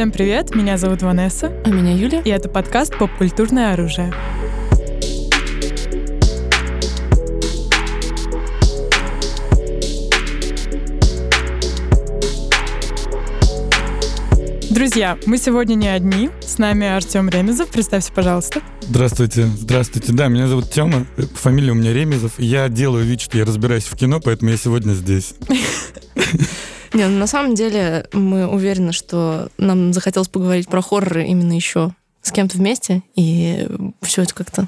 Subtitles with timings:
[0.00, 1.52] Всем привет, меня зовут Ванесса.
[1.62, 2.22] А меня Юля.
[2.24, 4.10] И это подкаст «Поп-культурное оружие».
[14.70, 16.30] Друзья, мы сегодня не одни.
[16.40, 17.68] С нами Артем Ремезов.
[17.68, 18.62] Представься, пожалуйста.
[18.80, 19.44] Здравствуйте.
[19.44, 20.14] Здравствуйте.
[20.14, 21.06] Да, меня зовут Тёма.
[21.34, 22.38] Фамилия у меня Ремезов.
[22.38, 25.34] Я делаю вид, что я разбираюсь в кино, поэтому я сегодня здесь.
[26.92, 31.92] Не, ну, на самом деле мы уверены, что нам захотелось поговорить про хорроры именно еще
[32.22, 33.66] с кем-то вместе, и
[34.02, 34.66] все это как-то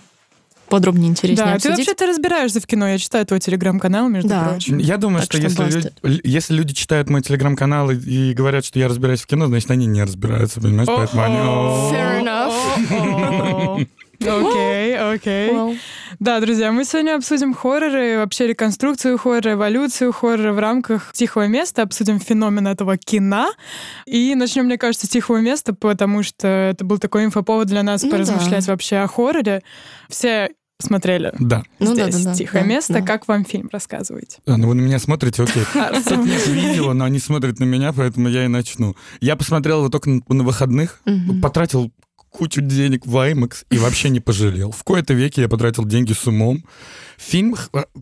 [0.69, 1.77] подробнее интереснее Да, обсудить.
[1.77, 2.89] ты вообще-то разбираешься в кино.
[2.89, 4.45] Я читаю твой телеграм-канал, между Да.
[4.49, 4.79] прочим.
[4.79, 8.65] Я думаю, Так что, что если, люди, если люди читают мой телеграм-канал и, и говорят,
[8.65, 10.89] что я разбираюсь в кино, значит, они не разбираются, понимаешь?
[10.89, 11.37] Поэтому они...
[11.95, 13.89] Fair enough.
[14.27, 15.79] Окей, окей.
[16.19, 21.83] Да, друзья, мы сегодня обсудим хорроры, вообще реконструкцию хоррора, эволюцию хоррора в рамках «Тихого места»,
[21.83, 23.51] обсудим феномен этого кино.
[24.07, 28.03] И начнем, мне кажется, с «Тихого места», потому что это был такой инфоповод для нас
[28.03, 28.73] Ну поразмышлять да.
[28.73, 29.63] вообще о хорроре.
[30.09, 30.51] Все
[30.83, 31.63] смотрели Да.
[31.79, 32.93] Ну да, здесь да, да, «Тихое да, место».
[32.95, 33.03] да.
[33.03, 33.69] Как вам фильм?
[33.73, 34.39] Рассказывайте.
[34.47, 35.65] А, ну вы на меня смотрите, окей.
[36.05, 38.97] Тут нет видео, но они смотрят на меня, поэтому я и начну.
[39.21, 41.01] Я посмотрел его только на, выходных,
[41.41, 41.91] потратил
[42.33, 44.73] кучу денег в IMAX и вообще не пожалел.
[44.73, 46.65] В кои-то веке я потратил деньги с умом.
[47.19, 47.55] Фильм,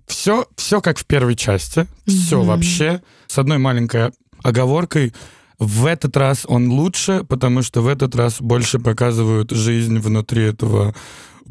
[0.06, 2.47] все, все как в первой части, все Мгм.
[2.48, 5.12] вообще, с одной маленькой оговоркой.
[5.58, 10.95] В этот раз он лучше, потому что в этот раз больше показывают жизнь внутри этого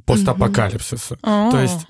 [0.05, 1.17] постапокалипсиса.
[1.21, 1.85] То есть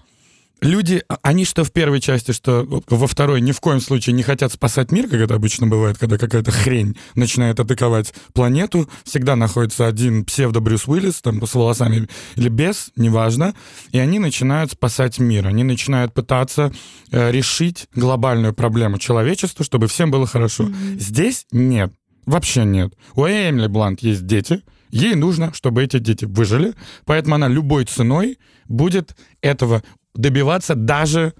[0.61, 4.23] люди, а- они что в первой части, что во второй ни в коем случае не
[4.23, 8.89] хотят спасать мир, как это обычно бывает, когда какая-то хрень начинает атаковать планету.
[9.03, 13.53] Всегда находится один псевдо-Брюс Уиллис, там, с волосами или без, неважно.
[13.91, 15.47] И они начинают спасать мир.
[15.47, 16.71] Они начинают пытаться
[17.11, 20.69] э, решить глобальную проблему человечества, чтобы всем было хорошо.
[20.97, 21.91] Здесь нет.
[22.25, 22.93] Вообще нет.
[23.15, 28.37] У Эмили Блант есть дети, ей нужно, чтобы эти дети выжили, поэтому она любой ценой
[28.67, 29.83] будет этого
[30.15, 31.33] добиваться, даже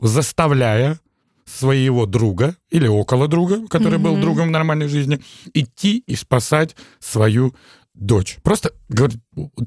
[0.00, 0.98] заставляя
[1.44, 4.20] своего друга или около друга, который был Мгм.
[4.20, 5.20] другом в нормальной жизни,
[5.54, 7.54] идти и спасать свою
[7.94, 8.38] дочь.
[8.42, 9.18] Просто говорит,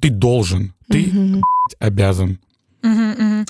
[0.01, 1.43] ты должен, ты Мгм.
[1.79, 2.39] обязан.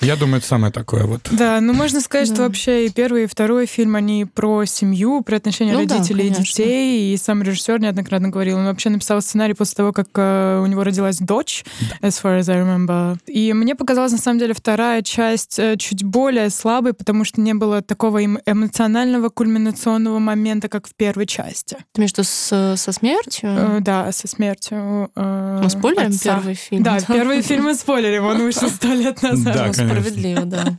[0.00, 1.28] Я думаю, это самое такое вот.
[1.30, 5.36] Да, ну можно сказать, что вообще и первый, и второй фильм, они про семью, про
[5.36, 7.14] отношения Ну да, родителей и детей.
[7.14, 10.84] И сам режиссер неоднократно говорил, он вообще написал сценарий после того, как э, у него
[10.84, 11.64] родилась дочь,
[12.02, 13.18] as far as I remember.
[13.26, 17.54] И мне показалась, на самом деле, вторая часть э, чуть более слабой, потому что не
[17.54, 21.76] было такого эм- эмоционального кульминационного момента, как в первой части.
[21.92, 23.48] Ты имеешь в виду с- со смертью?
[23.50, 26.36] Э, да, со смертью э, Мы спойлерим отца.
[26.36, 26.82] первый фильм?
[26.82, 29.25] Да, первый фильм мы спойлерим, он вышел сто лет назад.
[29.44, 29.88] Да, конечно.
[29.88, 30.76] справедливо, да.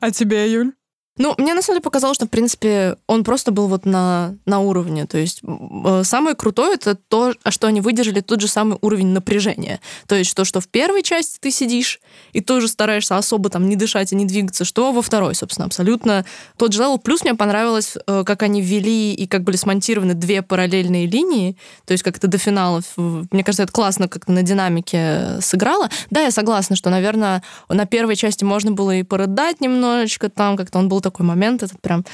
[0.00, 0.72] А тебе, Юль?
[1.18, 4.60] Ну, мне на самом деле показалось, что, в принципе, он просто был вот на, на
[4.60, 5.06] уровне.
[5.06, 9.80] То есть э, самое крутое это то, что они выдержали тот же самый уровень напряжения.
[10.06, 12.00] То есть то, что в первой части ты сидишь
[12.32, 16.24] и тоже стараешься особо там не дышать и не двигаться, что во второй, собственно, абсолютно
[16.56, 16.98] тот же level.
[16.98, 21.92] Плюс мне понравилось, э, как они ввели и как были смонтированы две параллельные линии, то
[21.92, 22.82] есть как-то до финала.
[22.96, 25.90] Мне кажется, это классно как-то на динамике сыграло.
[26.10, 30.78] Да, я согласна, что, наверное, на первой части можно было и порыдать немножечко, там как-то
[30.78, 32.04] он был такой момент, этот прям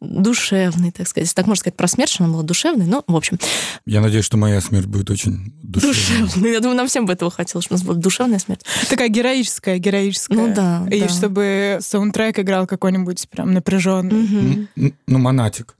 [0.00, 1.34] душевный, так сказать.
[1.34, 3.38] Так можно сказать про смерть, что она была душевной, но, в общем,
[3.86, 5.94] Я надеюсь, что моя смерть будет очень душевной.
[5.94, 6.52] душевный.
[6.52, 8.64] Я думаю, нам всем бы этого хотелось, чтобы у нас была душевная смерть.
[8.88, 10.36] Такая героическая, героическая.
[10.38, 11.08] Ну да, И да.
[11.08, 14.68] чтобы саундтрек играл какой-нибудь прям напряженный.
[14.76, 15.74] М, Ну, монатик.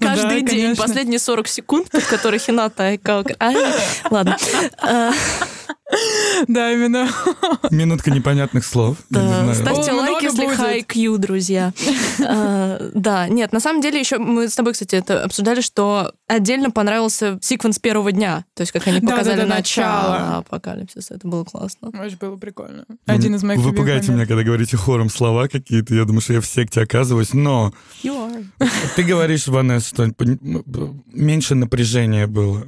[0.00, 2.92] Каждый да, день, последние 40 секунд, под которые Хината...
[2.92, 3.52] и как- А,
[4.10, 4.36] Ладно.
[6.48, 7.08] Да, именно.
[7.70, 8.98] Минутка непонятных слов.
[9.10, 9.54] Не.
[9.54, 10.58] Ставьте О, лайк, если будет.
[10.58, 11.72] high Q, друзья.
[12.24, 16.70] А, Да, нет, на самом деле еще мы с тобой, кстати, это обсуждали, что отдельно
[16.70, 21.44] понравился секвенс первого дня, то есть как они показали да, да, начало апокалипсиса, это было
[21.44, 21.88] классно.
[21.88, 22.84] Очень было прикольно.
[23.06, 25.94] Один из моих Вы пугаете меня, когда говорите хором слова какие-то.
[25.94, 27.32] Я думаю, что я в секте оказываюсь.
[27.34, 28.68] Но You are.
[28.96, 30.10] ты говоришь, Ванесса, что
[31.12, 32.64] меньше напряжения было.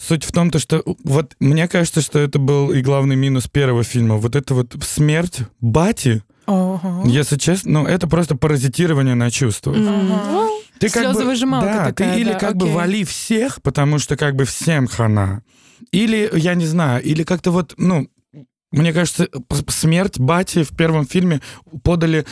[0.00, 3.84] Суть в том, то, что вот мне кажется, что это был и главный минус первого
[3.84, 4.16] фильма.
[4.16, 7.02] Вот это вот смерть Бати, Ого.
[7.04, 9.74] если честно, ну это просто паразитирование на чувства.
[9.76, 10.48] Ага.
[10.78, 11.22] Ты как бы,
[11.60, 12.74] да, такая, ты или да, как бы окей.
[12.74, 15.42] вали всех, потому что как бы всем хана.
[15.92, 18.08] Или, я не знаю, или как-то вот, ну,
[18.72, 19.28] мне кажется,
[19.68, 21.42] смерть Бати в первом фильме
[21.82, 22.24] подали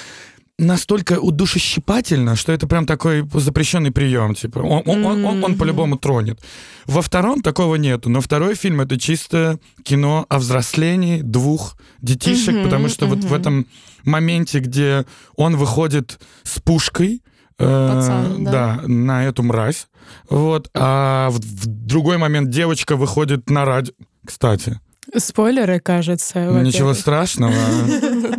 [0.58, 4.34] настолько удушещипательно, что это прям такой запрещенный прием.
[4.34, 6.40] Типа, он, он, он- он- он по-любому тронет.
[6.86, 12.88] Во втором такого нету, но второй фильм это чисто кино о взрослении двух детишек, потому
[12.88, 13.66] что вот в этом
[14.04, 15.04] моменте, где
[15.36, 17.22] он выходит с пушкой,
[17.58, 18.50] э, Пацан, да.
[18.50, 19.88] да, на эту мразь.
[20.30, 20.70] Вот.
[20.74, 23.92] А в, в другой момент девочка выходит на радио.
[24.26, 24.80] Кстати,
[25.16, 26.40] Спойлеры, кажется.
[26.40, 27.54] Ну, ничего страшного.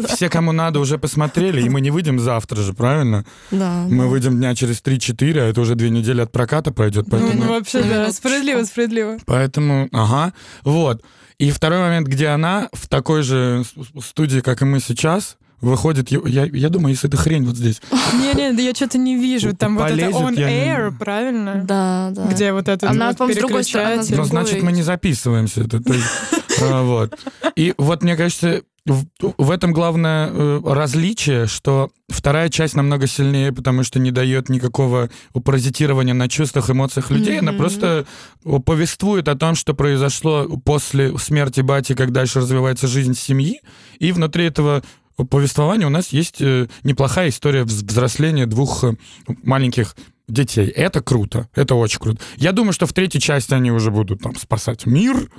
[0.08, 3.26] Все, кому надо, уже посмотрели, и мы не выйдем завтра же, правильно?
[3.52, 3.86] Да.
[3.90, 4.10] Мы да.
[4.10, 7.44] выйдем дня через 3-4, а это уже две недели от проката пройдет, Ну, поэтому...
[7.44, 9.18] ну, вообще, на да, справедливо, справедливо.
[9.26, 10.34] Поэтому, ага,
[10.64, 11.04] вот.
[11.38, 13.64] И второй момент, где она в такой же
[14.04, 17.82] студии, как и мы сейчас, выходит, я, я думаю, если это хрень вот здесь.
[18.14, 19.56] Не-не, да я что-то не вижу.
[19.56, 21.62] Там вот это Полезет, on я не- air, правильно?
[21.64, 22.26] Да, да.
[22.28, 24.04] Где вот этот Она, вот по-моему, с другой стороны.
[24.10, 25.62] Ну, значит, мы не записываемся.
[25.62, 26.08] Это, то есть,
[26.62, 27.20] вот.
[27.56, 33.84] И вот, мне кажется, в, этом главное э, различие, что вторая часть намного сильнее, потому
[33.84, 35.10] что не дает никакого
[35.44, 37.40] паразитирования на чувствах, эмоциях людей.
[37.40, 37.60] Она Мгм.
[37.60, 38.06] просто
[38.66, 43.62] повествует о том, что произошло после смерти бати, как дальше развивается жизнь семьи.
[44.00, 44.82] И внутри этого
[45.30, 48.96] повествования у нас есть э, неплохая история вз- взросления двух э,
[49.44, 49.96] маленьких
[50.30, 50.68] детей.
[50.68, 52.22] Это круто, это очень круто.
[52.38, 55.30] Я думаю, что в третьей части они уже будут там спасать мир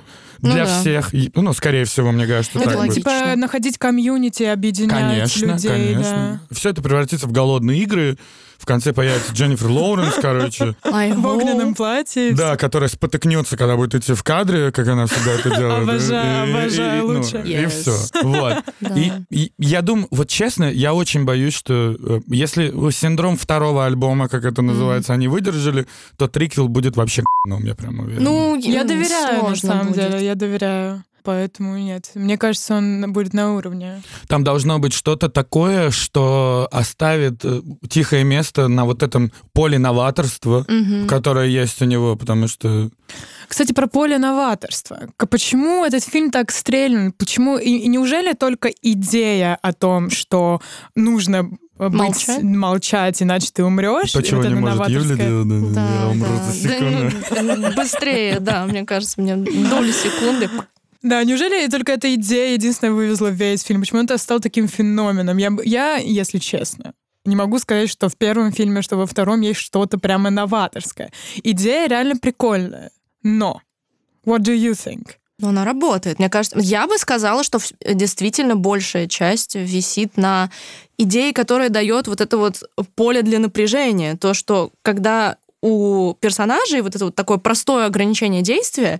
[0.41, 0.79] Ну для да.
[0.79, 1.13] всех.
[1.13, 2.89] И, ну, скорее всего, мне кажется, Это так будет.
[2.89, 3.01] логично.
[3.11, 4.91] Типа находить комьюнити, объединять
[5.29, 5.69] Конечно, людей.
[5.93, 6.41] конечно.
[6.51, 8.17] Все это превратится в голодные игры.
[8.61, 10.75] В конце появится Дженнифер Лоуренс, короче.
[10.83, 12.31] В огненном платье.
[12.33, 15.81] Да, которая спотыкнется, когда будет идти в кадре, как она всегда это делает.
[15.89, 17.41] Обожаю, И- обожаю, и, ну, лучше.
[17.43, 17.95] И все.
[18.23, 18.57] Вот.
[18.81, 18.95] Да.
[18.95, 24.27] И, и я думаю, вот честно, я очень боюсь, что э, если синдром второго альбома,
[24.27, 25.85] как это называется, они выдержали,
[26.17, 28.23] то триквел будет вообще г***ном, я прям уверен.
[28.23, 29.95] Ну, Я доверяю, на самом будет.
[30.11, 31.03] деле, я доверяю.
[31.23, 32.11] Поэтому нет.
[32.15, 34.01] Мне кажется, он будет на уровне.
[34.27, 40.65] Там должно быть что-то такое, что оставит э, тихое место на вот этом поле новаторства,
[40.67, 41.07] Мгм.
[41.07, 42.89] которое есть у него, потому что...
[43.47, 45.09] Кстати, про поле новаторства.
[45.17, 47.11] К- Почему этот фильм так стрельнул?
[47.17, 47.57] Почему?
[47.57, 50.61] И, неужели только идея о том, что
[50.95, 52.43] нужно э, быть- Молчать?
[52.43, 54.11] молчать, иначе ты умрешь?
[54.13, 56.51] То, чего вот не это может Юля новаторское- делать, да, Да, я умру да.
[56.51, 57.61] за Да, секунду.
[57.67, 60.49] ну, быстрее, да, мне кажется, мне доли секунды.
[61.01, 63.81] Да, неужели только эта идея единственная вывезла весь фильм?
[63.81, 65.37] Почему это стал таким феноменом?
[65.37, 66.93] Я, я, если честно,
[67.25, 71.11] не могу сказать, что в первом фильме, что во втором есть что-то прямо новаторское.
[71.43, 72.91] Идея реально прикольная.
[73.23, 73.61] Но
[74.25, 75.13] what do you think?
[75.39, 76.19] Но она работает.
[76.19, 80.51] Мне кажется, я бы сказала, что действительно большая часть висит на
[80.99, 82.63] идее, которая дает вот это вот
[82.93, 84.15] поле для напряжения.
[84.17, 88.99] То, что когда у персонажей вот это вот такое простое ограничение действия,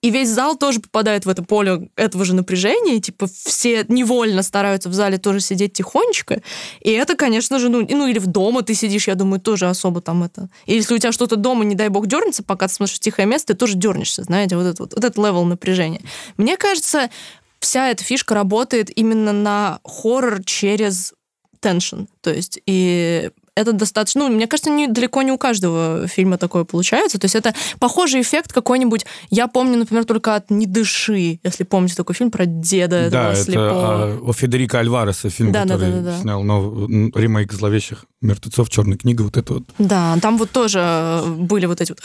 [0.00, 4.88] и весь зал тоже попадает в это поле этого же напряжения, типа все невольно стараются
[4.88, 6.40] в зале тоже сидеть тихонечко.
[6.80, 10.00] И это, конечно же, ну, ну или в дома ты сидишь, я думаю, тоже особо
[10.00, 10.48] там это.
[10.66, 13.54] И если у тебя что-то дома, не дай бог, дернется, пока ты смотришь тихое место,
[13.54, 16.00] ты тоже дернешься, знаете, вот этот вот, вот этот level напряжения.
[16.36, 17.10] Мне кажется,
[17.58, 21.14] вся эта фишка работает именно на хоррор через
[21.60, 22.02] теншн.
[22.20, 24.28] То есть, и это достаточно...
[24.28, 27.18] Ну, мне кажется, не, далеко не у каждого фильма такое получается.
[27.18, 29.04] То есть это похожий эффект какой-нибудь...
[29.30, 33.42] Я помню, например, только от «Не дыши», если помните такой фильм про деда Да, это
[33.42, 33.70] слепого.
[34.04, 36.18] а, о Федерико Альвареса фильм, Да, да, который да, да, да.
[36.22, 39.64] снял нов- ремейк «Зловещих мертвецов», «Черная книга», вот это вот.
[39.78, 42.00] Да, там вот тоже э, были вот эти вот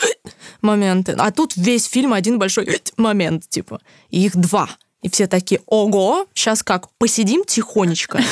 [0.62, 1.14] моменты.
[1.18, 3.80] А тут весь фильм один большой момент, типа.
[4.10, 4.68] И их два.
[5.04, 8.22] И все такие, ого, сейчас как, посидим тихонечко,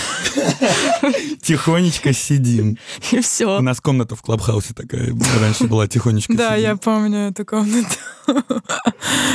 [1.42, 2.78] Тихонечко сидим.
[3.10, 3.60] и У все.
[3.60, 7.94] нас комната в Клабхаусе такая раньше была, тихонечко Да, я помню эту комнату.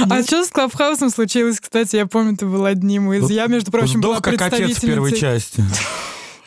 [0.09, 3.29] А что с Клабхаусом случилось, кстати, я помню, ты был одним из...
[3.29, 5.63] Я, между прочим, была как отец в первой части.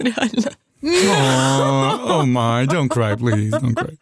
[0.01, 0.51] Реально.
[0.83, 3.97] О, my, don't cry, please, don't cry.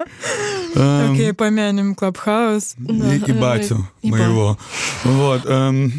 [0.74, 2.76] Эм, Окей, помянем Клабхаус.
[2.78, 4.58] И, и батю и моего.
[5.04, 5.42] Вот.
[5.46, 5.92] эм,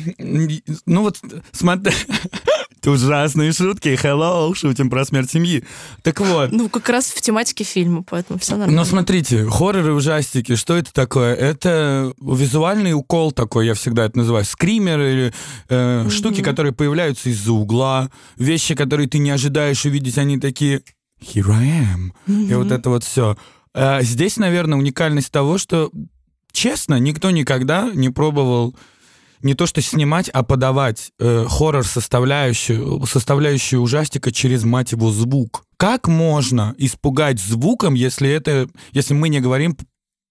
[0.85, 1.19] ну вот,
[1.51, 1.93] смотри.
[2.85, 3.89] Ужасные шутки.
[4.01, 5.63] Hello, шутим про смерть семьи.
[6.01, 6.51] Так вот.
[6.51, 8.85] Ну, как раз в тематике фильма, поэтому все Но нормально.
[8.85, 11.35] смотрите, хорроры, ужастики, что это такое?
[11.35, 14.45] Это визуальный укол такой, я всегда это называю.
[14.45, 15.33] Скримеры или
[15.67, 20.68] э, штуки, которые появляются из-за угла, вещи, которые ты не ожидаешь увидеть, они такие
[21.21, 22.11] «Here I am».
[22.27, 23.37] И вот это вот все.
[24.01, 25.91] здесь, наверное, уникальность того, что,
[26.51, 28.75] честно, никто никогда не пробовал
[29.41, 35.63] не то что снимать, а подавать э, хоррор составляющую, составляющую ужастика через, мать его, звук.
[35.77, 39.77] Как можно испугать звуком, если это, если мы не говорим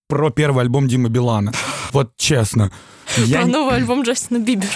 [0.09, 1.53] про первый альбом Димы Билана?
[1.93, 2.71] Вот честно.
[3.17, 4.69] Я Про новый альбом Джастина Бибера.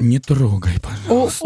[0.00, 1.44] Не трогай, пожалуйста.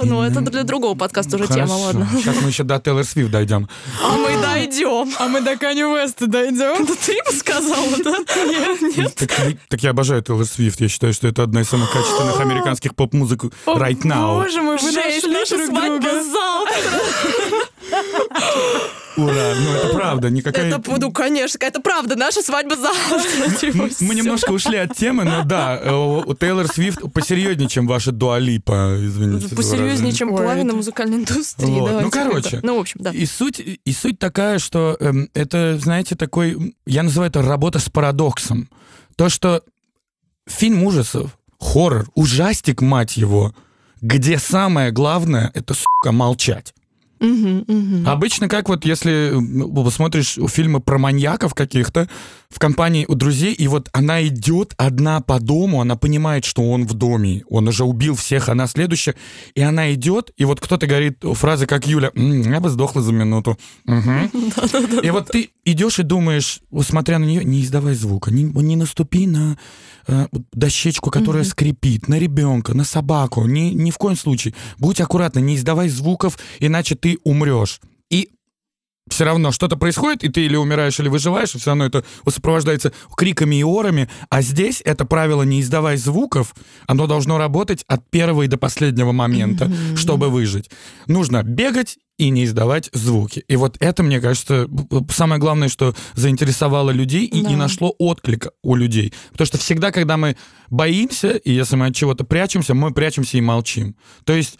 [0.00, 2.08] О, Ну, это для другого подкаста уже тема, ладно.
[2.12, 3.68] Сейчас мы еще до Тейлор Свифт дойдем.
[4.02, 5.12] А мы дойдем.
[5.18, 6.84] А мы до Канни Уэста дойдем?
[6.84, 8.18] Да ты бы сказала, да?
[8.44, 9.14] Нет, нет.
[9.14, 9.30] Так,
[9.68, 10.80] так я обожаю Тейлор Свифт.
[10.80, 14.42] Я считаю, что это одна из самых качественных американских поп-музык right now.
[14.42, 16.22] Боже мой, вы Жесть, нашли наша друг свадьба друга.
[16.22, 17.00] завтра.
[19.16, 20.66] Ура, ну это правда, никакая...
[20.66, 23.72] Это, ну, конечно, это правда, наша свадьба завтра.
[23.74, 28.12] Мы, мы немножко ушли от темы, но да, э, у Тейлор Свифт посерьезнее, чем ваша
[28.12, 29.54] Дуалипа, извините.
[29.54, 31.66] Посерьезнее, чем половина музыкальной индустрии.
[31.66, 32.60] Вот, ну, короче.
[32.62, 33.10] Ну, в общем, да.
[33.10, 37.88] И суть, и суть такая, что эм, это, знаете, такой, я называю это работа с
[37.88, 38.68] парадоксом.
[39.16, 39.62] То, что
[40.46, 43.54] фильм ужасов, хоррор, ужастик, мать его,
[44.00, 46.74] где самое главное— это, сука, молчать.
[48.06, 49.32] Обычно, как вот если
[49.90, 52.08] смотришь фильмы про маньяков каких-то
[52.50, 56.86] в компании у друзей, и вот она идет одна по дому, она понимает, что он
[56.86, 59.14] в доме, он уже убил всех, она следующая,
[59.54, 63.12] и она идет, и вот кто-то говорит фразы, как Юля, «М, я бы сдохла за
[63.12, 63.58] минуту.
[63.84, 64.30] Мгм».
[65.02, 69.26] И вот ты идешь и думаешь, смотря на нее, не издавай звука, не, не наступи
[69.26, 69.58] на
[70.06, 74.54] э, дощечку, которая скрипит, на ребенка, на собаку, ни, ни в коем случае.
[74.78, 77.80] Будь аккуратна, не издавай звуков, иначе ты умрешь.
[79.10, 82.92] Все равно что-то происходит, и ты или умираешь, или выживаешь, и все равно это сопровождается
[83.16, 84.08] криками и орами.
[84.30, 86.54] А здесь это правило «не издавай звуков»,
[86.86, 90.70] оно должно работать от первого и до последнего момента, чтобы выжить.
[91.06, 93.44] Нужно бегать и не издавать звуки.
[93.46, 94.68] И вот это, мне кажется,
[95.10, 97.50] самое главное, что заинтересовало людей и, Да.
[97.50, 99.12] нашло отклик у людей.
[99.32, 100.36] Потому что всегда, когда мы
[100.70, 103.96] боимся, и если мы от чего-то прячемся, мы прячемся и молчим.
[104.24, 104.58] То есть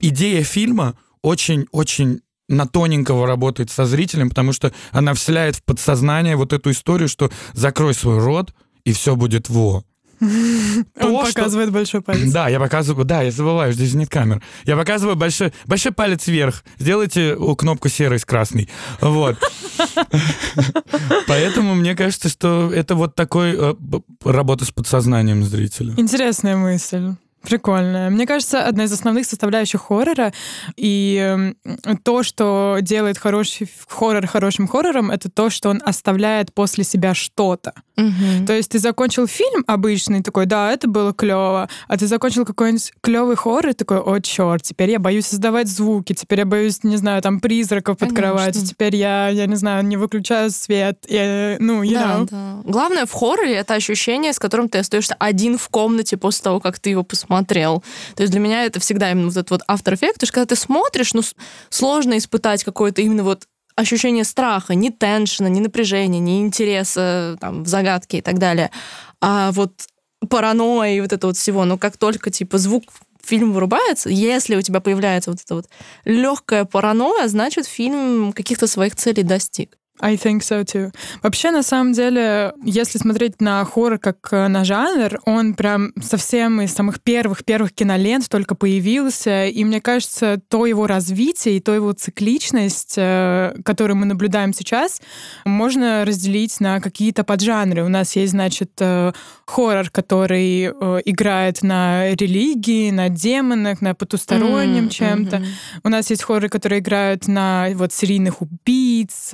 [0.00, 2.20] идея фильма очень-очень
[2.52, 7.30] на тоненького работает со зрителем, потому что она вселяет в подсознание вот эту историю, что
[7.52, 8.54] закрой свой рот,
[8.84, 9.82] и все будет во.
[10.20, 10.28] Он
[10.94, 12.30] То, что- показывает большой палец.
[12.30, 14.40] Да, я показываю, да, я забываю, здесь нет камер.
[14.64, 16.62] Я показываю большой, большой палец вверх.
[16.78, 18.68] Сделайте о, кнопку серой с красной.
[19.00, 19.36] Вот.
[21.26, 23.74] Поэтому мне кажется, что это вот такой э,
[24.24, 25.94] работа с подсознанием зрителя.
[25.96, 27.14] Интересная мысль.
[27.42, 28.10] Прикольная.
[28.10, 30.32] Мне кажется, одна из основных составляющих хоррора
[30.76, 31.56] и эм,
[32.04, 37.72] то, что делает хороший хоррор хорошим хоррором, это то, что он оставляет после себя что-то.
[37.96, 38.46] Мгм.
[38.46, 42.92] То есть ты закончил фильм обычный, такой, да, это было клево, а ты закончил какой-нибудь
[43.02, 46.96] клевый хоррор, и такой, о, черт, теперь я боюсь создавать звуки, теперь я боюсь, не
[46.96, 48.28] знаю, там, призраков под Конечно.
[48.30, 52.28] кроватью, теперь я, я не знаю, не выключаю свет, я, ну, you Да, know.
[52.30, 52.60] да.
[52.64, 56.78] Главное в хорроре это ощущение, с которым ты остаешься один в комнате после того, как
[56.78, 57.31] ты его посмотрел.
[58.14, 60.54] То есть для меня это всегда именно вот этот вот автор эффект, потому что когда
[60.54, 61.22] ты смотришь, ну
[61.70, 67.66] сложно испытать какое-то именно вот ощущение страха, ни теншена, ни напряжения, ни интереса там, в
[67.66, 68.70] загадке и так далее.
[69.20, 69.72] А вот
[70.28, 72.84] паранойя и вот это вот всего, но как только типа звук
[73.22, 75.68] фильм вырубается, если у тебя появляется вот эта вот
[76.04, 79.78] легкая паранойя, значит фильм каких-то своих целей достиг.
[80.02, 80.92] I think so too.
[81.22, 86.60] Вообще, на самом деле, если смотреть на хоррор как э, на жанр, он прям совсем
[86.60, 91.92] из самых первых-первых кинолент только появился, и мне кажется, то его развитие и то его
[91.92, 95.00] цикличность, э, которую мы наблюдаем сейчас,
[95.44, 97.84] можно разделить на какие-то поджанры.
[97.84, 99.12] У нас есть, значит, э,
[99.46, 100.66] хоррор, который
[101.04, 105.44] играет на религии, на демонах, на потустороннем М, чем-то.
[105.84, 109.30] У нас есть хорроры, которые играют на вот серийных убийц,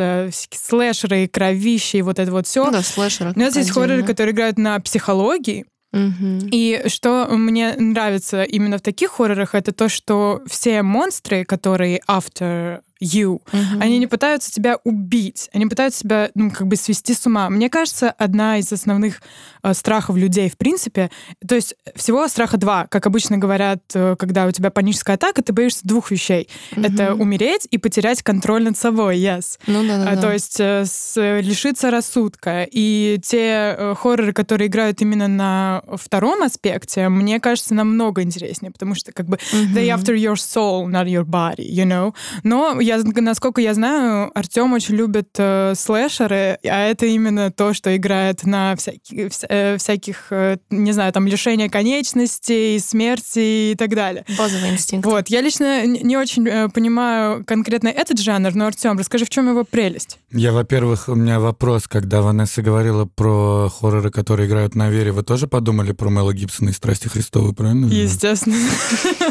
[0.64, 2.64] слэшеры, кровища и вот это вот все.
[2.64, 3.32] Ну да, слэшеры.
[3.34, 5.64] У нас есть хорроры, которые играют на психологии.
[5.92, 6.48] Мгм.
[6.52, 12.80] И что мне нравится именно в таких хоррорах, это то, что все монстры, которые after
[13.02, 13.80] you, Мгм.
[13.80, 17.48] они не пытаются тебя убить, они пытаются тебя, ну, как бы свести с ума.
[17.50, 19.20] Мне кажется, одна из основных
[19.62, 21.10] э, страхов людей, в принципе,
[21.46, 22.86] то есть всего страха два.
[22.86, 26.48] Как обычно говорят, э, когда у тебя паническая атака, ты боишься двух вещей.
[26.76, 27.20] Это Мгм.
[27.22, 29.58] умереть и потерять контроль над собой, yes.
[29.66, 32.66] Ну да, да, А, То есть э, с- лишиться рассудка.
[32.70, 38.94] И те э, хорроры, которые играют именно на втором аспекте, мне кажется, намного интереснее, потому
[38.94, 42.14] что как бы they after your soul, not your body, you know.
[42.42, 47.94] Но я, насколько я знаю, Артем очень любит э, слэшеры, а это именно то, что
[47.96, 53.90] играет на всяких, вся- э, всяких э, не знаю, там, лишения конечностей, смерти и так
[53.94, 54.24] далее.
[54.36, 55.06] Базовый инстинкт.
[55.06, 59.48] Вот, я лично не очень э, понимаю конкретно этот жанр, но, Артем, расскажи, в чем
[59.48, 60.18] его прелесть?
[60.32, 65.22] Я, во-первых, у меня вопрос, когда Ванесса говорила про хорроры, которые играют на вере, вы
[65.22, 67.86] тоже подумали про Мэла Гибсона и «Страсти Христовы», правильно?
[67.86, 68.56] Естественно.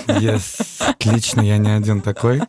[0.07, 0.61] Yes.
[0.79, 2.41] Отлично, я не один такой.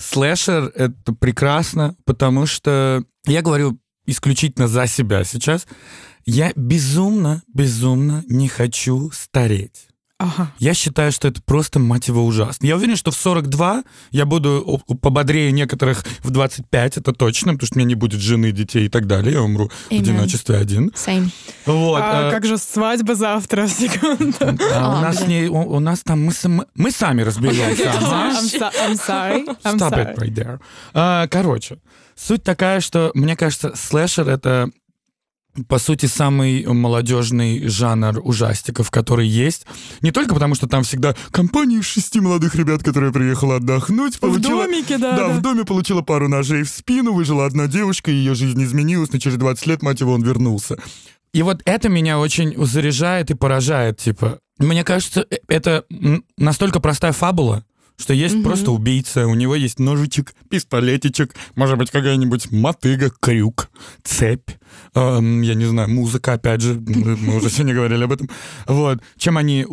[0.00, 5.66] Слэшер— это прекрасно, потому что я говорю исключительно за себя сейчас.
[6.24, 9.89] Я безумно, безумно не хочу стареть.
[10.20, 10.52] Ага.
[10.58, 12.66] Я считаю, что это просто, мать его, ужасно.
[12.66, 17.76] Я уверен, что в 42 я буду пободрее некоторых в 25, это точно, потому что
[17.76, 19.32] у меня не будет жены, детей и так далее.
[19.32, 19.96] Я умру Amen.
[19.96, 20.88] в одиночестве один.
[20.88, 21.30] Same.
[21.64, 22.02] Вот.
[22.02, 24.58] А, а как же свадьба завтра, секунду?
[24.74, 26.30] А, у, нас не, у, у нас там
[26.74, 27.84] мы, сами разберемся.
[27.84, 29.46] I'm, I'm sorry.
[29.64, 30.04] I'm Stop sorry.
[30.04, 30.60] it right there.
[30.92, 31.78] А, короче,
[32.14, 34.70] суть такая, что мне кажется, слэшер— это
[35.68, 39.66] по сути, самый молодежный жанр ужастиков, который есть.
[40.00, 44.18] Не только потому, что там всегда компания из шести молодых ребят, которая приехала отдохнуть.
[44.20, 45.28] Получила, в домике, да, да.
[45.28, 49.18] Да, в доме получила пару ножей в спину, выжила одна девушка, ее жизнь изменилась, но
[49.18, 50.76] через 20 лет, мать его, он вернулся.
[51.32, 54.40] И вот это меня очень заряжает и поражает, типа.
[54.58, 55.84] Мне кажется, э, это
[56.36, 57.64] настолько простая фабула,
[58.00, 58.42] что есть mm-hmm.
[58.42, 63.70] просто убийца, у него есть ножичек, пистолетичек, может быть, какая-нибудь мотыга, крюк,
[64.02, 64.50] цепь,
[64.94, 68.30] эм, я не знаю, музыка, опять же, мы уже сегодня говорили об этом.
[68.66, 69.66] Вот, чем они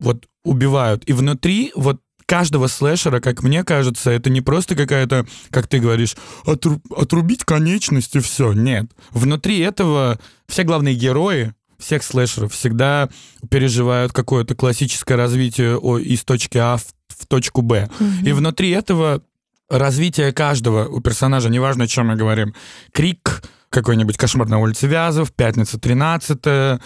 [0.00, 1.04] вот убивают.
[1.08, 6.16] И внутри вот каждого слэшера, как мне кажется, это не просто какая-то, как ты говоришь,
[6.46, 8.52] отру- отрубить конечности, все.
[8.52, 8.86] Нет.
[9.10, 10.18] Внутри этого
[10.48, 13.08] все главные герои всех слэшеров всегда
[13.50, 17.88] переживают какое-то классическое развитие из точки А в в точку Б.
[17.98, 18.28] Mm-hmm.
[18.28, 19.22] И внутри этого
[19.68, 22.54] развитие каждого у персонажа, неважно, о чем мы говорим,
[22.92, 26.80] крик, какой-нибудь кошмар на улице Вязов, пятница 13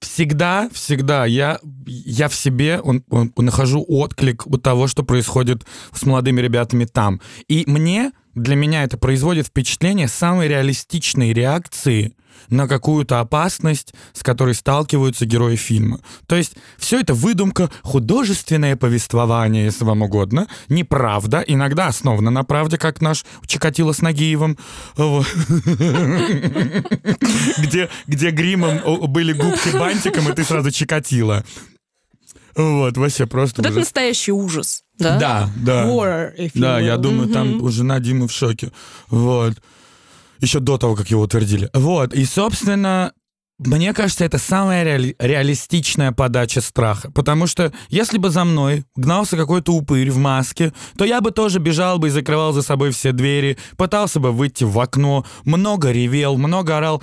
[0.00, 6.04] всегда, всегда я, я в себе он, он, нахожу отклик у того, что происходит с
[6.04, 7.20] молодыми ребятами там.
[7.48, 12.14] И мне, для меня это производит впечатление самой реалистичной реакции
[12.48, 16.00] на какую-то опасность, с которой сталкиваются герои фильма.
[16.26, 22.78] То есть все это выдумка, художественное повествование, если вам угодно, неправда, иногда основано на правде,
[22.78, 24.58] как наш Чикатило с Нагиевым,
[27.58, 31.44] где, гримом были губки бантиком, и ты сразу Чикатило.
[32.56, 33.62] Вот, вообще просто...
[33.62, 35.18] Вот это настоящий ужас, да?
[35.18, 35.86] Да, да.
[35.86, 38.70] Horror, Да, я думаю, там у жена Димы в шоке.
[39.08, 39.54] Вот
[40.44, 41.70] еще до того, как его утвердили.
[41.74, 43.12] Вот, и, собственно,
[43.58, 47.10] мне кажется, это самая реали- реалистичная подача страха.
[47.12, 51.60] Потому что если бы за мной гнался какой-то упырь в маске, то я бы тоже
[51.60, 56.36] бежал бы и закрывал за собой все двери, пытался бы выйти в окно, много ревел,
[56.36, 57.00] много орал.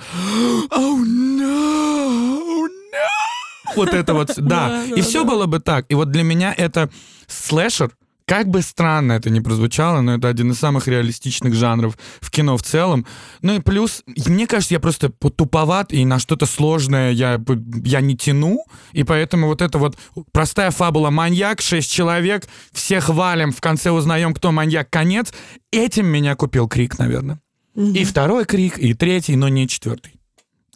[0.70, 2.38] Oh no!
[2.38, 3.74] Oh no!
[3.74, 4.84] Вот это вот, да.
[4.84, 5.86] И все было бы так.
[5.88, 6.90] И вот для меня это
[7.26, 7.92] слэшер,
[8.32, 12.56] как бы странно это ни прозвучало, но это один из самых реалистичных жанров в кино
[12.56, 13.04] в целом.
[13.42, 17.38] Ну и плюс, мне кажется, я просто туповат, и на что-то сложное я,
[17.84, 19.98] я не тяну, и поэтому вот эта вот
[20.32, 25.34] простая фабула «маньяк», шесть человек, всех валим, в конце узнаем, кто маньяк, конец.
[25.70, 27.38] Этим меня купил Крик, наверное.
[27.76, 27.98] Mm-hmm.
[27.98, 30.14] И второй Крик, и третий, но не четвертый.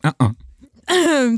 [0.03, 0.35] А-а.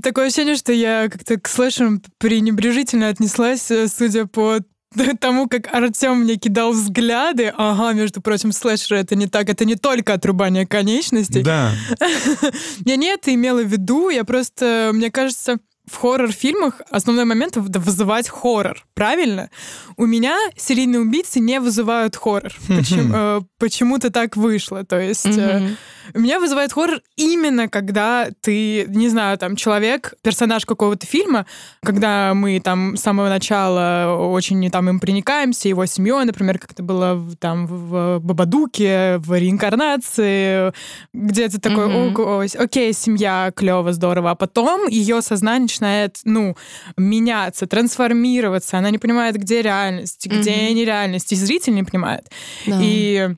[0.02, 4.58] Такое ощущение, что я как-то к слэшерам пренебрежительно отнеслась, э, судя по
[5.20, 9.76] тому, как Артем мне кидал взгляды, ага, между прочим, слэшеры это не так, это не
[9.76, 11.42] только отрубание конечностей.
[11.42, 11.72] Да.
[12.84, 15.58] Я не это имела в виду, я просто, мне кажется,
[15.90, 19.50] в хоррор-фильмах основной момент— вызывать хоррор, правильно?
[19.96, 22.52] У меня серийные убийцы не вызывают хоррор.
[22.68, 24.84] Почему, э, почему-то так вышло.
[24.84, 25.68] То есть э,
[26.14, 31.46] меня вызывает хоррор именно когда ты, не знаю, там, человек, персонаж какого-то фильма,
[31.82, 36.82] когда мы там с самого начала очень там им проникаемся, его семьей, например, как это
[36.82, 40.72] было в, там в Бабадуке, в реинкарнации,
[41.12, 42.56] где ты такой, mm-hmm.
[42.56, 46.56] окей, семья, клево, здорово, а потом ее сознание начинает, ну,
[46.96, 50.72] меняться, трансформироваться, она не понимает, где реальность, где mm-hmm.
[50.74, 52.30] нереальность, и зритель не понимает.
[52.66, 52.78] Да.
[52.82, 53.30] И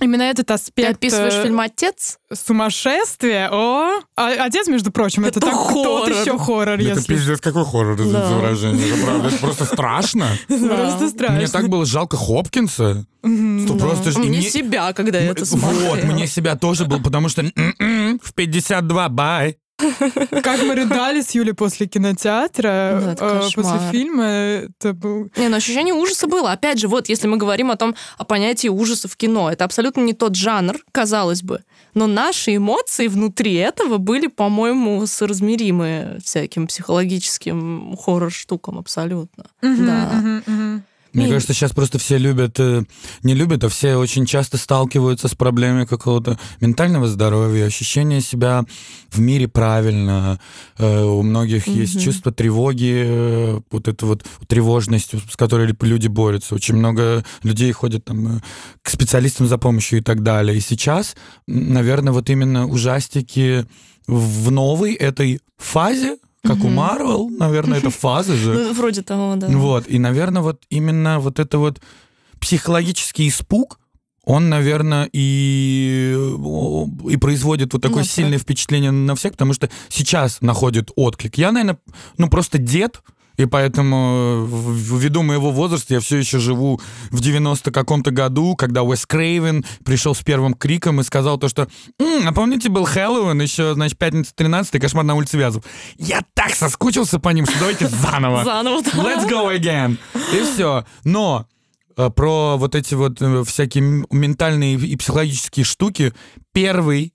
[0.00, 0.88] Именно этот аспект...
[0.88, 2.18] Ты описываешь э, фильм «Отец»?
[2.30, 3.48] Сумасшествие.
[3.50, 4.00] О!
[4.14, 6.08] А, «Отец», между прочим, это, это так хоррор.
[6.08, 6.78] тот еще хоррор.
[6.78, 7.14] Это если...
[7.14, 8.28] пиздец, какой хоррор, да.
[8.28, 8.90] выражение.
[8.90, 10.28] Это правда, это просто страшно.
[10.48, 11.36] Просто страшно.
[11.36, 13.06] Мне так было жалко Хопкинса.
[13.22, 14.18] Что просто...
[14.20, 15.94] Мне себя, когда я это смотрела.
[15.94, 19.56] Вот, мне себя тоже было, потому что в 52, бай.
[19.76, 25.30] Как мы рыдали с Юлей после кинотеатра, да, э, после фильма, это был...
[25.36, 26.52] Не, ну ощущение ужаса было.
[26.52, 30.00] Опять же, вот если мы говорим о том, о понятии ужаса в кино, это абсолютно
[30.00, 31.62] не тот жанр, казалось бы.
[31.94, 39.46] Но наши эмоции внутри этого были, по-моему, соразмеримы всяким психологическим хоррор-штукам абсолютно.
[39.62, 40.10] Угу, да.
[40.12, 40.82] Угу, угу.
[41.16, 42.84] Мне кажется, сейчас просто все любят, э,
[43.22, 48.64] не любят, а все очень часто сталкиваются с проблемой какого-то ментального здоровья, ощущения себя
[49.08, 50.38] в мире правильно.
[50.78, 51.78] Э, у многих mm-hmm.
[51.78, 56.54] есть чувство тревоги, э, вот эта вот тревожность, с которой люди борются.
[56.54, 58.42] Очень много людей ходят там
[58.82, 60.56] к специалистам за помощью и так далее.
[60.58, 63.66] И сейчас, наверное, вот именно ужастики
[64.06, 68.52] в новой этой фазе как у Марвел, наверное, это фазы же.
[68.52, 69.48] Ну, вроде того, да.
[69.48, 71.80] Вот, и, наверное, вот именно вот это вот
[72.40, 73.78] психологический испуг,
[74.24, 76.16] он, наверное, и,
[77.08, 81.38] и производит вот такое Ну, сильное впечатление на всех, потому что сейчас находит отклик.
[81.38, 81.78] Я, наверное,
[82.18, 83.02] ну просто дед,
[83.36, 88.82] и поэтому в- ввиду моего возраста я все еще живу в 90 каком-то году, когда
[88.82, 91.68] Уэс Крейвен пришел с первым криком и сказал то, что
[92.00, 95.64] «М, а помните, был Хэллоуин, еще, значит, пятница 13 кошмар на улице Вязов.
[95.98, 98.44] Я так соскучился по ним, что давайте заново.
[98.44, 98.90] Заново, да.
[98.90, 99.98] Let's go again.
[100.32, 100.84] И все.
[101.04, 101.46] Но
[101.96, 106.12] э, про вот эти вот э, всякие ментальные и психологические штуки,
[106.52, 107.12] первый,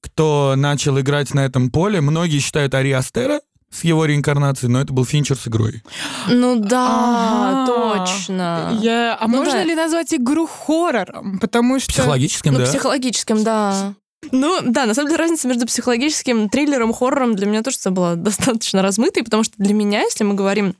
[0.00, 3.40] кто начал играть на этом поле, многие считают Ари Астера
[3.74, 5.82] с его реинкарнацией, но это был Финчер с игрой.
[6.28, 8.04] Ну да, Ага.
[8.06, 8.78] точно.
[8.80, 9.16] Я...
[9.20, 9.64] А Ну можно да.
[9.64, 11.38] ли назвать игру хоррором?
[11.40, 11.92] Потому что...
[11.92, 12.66] Психологическим, Ну, да?
[12.66, 13.94] психологическим, да.
[14.32, 18.14] Ну, да, на самом деле разница между психологическим триллером и хоррором для меня тоже была
[18.16, 20.74] достаточно размытой, потому что для меня, если мы говорим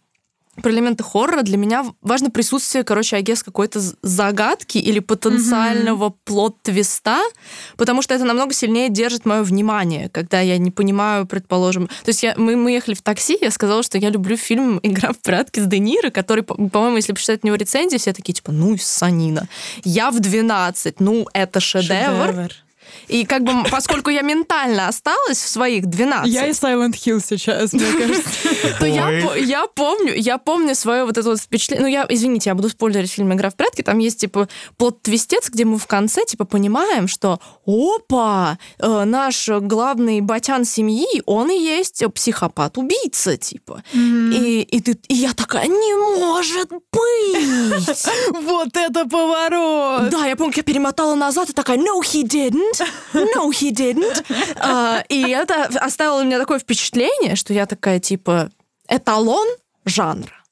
[0.63, 6.60] про элементы хоррора, для меня важно присутствие, короче, I guess какой-то загадки или потенциального plot
[6.60, 7.21] twist а,
[7.77, 11.87] потому что это намного сильнее держит мое внимание, когда я не понимаю, предположим...
[11.87, 15.13] То есть я, мы, мы ехали в такси, я сказала, что я люблю фильм «Игра
[15.13, 18.35] в прятки» с Де Ниро, который, по- по-моему, если почитать у него рецензии, все такие,
[18.35, 19.49] типа, ну, и санина.
[19.83, 22.51] Я в 12, ну, это шедевр.
[23.09, 27.73] И как бы, поскольку я ментально осталась в своих 12, Я и Silent Hill сейчас,
[27.73, 28.31] мне кажется.
[28.79, 31.83] то я, помню, я помню свое вот это вот впечатление.
[31.83, 33.83] Ну, я, извините, я буду спойлерить фильм «Игра в прятки».
[33.83, 40.21] Там есть, типа, плод-твистец, где мы в конце, типа, понимаем, что опа, э, наш главный
[40.21, 43.83] батян семьи, он и есть психопат-убийца, типа.
[43.93, 48.05] И, и, ты, и я такая, не может быть!
[48.45, 50.11] Вот это поворот!
[50.11, 52.74] Да, я помню, я перемотала назад и такая, no, he didn't,
[53.13, 54.25] no, he didn't.
[54.57, 58.51] А, и это оставило у меня такое впечатление, что я такая, типа,
[58.89, 59.47] эталон
[59.85, 60.45] жанра.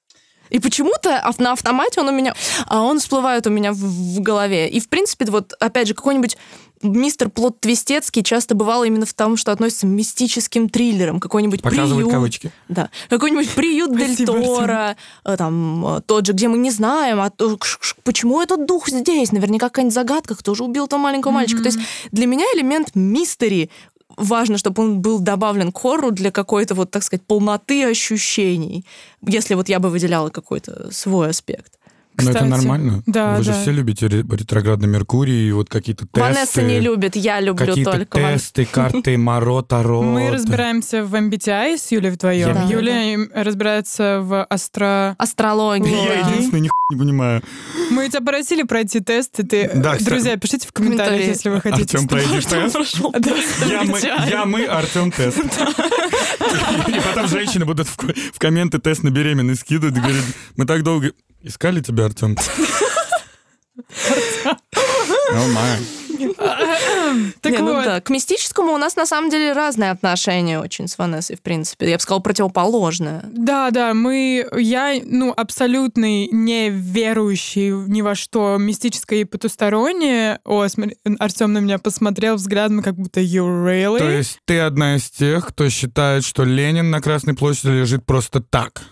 [0.51, 2.35] И почему-то на автомате он у меня,
[2.67, 4.69] а он всплывает у меня в, в голове.
[4.69, 6.37] И, в принципе, вот, опять же, какой-нибудь
[6.83, 11.21] мистер Плот Твистецкий часто бывало именно в том, что относится к мистическим триллерам.
[11.21, 12.13] Какой-нибудь Показывает приют.
[12.13, 12.53] кавычки.
[12.69, 12.91] Да.
[13.09, 14.27] Какой-нибудь приют Дель.
[14.27, 17.59] Торо, э, там, э, тот же, где мы не знаем, а то,
[18.05, 19.33] почему этот дух здесь?
[19.33, 21.63] Наверняка какая-нибудь загадка, кто же убил этого маленького мальчика.
[21.63, 21.79] То есть
[22.11, 23.71] для меня элемент мистери
[24.17, 28.85] важно, чтобы он был добавлен к хоррору для какой-то, вот, так сказать, полноты ощущений,
[29.27, 31.79] если вот я бы выделяла какой-то свой аспект.
[32.17, 33.03] Но это Кстати, нормально.
[33.07, 33.63] да, Вы же да.
[33.63, 36.21] все любите ре- ретроградный Меркурий и вот какие-то тесты.
[36.21, 40.03] Ванесса не любит, я люблю Какие-то только Ван- тесты, карты Маро, Таро.
[40.03, 42.53] Мы разбираемся в MBTI с Юлей вдвоем.
[42.55, 42.65] Да.
[42.65, 45.15] Юля разбирается в астро...
[45.19, 45.91] астрологии.
[46.17, 46.31] Я Да.
[46.31, 47.43] единственный ни не понимаю.
[47.91, 49.71] Мы тебя просили пройти тест, и ты...
[49.75, 50.11] Да, кстати.
[50.11, 51.97] Друзья, пишите в комментариях, если вы хотите.
[51.97, 52.77] Артем, пройдешь тест?
[54.31, 55.39] Я мы, Артем тест.
[56.89, 60.25] И потом женщины будут в, ко- в комменты тест на беременность скидывать и говорить,
[60.57, 62.37] мы так долго искали тебя, Артем.
[65.33, 66.03] My.
[67.41, 70.89] Так Не, ну вот, да, к мистическому у нас на самом деле разные отношения очень
[70.89, 71.91] с Ванессой, в принципе.
[71.91, 73.25] Я бы сказала, противоположное.
[73.33, 80.41] Да, да, мы, я, ну, абсолютный не верующий ни во что мистическое и потустороннее.
[80.45, 83.99] О, смотри, Артем на меня посмотрел взглядом, как будто you really?
[83.99, 88.41] То есть ты одна из тех, кто считает, что Ленин на Красной площади лежит просто
[88.41, 88.83] так.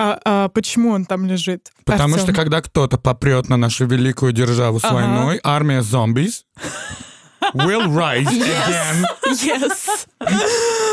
[0.00, 1.72] А, а почему он там лежит?
[1.84, 2.26] Потому Артём?
[2.28, 4.94] что когда кто-то попрет на нашу великую державу с Ага.
[4.94, 6.44] войной, армия зомбис
[7.54, 9.04] will rise again.
[9.42, 10.06] Yes.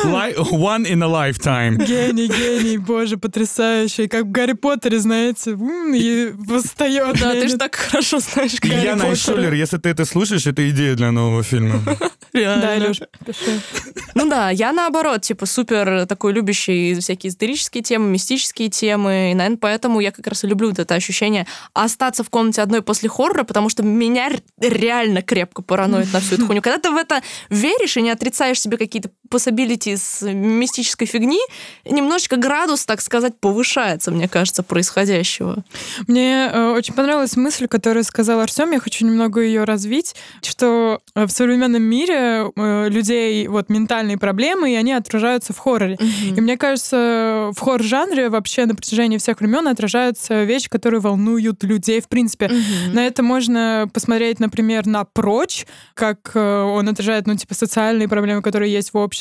[0.05, 1.77] Li- one in a lifetime.
[1.77, 4.07] Гений, гений, боже, потрясающий.
[4.07, 7.19] Как в Гарри Поттере, знаете, м, и восстает.
[7.19, 9.15] Да, ты же так хорошо знаешь И Гарри я Поттера.
[9.15, 11.81] Шулер, если ты это слушаешь, это идея для нового фильма.
[12.33, 12.61] Реально.
[12.61, 13.61] Да, Илюш, пиши.
[14.13, 19.31] Ну да, я наоборот, типа, супер такой любящий всякие исторические темы, мистические темы.
[19.31, 22.81] И, наверное, поэтому я как раз и люблю вот это ощущение остаться в комнате одной
[22.81, 26.61] после хоррора, потому что меня р- реально крепко параноит на всю эту хуйню.
[26.61, 31.39] Когда ты в это веришь и не отрицаешь себе какие-то possibilities мистической фигни,
[31.85, 35.63] немножечко градус, так сказать, повышается, мне кажется, происходящего.
[36.07, 38.71] Мне э, очень понравилась мысль, которую сказал Артем.
[38.71, 44.73] Я хочу немного ее развить, что э, в современном мире э, людей вот ментальные проблемы,
[44.73, 45.97] и они отражаются в хорроре.
[46.35, 52.01] И мне кажется, в хоррор-жанре вообще на протяжении всех времен отражаются вещи, которые волнуют людей
[52.01, 52.51] в принципе.
[52.93, 58.41] На это можно посмотреть, например, на прочь, как э, он отражает, ну, типа, социальные проблемы,
[58.41, 59.14] которые есть в обществе.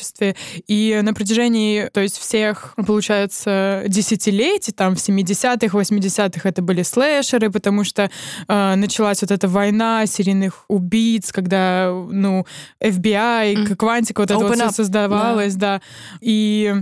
[0.66, 7.50] И на протяжении, то есть, всех, получается, десятилетий, там, в 70-х, 80-х это были слэшеры,
[7.50, 8.11] потому что
[8.48, 12.46] э, началась вот эта война серийных убийц, когда, ну,
[12.83, 15.80] FBI, как квантика, вот это вот Open все создавалось, да.
[16.20, 16.74] И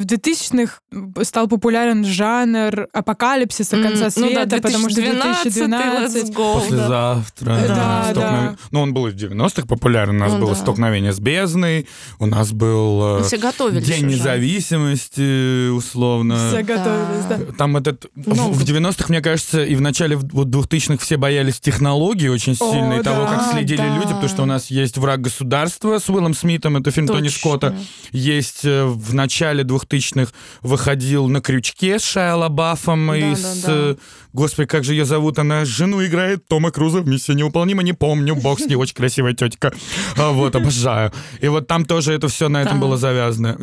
[0.00, 0.80] В 2000-х
[1.24, 6.34] стал популярен жанр апокалипсиса, конца света, ну да, потому что 2012 2012...
[6.34, 7.44] go, Послезавтра.
[7.44, 8.10] Да, да.
[8.12, 10.16] Столкнов- Ну, он был и в 90-х популярен.
[10.16, 10.56] У нас Ну было да.
[10.56, 11.86] «Столкновение с бездной»,
[12.18, 14.16] у нас был э, Все готовились День уже.
[14.16, 16.48] независимости, условно.
[16.48, 17.38] Все готовились, да.
[17.56, 18.06] Там этот...
[18.16, 22.54] в- Ну, в 90-х, мне кажется, и в начале вот 2000-х все боялись технологий очень
[22.54, 23.94] О, сильно, и того, да, как следили да.
[23.94, 27.38] люди, потому что у нас есть «Враг государства» с Уиллом Смитом, это фильм Тони Точно.
[27.38, 27.76] Скотта.
[28.10, 33.42] Есть э, в начале 2000-х выходил «На крючке» с Шайа Лабафом и Да, с...
[33.62, 33.72] да, да.
[33.72, 33.96] э,
[34.32, 35.38] Господи, как же ее зовут?
[35.38, 38.34] Она жену играет Тома Круза в «Миссия невыполнима», не помню.
[38.34, 39.72] Бог с ней, очень красивая тетка.
[40.16, 41.12] А, Вот, обожаю.
[41.40, 42.86] И вот там тоже это все на этом Да.
[42.86, 43.56] было завязано.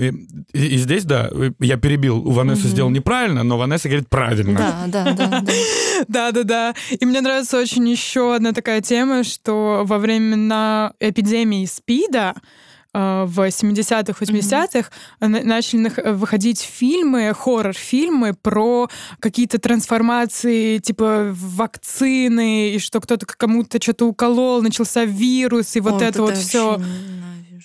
[0.54, 1.30] И, здесь, да,
[1.60, 2.18] я перебил.
[2.28, 4.58] У Ванессы сделал неправильно, но Ванесса говорит правильно.
[4.88, 5.54] Да, да, да, да.
[6.08, 6.74] Да-да-да.
[7.00, 12.34] И мне нравится очень еще одна такая тема, что во времена эпидемии СПИДа
[12.94, 22.80] в 70-х, 80-х на- начали нах- выходить фильмы, хоррор-фильмы про какие-то трансформации, типа вакцины, и
[22.80, 26.82] что кто-то кому-то что-то уколол, начался вирус, и вот Ой, это вот я все.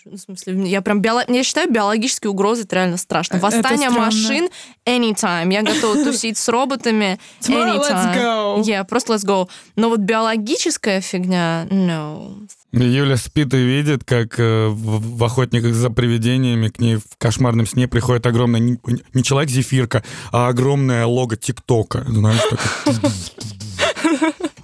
[0.09, 1.25] Ну, в смысле, я прям биоло...
[1.27, 3.35] я считаю, биологические угрозы это реально страшно.
[3.35, 4.49] Э, это Восстание машин
[4.85, 5.53] anytime.
[5.53, 8.17] Я готова тусить с роботами Tomorrow, let's anytime.
[8.17, 8.62] go.
[8.62, 9.49] Yeah, просто let's go.
[9.75, 12.47] Но вот биологическая фигня, no.
[12.85, 17.89] Юля спит и видит, как э, в, охотниках за привидениями к ней в кошмарном сне
[17.89, 18.79] приходит огромная, не,
[19.15, 22.05] не человек-зефирка, а огромное лого ТикТока.
[22.09, 23.12] Знаешь, такое.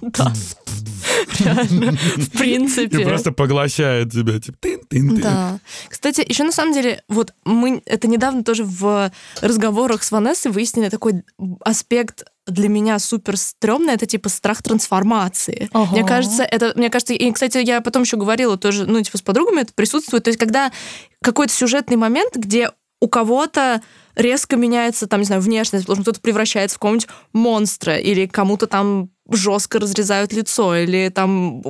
[0.01, 0.33] Да.
[1.39, 1.93] Реально.
[1.93, 2.99] В И принципе.
[2.99, 4.39] просто поглощает тебя.
[4.39, 5.21] Типа, тын-тын-тын.
[5.21, 5.59] Да.
[5.89, 10.89] Кстати, еще на самом деле, вот мы это недавно тоже в разговорах с Ванессой выяснили
[10.89, 11.23] такой
[11.61, 15.69] аспект для меня супер стрёмный, это типа страх трансформации.
[15.73, 15.91] Ого.
[15.91, 19.21] Мне кажется, это, мне кажется, и, кстати, я потом еще говорила тоже, ну, типа, с
[19.21, 20.23] подругами это присутствует.
[20.23, 20.71] То есть, когда
[21.21, 23.81] какой-то сюжетный момент, где у кого-то
[24.15, 28.67] резко меняется, там, не знаю, внешность, потому что кто-то превращается в какого-нибудь монстра, или кому-то
[28.67, 31.63] там жестко разрезают лицо, или там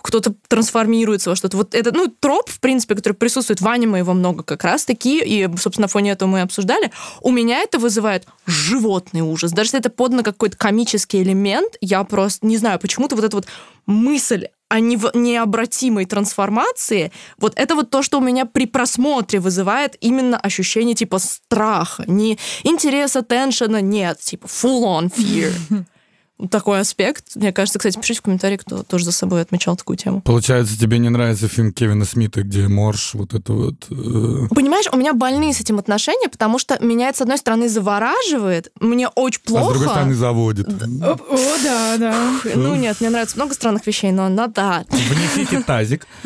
[0.00, 1.56] кто-то трансформируется во что-то.
[1.56, 5.20] Вот это, ну, троп, в принципе, который присутствует в аниме, его много как раз таки,
[5.20, 6.92] и, собственно, на фоне этого мы обсуждали.
[7.20, 9.52] У меня это вызывает животный ужас.
[9.52, 13.36] Даже если это подано как какой-то комический элемент, я просто не знаю, почему-то вот эта
[13.36, 13.46] вот
[13.86, 20.38] мысль о необратимой трансформации, вот это вот то, что у меня при просмотре вызывает именно
[20.38, 25.52] ощущение типа страха, не интереса, теншена, нет, типа full-on fear.
[26.50, 27.36] Такой аспект.
[27.36, 30.20] Мне кажется, кстати, пишите в комментарии, кто тоже за собой отмечал такую тему.
[30.22, 33.74] Получается, тебе не нравится фильм Кевина Смита, где Морж, вот это вот...
[33.90, 37.68] э, Понимаешь, у меня больные с этим отношения, потому что меня это, с одной стороны,
[37.68, 39.64] завораживает, мне очень а плохо.
[39.64, 40.68] с другой стороны заводит.
[40.68, 42.14] О, о, да, да.
[42.54, 44.84] Ну нет, мне нравится много странных вещей, но на да.
[44.88, 46.06] Внесите тазик.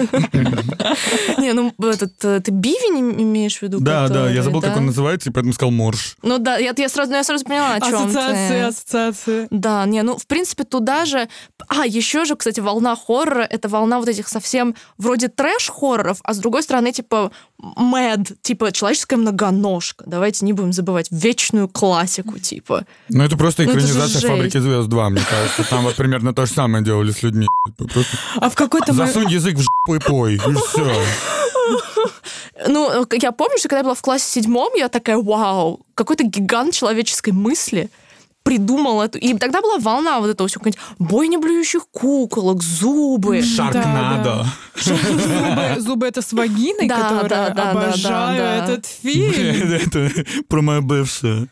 [1.39, 3.81] Не, ну этот, э, ты Биви не имеешь в виду?
[3.81, 6.17] Да, да, я забыл, как он называется, и поэтому сказал Морж.
[6.23, 9.49] Ну да, я, я сразу, ну, я сразу поняла, о чем Ассоциации, ассоциации.
[9.51, 11.29] Да, не, ну, в принципе, туда же...
[11.67, 16.39] А, еще же, кстати, волна хоррора— это волна вот этих совсем вроде трэш-хорроров, а с
[16.39, 20.05] другой стороны, типа, мэд, типа, человеческая многоножка.
[20.07, 22.87] Давайте не будем забывать вечную классику, типа.
[23.09, 24.29] Ну, это просто Ну, это экранизация.
[24.29, 25.65] «Фабрики звезд 2», мне кажется.
[25.69, 27.49] Там вот примерно то же самое делали с людьми.
[27.77, 31.05] Просто А в какой-то мо- засунь язык в жопу и пой, и все.
[32.69, 36.75] Ну, я помню, что когда я была в классе седьмом, я такая, вау, какой-то гигант
[36.75, 37.91] человеческой мысли
[38.47, 39.19] придумал эту.
[39.19, 40.63] И тогда была волна вот этого всего,
[40.99, 43.43] бойня блюющих куколок, зубы.
[43.43, 44.47] Шаркнадо.
[44.77, 49.33] Зубы, зубы это с вагиной, которая обожаю этот фильм.
[49.33, 50.11] Блин, это
[50.49, 51.49] про мою бывшую.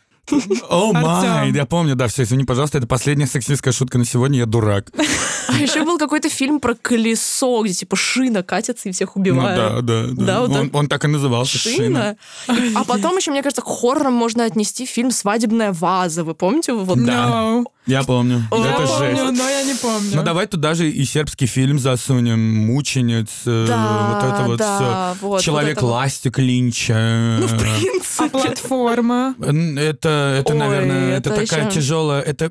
[0.69, 1.53] О май, Артём.
[1.55, 4.91] я помню, да, все, извини, пожалуйста, это последняя сексистская шутка на сегодня, я дурак.
[5.47, 9.55] А еще был какой-то фильм про колесо, где типа шина катится и всех Ну убивает.
[9.55, 10.25] да, да, да.
[10.25, 10.75] Да, вот Он так.
[10.75, 12.15] он так и назывался, Шина.
[12.47, 12.57] Шина.
[12.59, 16.23] И- А потом еще, мне кажется, к хоррорам можно отнести фильм «Свадебная ваза».
[16.23, 16.73] Вы помните?
[16.73, 17.29] Вот Да.
[17.29, 17.65] No.
[17.87, 18.43] Я помню.
[18.51, 19.37] Я Это помню, жесть.
[19.37, 20.11] но я не помню.
[20.15, 24.75] Ну давай туда же и сербский фильм засунем, «Мученец», э, Да, вот это вот да,
[25.13, 25.21] все.
[25.21, 25.91] вот, вот Человек это вот.
[25.91, 27.37] ластик Линча.
[27.41, 28.29] Ну, в А принципе.
[28.29, 29.35] платформа?
[29.39, 32.49] Н- Это, это Ой, наверное, это, это такая ещё- тяжелая, это,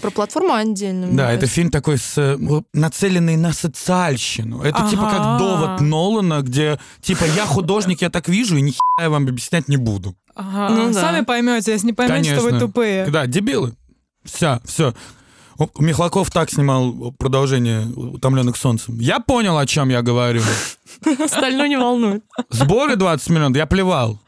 [0.00, 1.08] Про платформу отдельно.
[1.10, 2.36] да, это фильм такой с, э,
[2.72, 4.62] нацеленный на социальщину.
[4.62, 5.38] Это типа как Ага.
[5.38, 9.76] довод Нолана, где типа я художник, я так вижу, и ни я вам объяснять не
[9.76, 10.14] буду.
[10.36, 10.72] Ага.
[10.74, 11.00] Ну да.
[11.00, 12.68] Сами поймете, если не поймете, что вы Конечно.
[12.68, 13.06] тупые.
[13.06, 13.74] Да, дебилы.
[14.24, 14.94] Все, все.
[15.78, 18.96] Михлаков так снимал продолжение «Утомленных солнцем».
[19.00, 20.40] Я понял, о чем я говорю.
[21.24, 22.22] Остальное не волнует.
[22.50, 24.20] Сборы 20 минут, я плевал.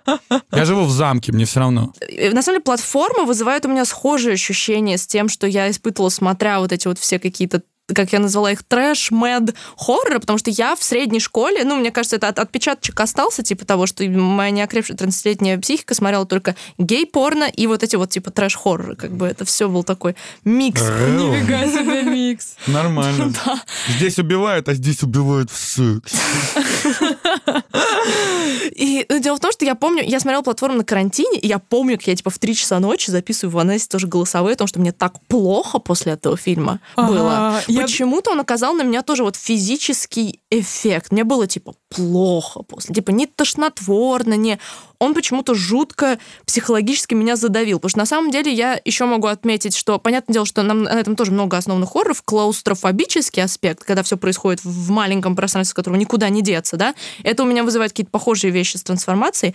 [0.53, 1.93] Я живу в замке, мне все равно.
[2.01, 6.09] Э, На самом деле, платформа вызывает у меня схожие ощущения с тем, что я испытывала,
[6.09, 7.63] смотря вот эти вот все какие-то
[7.95, 11.91] как я назвала их, трэш, мэд, хорроры, потому что я в средней школе, ну, мне
[11.91, 17.45] кажется, это от, отпечаточек остался, типа того, что моя неокрепшая 30-летняя психика смотрела только гей-порно
[17.45, 18.97] и вот эти вот, типа, трэш-хорроры.
[18.97, 20.83] Как бы это все был такой микс.
[20.83, 22.57] Нифига себе микс.
[22.67, 23.33] Нормально.
[23.89, 26.13] Здесь убивают, а здесь убивают в секс.
[28.77, 31.59] И ну, дело в том, что я помню, я смотрела платформу на карантине, и я
[31.59, 34.81] помню, как я типа в 3 часа ночи записываю в Анессе тоже голосовые, потому что
[34.81, 37.61] мне так плохо после этого фильма было.
[37.83, 41.13] Почему-то он оказал на меня тоже вот физический эффект.
[41.13, 42.95] Мне было типа плохо после.
[42.95, 44.59] Типа не тошнотворно, не...
[44.99, 47.79] Он почему-то жутко психологически меня задавил.
[47.79, 50.91] Потому что на самом деле я еще могу отметить, что, понятное дело, что нам на
[50.91, 55.97] этом тоже много основных хорроров, клаустрофобический аспект, когда все происходит в маленьком пространстве, с которого
[55.97, 59.55] никуда не деться, да, это у меня вызывает какие-то похожие вещи с трансформацией.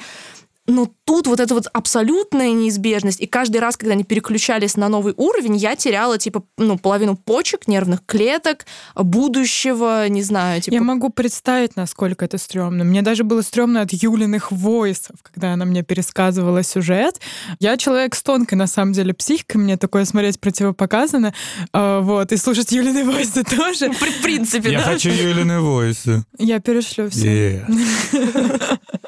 [0.67, 5.13] Но тут вот эта вот абсолютная неизбежность, и каждый раз, когда они переключались на новый
[5.15, 10.73] уровень, я теряла, типа, ну, половину почек, нервных клеток, будущего, не знаю, типа...
[10.73, 12.83] Я могу представить, насколько это стрёмно.
[12.83, 17.21] Мне даже было стрёмно от Юлиных войсов, когда она мне пересказывала сюжет.
[17.59, 21.33] Я человек с тонкой, на самом деле, психикой, мне такое смотреть противопоказано.
[21.73, 23.91] А, Вот, и слушать Юлины войсы тоже.
[23.91, 24.85] В принципе, Я да.
[24.85, 26.23] хочу Юлины войсы.
[26.39, 27.63] Я перешлю все.
[27.67, 28.79] Yeah.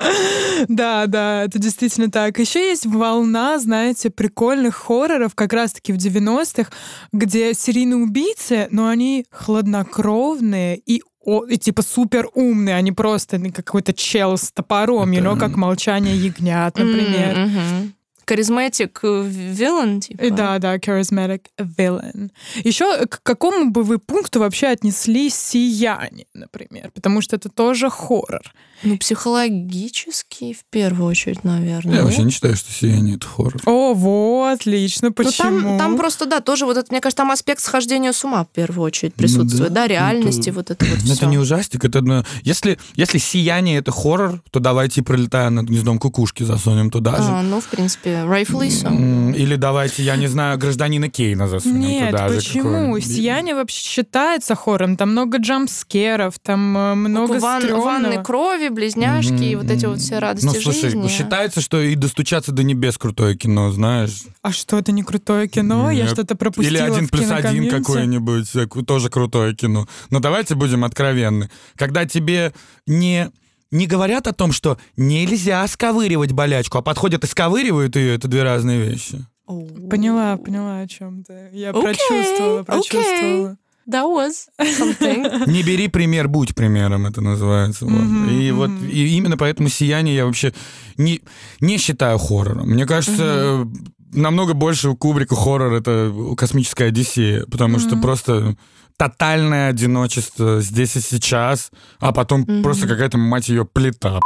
[0.67, 2.39] Да, да, это действительно так.
[2.39, 6.71] Еще есть волна, знаете, прикольных хорроров, как раз-таки в 90-х,
[7.13, 13.51] где серийные убийцы, но они хладнокровные и о- и типа супер умные, они просто ну,
[13.51, 17.37] какой-то чел с топором, you know, как молчание ягнят, например.
[17.37, 17.93] Мгм.
[18.27, 20.21] Charismatic villain, типа.
[20.23, 22.29] И Да, да, charismatic villain.
[22.63, 26.91] Еще к какому бы вы пункту вообще отнесли сияние, например?
[26.93, 28.41] Потому что это тоже хоррор.
[28.83, 31.95] Ну, психологический, в первую очередь, наверное.
[31.97, 33.61] Я вообще не считаю, что «Сияние»— это хоррор.
[33.65, 35.07] О, вот, отлично.
[35.09, 35.61] Ну, Почему?
[35.61, 38.49] там, там просто, да, тоже вот это, мне кажется, там аспект схождения с ума в
[38.49, 41.13] первую очередь присутствует, Ну да, да, реальности, это- вот это вот Ну, все.
[41.13, 41.99] Это не ужастик, это...
[41.99, 47.23] одно- Если, если «Сияние»— это хоррор, то давайте, пролетая над гнездом кукушки, засунем туда же.
[47.29, 48.87] А, ну, в принципе, rightfully so.
[48.87, 52.35] М, Или давайте, я не знаю, гражданина Кейна засунем Нет, туда же.
[52.35, 52.63] почему?
[52.63, 53.05] какой-нибудь.
[53.07, 54.97] Сияние вообще считается хоррором.
[54.97, 60.19] Там много джампскеров, там э, много Ван- ванны крови, близняшки и вот эти вот все
[60.19, 61.07] радости Ну, слушай, жизни.
[61.07, 64.23] считается, что и «Достучаться до небес» крутое кино, знаешь?
[64.41, 65.91] А что, это не крутое кино?
[65.91, 66.11] Я Нет.
[66.13, 69.87] что-то пропустила Или «Один плюс один» какое-нибудь, э, тоже крутое кино.
[70.09, 71.49] Но давайте будем откровенны.
[71.75, 72.53] Когда тебе
[72.85, 73.29] не
[73.71, 78.43] не говорят о том, что нельзя сковыривать болячку, а подходят и сковыривают ее, это две
[78.43, 79.25] разные вещи.
[79.45, 81.49] Поняла, поняла о чем ты.
[81.53, 83.57] Я Окей, прочувствовала, прочувствовала.
[83.89, 85.47] That was something.
[85.49, 87.85] Не бери пример, будь примером, это называется.
[87.85, 87.93] вот.
[87.93, 88.85] Мгм, И вот мгм.
[88.89, 90.53] и именно поэтому «Сияние» я вообще
[90.97, 91.21] не,
[91.61, 92.69] не считаю хоррором.
[92.69, 93.65] Мне кажется, э,
[94.11, 98.01] намного больше у Кубрика хоррор— это «Космическая Одиссея», потому что Мгм.
[98.01, 98.57] просто
[98.97, 102.63] тотальное одиночество здесь и сейчас, а потом Мгм.
[102.63, 104.19] просто какая-то, мать ее, плита.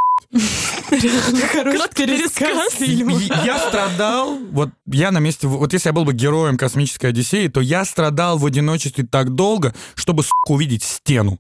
[0.90, 3.18] Хороший Краткий пересказ фильма.
[3.46, 7.62] Я страдал, вот я на месте, вот если я был бы героем «Космической Одиссеи», то
[7.62, 11.38] я страдал в одиночестве так долго, чтобы, сука, увидеть стену.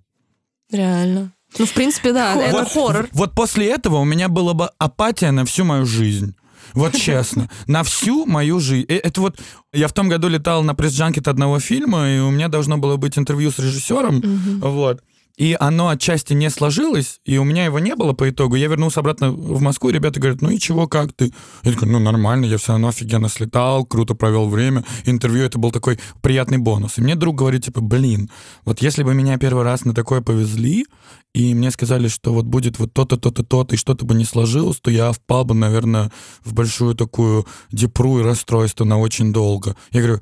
[0.72, 1.34] Реально.
[1.58, 3.10] Ну, в принципе, да, это вот, хоррор.
[3.12, 6.34] Вот после этого у меня была бы апатия на всю мою жизнь.
[6.74, 8.86] Вот честно, на всю мою жизнь.
[8.88, 9.40] Это вот
[9.74, 13.18] я в том году летал на пресс-джанкет одного фильма, и у меня должно было быть
[13.18, 14.22] интервью с режиссером,
[14.62, 15.02] вот.
[15.38, 18.56] И оно отчасти не сложилось, и у меня его не было по итогу.
[18.56, 21.34] Я вернулся обратно в Москву, и ребята говорят, ну и чего, как ты?
[21.64, 24.84] Я такой, ну нормально, я все равно офигенно слетал, круто провел время.
[25.06, 26.98] Интервью это был такой приятный бонус.
[26.98, 28.30] И мне друг говорит, типа, блин,
[28.66, 30.86] вот если бы меня первый раз на такое повезли,
[31.34, 34.80] и мне сказали, что вот будет вот то-то, то-то, то-то, и что-то бы не сложилось,
[34.82, 36.12] то я впал бы, наверное,
[36.44, 39.76] в большую такую депру и расстройство на очень долго.
[39.91, 40.22] Я говорю,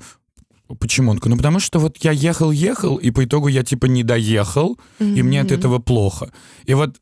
[0.78, 1.10] Почему?
[1.10, 4.78] Он такой, ну потому что вот я ехал-ехал, и по итогу я типа не доехал,
[5.00, 6.30] и мне от этого плохо.
[6.64, 7.00] И вот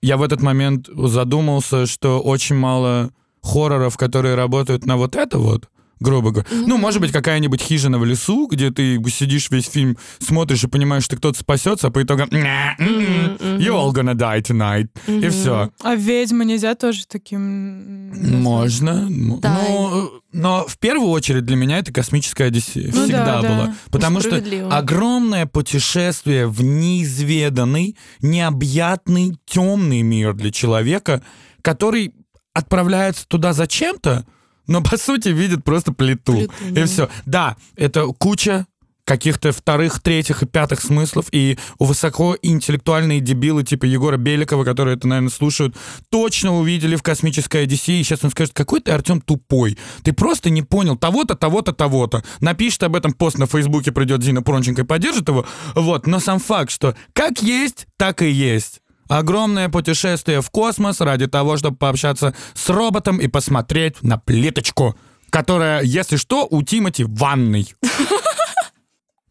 [0.00, 3.10] я в этот момент задумался, что очень мало
[3.42, 5.68] хорроров, которые работают на вот это вот,
[6.00, 6.48] грубо говоря.
[6.50, 6.80] Ну Ну, да.
[6.80, 11.16] может быть, какая-нибудь хижина в лесу, где ты сидишь весь фильм, смотришь и понимаешь, что
[11.16, 14.88] кто-то спасется, а по итогу «Ня, м-м, Мгм, you all gonna die tonight.
[15.06, 15.70] И все.
[15.82, 18.10] А ведьмы нельзя тоже таким...
[18.42, 19.06] Можно.
[19.40, 19.60] Да.
[19.68, 22.90] Но, но в первую очередь для меня это космическая Одиссея.
[22.92, 23.48] Ну Всегда да, да.
[23.48, 23.74] была.
[23.90, 31.22] Потому что огромное путешествие в неизведанный, необъятный, темный мир для человека,
[31.62, 32.14] который
[32.54, 34.26] отправляется туда зачем-то,
[34.66, 36.32] но по сути видит просто плиту.
[36.32, 36.86] Плиту, И да.
[36.86, 37.08] все.
[37.26, 38.66] Да, это куча
[39.10, 45.30] каких-то вторых, третьих и пятых смыслов, и высокоинтеллектуальные дебилы типа Егора Беликова, которые это, наверное,
[45.30, 45.76] слушают,
[46.10, 49.76] точно увидели в «Космической Одиссее», и сейчас он скажет, какой ты, Артем, тупой.
[50.04, 52.22] Ты просто не понял того-то, того-то, того-то.
[52.40, 55.44] Напишет об этом пост на Фейсбуке, придет Зина Пронченко и поддержит его.
[55.74, 58.80] Вот, но сам факт, что как есть, так и есть.
[59.10, 64.96] Огромное путешествие в космос ради того, чтобы пообщаться с роботом и посмотреть на плиточку,
[65.30, 67.74] которая, если что, у Тимати в ванной.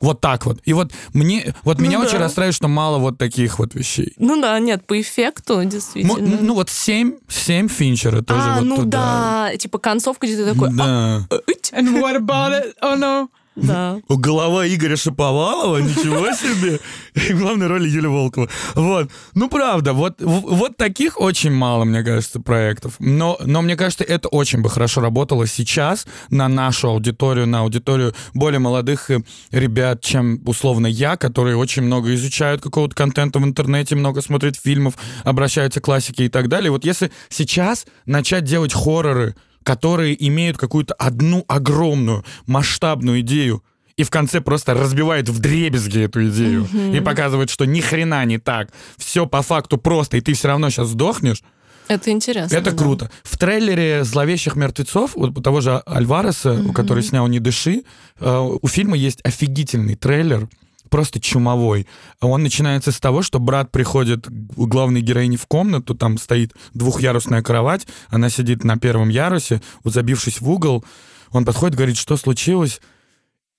[0.01, 0.59] Вот так вот.
[0.63, 2.05] И вот мне, вот Ну меня да.
[2.05, 4.13] очень расстраивает, что мало вот таких вот вещей.
[4.17, 6.37] Ну да, нет, по эффекту, М- действительно.
[6.41, 9.49] ну вот семь, семь Финчера тоже а, вот ну туда.
[9.51, 11.27] да, типа концовка, где ты такой, Да.
[11.29, 11.73] «А, ыть».
[11.73, 12.73] And what about it?
[12.81, 13.27] Oh no.
[13.61, 13.99] Да.
[14.09, 16.79] Голова Игоря Шаповалова, ничего себе.
[17.15, 18.49] И главной роли Юля Волкова.
[18.75, 19.09] Вот.
[19.33, 22.95] Ну, правда, вот, вот таких очень мало, мне кажется, проектов.
[22.99, 28.13] Но, но мне кажется, это очень бы хорошо работало сейчас на нашу аудиторию, на аудиторию
[28.33, 33.95] более молодых э, ребят, чем, условно, я, которые очень много изучают какого-то контента в интернете,
[33.95, 36.71] много смотрят фильмов, обращаются к классике и так далее.
[36.71, 39.35] Вот если сейчас начать делать хорроры,
[39.69, 43.63] которые имеют какую-то одну огромную масштабную идею,
[43.97, 48.39] и в конце просто разбивает в дребезги эту идею и показывает, что ни хрена не
[48.39, 51.43] так, все по факту просто, и ты все равно сейчас сдохнешь,
[51.87, 52.55] Это интересно.
[52.55, 52.77] это да.
[52.77, 53.11] круто.
[53.21, 57.83] В трейлере «Зловещих мертвецов» у того же Альвареса, у который снял «Не дыши»,
[58.19, 60.49] э, у фильма есть офигительный трейлер,
[60.89, 61.87] просто чумовой.
[62.19, 67.41] Он начинается с того, что брат приходит у главной героини в комнату, там стоит двухъярусная
[67.41, 70.83] кровать, она сидит на первом ярусе, вот забившись в угол,
[71.31, 72.81] он подходит, говорит, что случилось,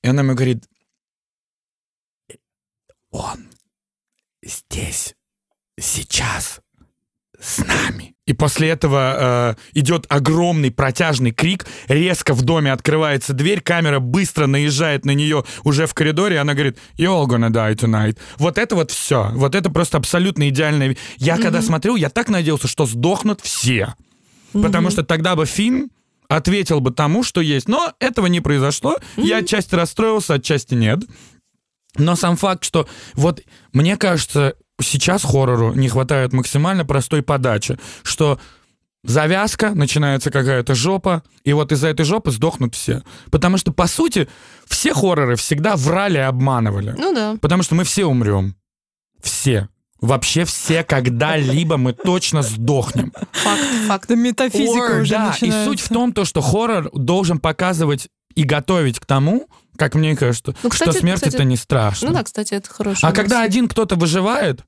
[0.03, 0.64] и она ему говорит,
[3.11, 3.49] он
[4.43, 5.14] здесь,
[5.78, 6.61] сейчас,
[7.39, 8.14] с нами.
[8.31, 14.47] И после этого э, идет огромный протяжный крик, резко в доме открывается дверь, камера быстро
[14.47, 18.16] наезжает на нее уже в коридоре, и она говорит, you all gonna die tonight.
[18.37, 19.31] Вот это вот все.
[19.33, 20.97] Вот это просто абсолютно идеальное.
[21.16, 23.95] Я когда смотрел, я так надеялся, что сдохнут все.
[24.53, 25.91] Потому что тогда бы фильм
[26.28, 27.68] ответил бы тому, что есть.
[27.68, 28.99] Но этого не произошло.
[29.16, 31.01] Я отчасти расстроился, отчасти нет.
[31.97, 38.39] Но сам факт, что вот мне кажется, сейчас хоррору не хватает максимально простой подачи, что
[39.03, 43.03] завязка, начинается какая-то жопа, и вот из-за этой жопы сдохнут все.
[43.31, 44.28] Потому что, по сути,
[44.66, 46.95] все хорроры всегда врали и обманывали.
[46.99, 47.37] Ну да.
[47.41, 48.55] Потому что мы все умрем.
[49.22, 49.68] Все.
[50.01, 53.12] Вообще все когда-либо мы точно сдохнем.
[53.33, 54.05] Факт, факт.
[54.07, 55.64] Это метафизика уже Да, и начинается.
[55.64, 60.55] суть в том, то, что хоррор должен показывать и готовить к тому, как мне кажется,
[60.62, 62.09] Ну, кстати, что смерть кстати, это не страшно.
[62.09, 63.47] Ну да, кстати, это хорошая а когда мысль.
[63.47, 64.62] один кто-то выживает,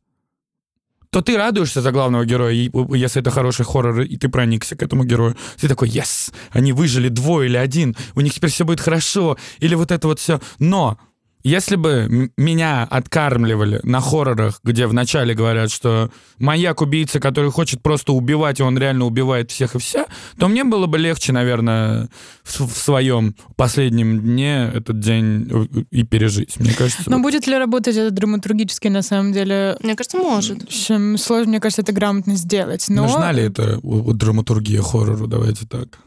[1.12, 5.04] то ты радуешься за главного героя, если это хороший хоррор, и ты проникся к этому
[5.04, 5.36] герою.
[5.60, 9.74] Ты такой, yes, они выжили двое или один, у них теперь все будет хорошо, или
[9.74, 10.40] вот это вот все.
[10.58, 10.98] Но
[11.42, 18.60] если бы меня откармливали на хоррорах, где вначале говорят, что маньяк-убийца, который хочет просто убивать,
[18.60, 20.06] и он реально убивает всех и вся,
[20.38, 22.08] то мне было бы легче, наверное,
[22.44, 26.58] в, в своем последнем дне этот день и пережить.
[26.60, 29.76] Мне кажется, Но будет ли работать это драматургически на самом деле?
[29.82, 30.68] Мне кажется, может.
[30.68, 32.86] Чем сложно, мне кажется, это грамотно сделать.
[32.88, 33.02] Но...
[33.02, 35.98] Нужна ли это драматургия хоррору, давайте так.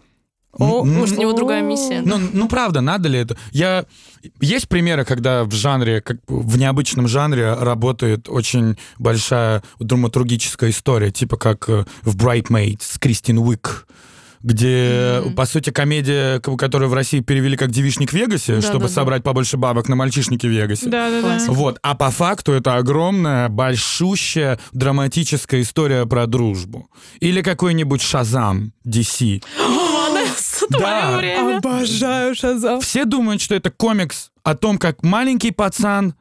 [0.58, 2.01] О, Может, у него другая миссия.
[2.06, 3.38] Ну, ну, правда, надо ли это?
[3.51, 3.86] Я...
[4.41, 11.38] Есть примеры, когда в жанре, как в необычном жанре работает очень большая драматургическая история, типа
[11.38, 13.86] как э, в Bridesmaids с Кристин Уик,
[14.41, 15.34] где, Мгм.
[15.36, 18.93] по сути, комедия, которую в России перевели как «Девичник в Вегасе», Да, чтобы да, да.
[18.93, 20.88] собрать побольше бабок на «Мальчишнике в Вегасе».
[20.89, 21.45] Да, да, да.
[21.51, 26.88] Вот, а по факту это огромная, большущая драматическая история про дружбу.
[27.20, 29.43] Или какой-нибудь Шазам DC.
[30.70, 30.78] Ванесса, Да.
[31.11, 31.57] твое время.
[31.57, 32.82] Обожаю Шазам.
[32.82, 36.13] Все думают, что это комикс о том, как маленький пацан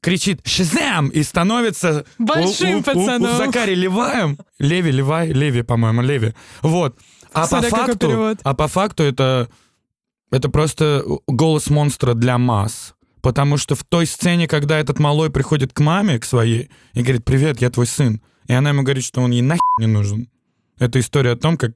[0.00, 3.34] кричит «Шазам!» и становится Большим у, у- у- пацаном.
[3.34, 4.38] У, Закари Леваем.
[4.58, 6.34] Леви, Левай, Леви, по-моему, Леви.
[6.62, 6.98] Вот.
[7.32, 9.48] А по, Смотря факту, а по факту это,
[10.30, 12.94] это просто голос монстра для масс.
[13.22, 17.24] Потому что в той сцене, когда этот малой приходит к маме, к своей, и говорит,
[17.24, 18.20] привет, я твой сын.
[18.46, 20.28] И она ему говорит, что он ей нахер не нужен.
[20.78, 21.72] Это история о том, как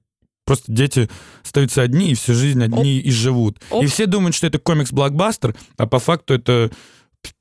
[0.49, 1.11] просто дети
[1.45, 3.59] остаются одни и всю жизнь одни и живут.
[3.69, 3.85] Оп.
[3.85, 6.71] И все думают, что это комикс-блокбастер, а по факту это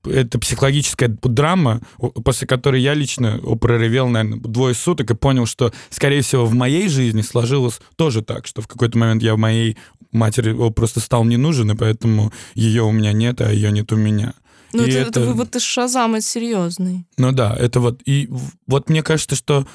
[0.03, 1.82] это психологическая драма,
[2.26, 6.89] после которой я лично проревел, наверное, двое суток и понял, что, скорее всего, в моей
[6.89, 9.78] жизни сложилось тоже так, что в какой-то момент я в моей
[10.12, 13.95] матери просто стал не нужен, и поэтому ее у меня нет, а ее нет у
[13.95, 14.34] меня.
[14.74, 17.05] Ну, это, это это- вывод из Шазама серьезный.
[17.18, 18.01] Ну да, это вот...
[18.05, 18.28] И
[18.66, 19.66] вот мне кажется, что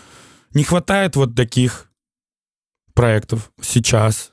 [0.53, 1.89] не хватает вот таких
[2.95, 4.33] проектов сейчас,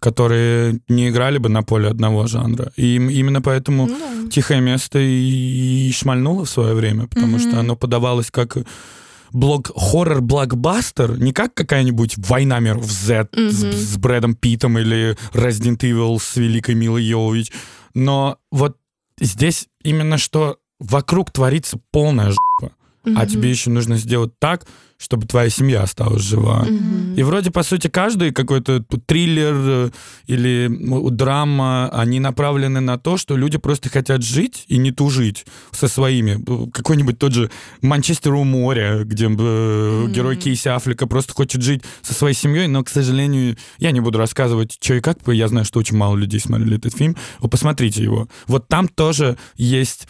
[0.00, 2.72] которые не играли бы на поле одного жанра.
[2.76, 4.30] И именно поэтому ну, да.
[4.30, 7.48] «Тихое место» и, шмальнуло в свое время, потому mm-hmm.
[7.48, 8.58] что оно подавалось как
[9.32, 13.50] блок хоррор-блокбастер, не как какая-нибудь «Война миров Z» mm-hmm.
[13.50, 17.50] с, с Брэдом Питом или «Resident Evil» с Великой Милой Йовович,
[17.94, 18.76] но вот
[19.20, 22.74] здесь именно что вокруг творится полная жопа,
[23.04, 23.14] mm-hmm.
[23.16, 24.66] а тебе еще нужно сделать так,
[25.04, 26.64] чтобы твоя семья осталась жива.
[26.66, 27.16] Mm-hmm.
[27.16, 29.90] И вроде, по сути, каждый какой-то триллер э,
[30.26, 30.68] или
[31.10, 36.42] драма, они направлены на то, что люди просто хотят жить и не тужить со своими.
[36.70, 37.50] Какой-нибудь тот же
[37.82, 40.10] «Манчестер у моря», где mm-hmm.
[40.10, 44.18] герой Кейси Аффлека просто хочет жить со своей семьей, но, к сожалению, я не буду
[44.18, 47.16] рассказывать, что и как, я знаю, что очень мало людей смотрели этот фильм.
[47.40, 48.28] Вы посмотрите его.
[48.46, 50.08] Вот там тоже есть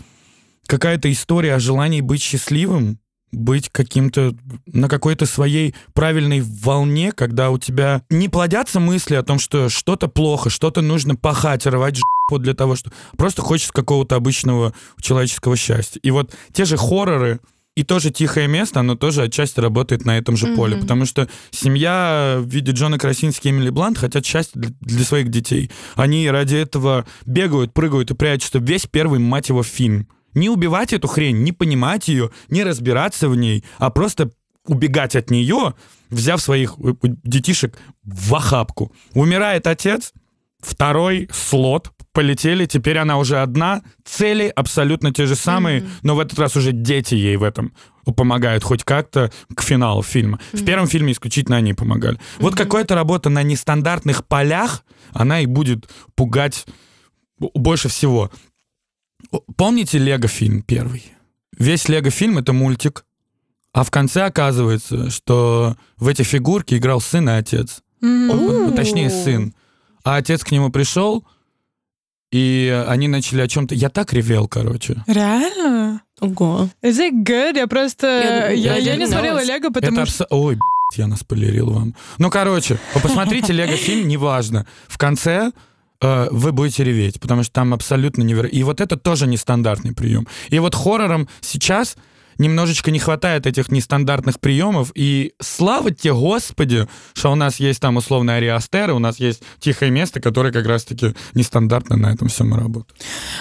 [0.67, 2.99] какая-то история о желании быть счастливым,
[3.35, 4.35] быть каким-то
[4.67, 10.09] на какой-то своей правильной волне, когда у тебя не плодятся мысли о том, что что-то
[10.09, 16.01] плохо, что-то нужно пахать, рвать жопу для того, что просто хочется какого-то обычного человеческого счастья.
[16.03, 17.41] И вот те же хорроры,
[17.77, 20.57] и тоже тихое место, оно тоже отчасти работает на этом же mm-hmm.
[20.57, 25.05] поле, потому что семья в виде Джона Красински и Эмили Блант хотят счастья для, для
[25.05, 25.71] своих детей.
[25.97, 30.07] Они ради этого бегают, прыгают и прячутся весь первый, мать его, фильм.
[30.35, 34.31] Не убивать эту хрень, не понимать ее, не разбираться в ней, а просто
[34.67, 35.75] убегать от нее,
[36.11, 38.93] взяв своих э, детишек в охапку.
[39.13, 40.13] Умирает отец,
[40.61, 45.91] второй слот, полетели, теперь она уже одна, цели абсолютно те же самые, mm-hmm.
[46.03, 47.73] но в этот раз уже дети ей в этом
[48.17, 50.39] помогают хоть как-то к финалу фильма.
[50.39, 50.63] Mm-hmm.
[50.63, 52.17] В первом фильме исключительно они помогали.
[52.17, 52.41] Mm-hmm.
[52.41, 56.67] Вот какая-то работа на нестандартных полях, она и будет пугать
[57.39, 58.31] больше всего.
[59.57, 61.05] Помните Лего-фильм первый?
[61.57, 63.05] Весь Лего-фильм— это мультик,
[63.73, 67.83] а в конце оказывается, что в эти фигурки играл сын и отец.
[68.03, 68.75] Mm-hmm.
[68.75, 69.55] Точнее, сын.
[70.05, 71.25] А отец к нему пришел,
[72.31, 73.75] и они начали о чем-то...
[73.75, 75.03] Я так ревел, короче.
[75.07, 76.03] Реально?
[76.21, 76.69] Ого.
[76.83, 77.57] Is it good?
[77.57, 78.07] Я просто...
[78.07, 80.25] Я, я, я, я не смотрела Лего, потому это что...
[80.25, 80.33] Абс...
[80.33, 80.59] Ой,
[80.97, 81.95] я наспойлерил вам.
[82.19, 84.67] Ну, короче, посмотрите Лего-фильм, неважно.
[84.89, 85.53] В конце
[86.31, 88.57] вы будете реветь, потому что там абсолютно невероятно.
[88.57, 90.27] И вот это тоже нестандартный прием.
[90.51, 91.97] И вот хоррором сейчас
[92.39, 97.97] немножечко не хватает этих нестандартных приемов, и слава тебе, Господи, что у нас есть там
[97.97, 102.59] условно Ариастеры, у нас есть тихое место, которое как раз-таки нестандартно на этом всем и
[102.59, 103.01] работает.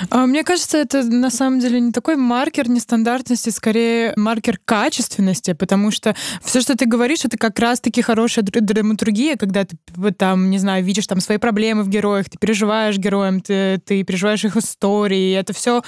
[0.10, 5.92] А, мне кажется, это на самом деле не такой маркер нестандартности, скорее маркер качественности, потому
[5.92, 9.78] что все, что ты говоришь, это как раз-таки хорошая драматургия, когда ты
[10.18, 14.44] там, не знаю, видишь там свои проблемы в героях, ты переживаешь героям, ты, ты переживаешь
[14.46, 15.84] их истории, это все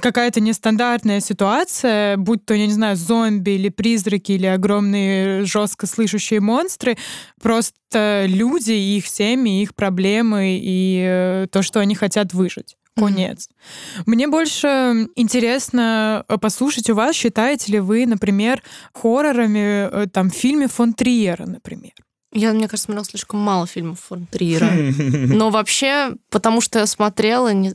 [0.00, 6.40] какая-то нестандартная ситуация, будь то, я не знаю, зомби или призраки или огромные жестко слышащие
[6.40, 6.98] монстры,
[7.40, 12.76] просто люди, их семьи, их проблемы и э, то, что они хотят выжить.
[12.96, 13.48] Конец.
[13.48, 14.02] Mm-hmm.
[14.06, 14.66] Мне больше
[15.14, 20.92] интересно э, послушать у вас, считаете ли вы, например, хоррорами э, там в фильме фон
[20.92, 21.92] Триера, например?
[22.32, 24.72] Я, мне кажется, смотрела слишком мало фильмов фон Триера.
[24.72, 27.74] Но вообще, потому что я смотрела, не,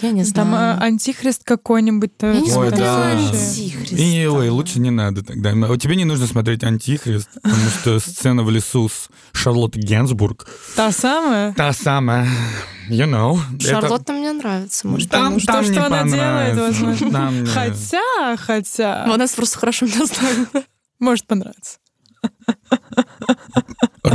[0.00, 0.50] я не знаю.
[0.50, 2.12] Там а, антихрист какой-нибудь.
[2.20, 3.10] Я не ой, да.
[3.10, 3.92] антихрист.
[3.92, 5.52] И, ой, лучше не надо тогда.
[5.76, 10.46] Тебе не нужно смотреть антихрист, потому что сцена в лесу с Шарлоттой Генсбург.
[10.74, 11.52] Та самая?
[11.54, 12.28] Та самая.
[12.88, 13.38] You know.
[13.60, 14.12] Шарлотта это...
[14.12, 14.88] мне нравится.
[14.88, 17.10] Может, там, что, там что не она делает, возможно.
[17.10, 19.06] Там хотя, хотя.
[19.12, 20.48] У нас просто хорошо меня знает.
[20.98, 21.78] Может понравиться.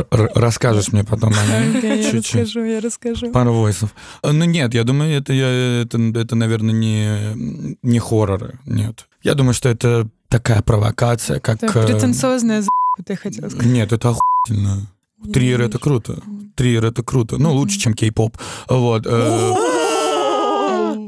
[0.10, 2.02] Расскажешь мне потом о ней.
[2.02, 3.32] Я расскажу, я расскажу.
[3.32, 3.94] Пару войсов.
[4.24, 9.08] Ну нет, я думаю, это, я, это, это наверное, не, не хорроры, нет.
[9.24, 11.64] Я думаю, что это такая провокация, как...
[11.64, 12.70] Это претенциозная за***,
[13.06, 13.66] ты хотел сказать.
[13.66, 14.88] Нет, это охуительно.
[15.34, 16.22] Триер— это круто.
[16.56, 17.38] Триер— это круто.
[17.38, 18.38] Ну, лучше, чем кей-поп.
[18.70, 19.06] Вот.
[19.08, 19.54] Э,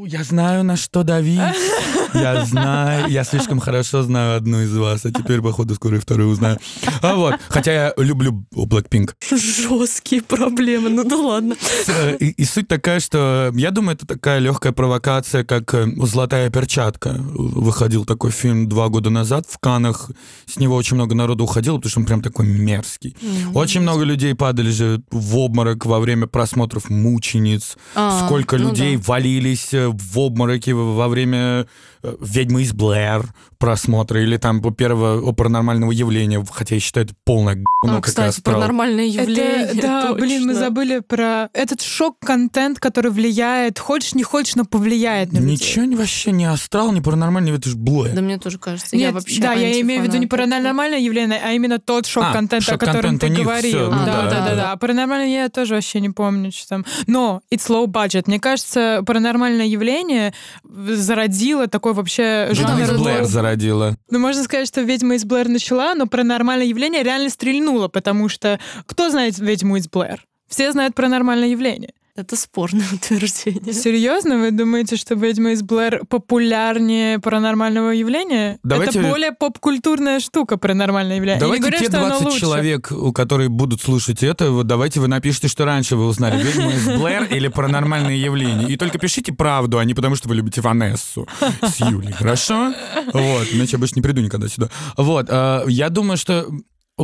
[0.08, 1.39] я знаю, на что давить.
[2.14, 6.30] Я знаю, я слишком хорошо знаю одну из вас, а теперь, походу, скоро и вторую
[6.30, 6.57] узнаю.
[7.01, 9.14] А вот, хотя я люблю Blackpink.
[9.30, 11.55] Жесткие проблемы, ну да ладно.
[11.88, 16.49] Э, и, и суть такая, что я думаю, это такая легкая провокация, как э, «Золотая
[16.49, 17.16] перчатка».
[17.20, 20.12] Выходил такой фильм два года назад в Канах.
[20.45, 23.16] С него очень много народу уходило, потому что он прям такой мерзкий.
[23.22, 23.53] Mm-hmm.
[23.53, 27.78] Очень много людей падали же в обморок во время просмотров «Мучениц».
[27.95, 29.03] А, Сколько ну людей да.
[29.05, 31.68] валились в обмороки во время
[31.99, 33.26] э, «Ведьмы из Блэр»
[33.58, 39.06] просмотра, или там первого паранормального явления, хотя я считаю, это полное говно, а, кстати, паранормальное
[39.06, 39.66] явление.
[39.66, 40.26] Это, да, точно.
[40.26, 45.52] блин, мы забыли про этот шок-контент, который влияет, хочешь не хочешь, но повлияет на людей.
[45.52, 48.16] Ничего вообще не астрал, не паранормальный, это же Блэр.
[48.16, 48.95] Да мне тоже кажется.
[48.95, 52.68] Нет, я вообще да, я имею в виду не паранормальное явление, а именно тот шок-контент,
[52.70, 53.72] а, о котором ты говорил.
[53.72, 54.72] Все, ну, да, да, да, да, да.
[54.72, 56.86] А паранормальное я тоже вообще не помню, что там.
[57.08, 58.24] Но it's low budget.
[58.28, 60.34] Мне кажется, паранормальное явление
[60.64, 62.80] зародило такой вообще жанр.
[62.80, 63.98] Ведьма из Блэр зародила.
[64.10, 68.60] Ну, можно сказать, что «Ведьма из Блэр» начала, но паранормальное явление реально стрельнуло, потому что
[68.86, 70.26] кто знает «Ведьму из Блэр»?
[70.48, 71.94] Все знают паранормальное явление.
[72.20, 73.74] Это спорное утверждение.
[73.74, 74.38] Серьезно?
[74.38, 78.59] Вы думаете, что «Ведьма из Блэр» популярнее паранормального явления?
[78.63, 78.99] Давайте...
[78.99, 81.39] Это более поп-культурная штука, паранормальное явление.
[81.39, 85.95] Давайте говорю, те 20 человек, которые будут слушать это, вот давайте вы напишите, что раньше
[85.95, 88.70] вы узнали, «Ведьма из Блэр» или «Паранормальное явление».
[88.70, 91.26] И только пишите правду, а не потому, что вы любите Ванессу
[91.61, 92.74] с Юлей, хорошо?
[93.13, 94.70] Вот, иначе я больше не приду никогда сюда.
[94.97, 96.49] Вот, э, я думаю, что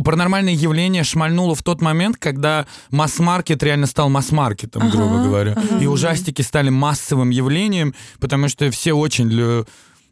[0.02, 5.52] Паранормальное явление шмальнуло в тот момент, когда масс-маркет реально стал масс-маркетом, ага, грубо говоря.
[5.52, 5.78] Ага.
[5.78, 9.64] И ужастики стали массовым явлением, потому что все очень...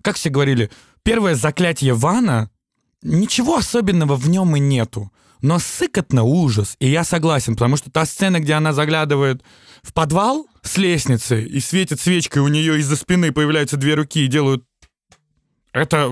[0.03, 0.71] Как все говорили,
[1.03, 2.51] первое заклятие Вана,
[3.03, 5.11] ничего особенного в нем и нету.
[5.41, 6.77] Но сыкотно ужас.
[6.79, 9.43] И я согласен, потому что та сцена, где она заглядывает
[9.83, 14.29] в подвал с лестницы и светит свечкой, у нее из-за спины появляются две руки и
[14.29, 14.65] делают
[15.75, 16.09] это...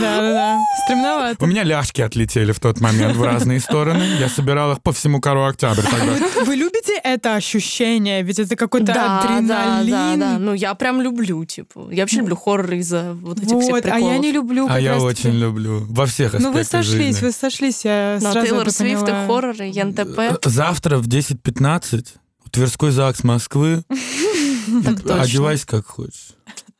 [0.00, 1.44] Да-да-да, стремновато.
[1.44, 4.04] У меня ляжки отлетели в тот момент в разные стороны.
[4.18, 6.06] Я собирал их по всему кору октябрь тогда.
[6.06, 8.22] Вы, вы любите это ощущение?
[8.22, 9.90] Ведь это какой-то да, адреналин.
[9.90, 10.38] Да, да, да.
[10.38, 11.88] Ну, я прям люблю, типа.
[11.90, 14.10] Я вообще люблю хоррор из-за вот этих вот, всех приколов.
[14.10, 14.66] А я не люблю.
[14.68, 15.84] А я очень люблю.
[15.88, 17.26] Во всех аспектах Ну, вы сошлись, жизни.
[17.26, 19.24] вы сошлись, я Но сразу Тейлор это Свифт поняла.
[19.24, 20.46] и хоррор, и НТП.
[20.46, 22.06] Завтра в 10.15
[22.50, 23.82] Тверской ЗАГС Москвы.
[25.08, 26.34] Одевайся как хочешь.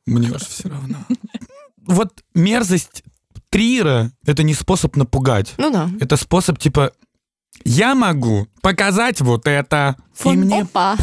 [0.06, 1.06] Мне уже все равно
[1.86, 3.04] вот мерзость
[3.50, 5.54] Триера— это не способ напугать.
[5.58, 5.90] Ну да.
[6.00, 6.92] Это способ, типа,
[7.64, 10.34] я могу показать вот это, Фон...
[10.34, 10.62] и мне...
[10.62, 10.96] Опа.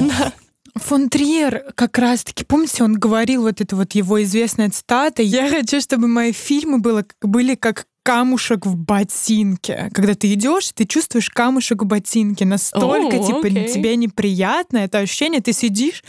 [0.75, 5.81] Фон Триер как раз-таки, помните, он говорил вот это вот его известная цитата «Я хочу,
[5.81, 9.89] чтобы мои фильмы было, были как камушек в ботинке.
[9.93, 12.45] Когда ты идешь, ты чувствуешь камушек в ботинке.
[12.45, 13.67] Настолько О, типа окей.
[13.73, 15.41] тебе неприятно это ощущение.
[15.41, 16.03] Ты сидишь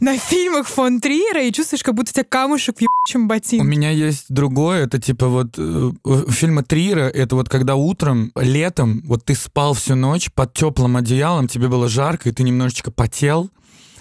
[0.00, 3.64] на фильмах фон Триера и чувствуешь, как будто у тебя камушек в ебучем У ботинке.
[3.66, 5.90] меня есть другое, это типа вот э,
[6.30, 11.48] фильма Триера, это вот когда утром, летом, вот ты спал всю ночь под теплым одеялом,
[11.48, 13.50] тебе было жарко, и ты немножечко потел,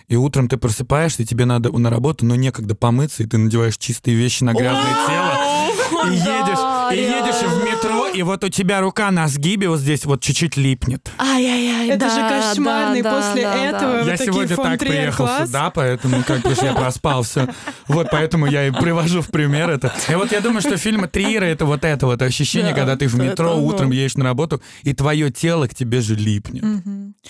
[0.07, 3.77] и утром ты просыпаешься, и тебе надо на работу, но некогда помыться, и ты надеваешь
[3.77, 6.59] чистые вещи на грязное тело, и едешь,
[6.93, 10.57] и едешь в метро, и вот у тебя рука на сгибе вот здесь вот чуть-чуть
[10.57, 11.09] липнет.
[11.17, 12.21] Ай-яй-яй, Это да, же
[12.51, 13.65] кошмарный да, после да, да.
[13.65, 13.97] этого.
[13.97, 15.47] Я такие сегодня фон так Триер приехал класс.
[15.47, 17.47] сюда, поэтому как бы я проспал все.
[17.87, 19.93] Вот поэтому я и привожу в пример это.
[20.09, 23.07] И вот я думаю, что фильм Триера это вот это вот ощущение, Да, когда ты
[23.07, 26.63] в метро утром едешь на работу, и твое тело к тебе же липнет.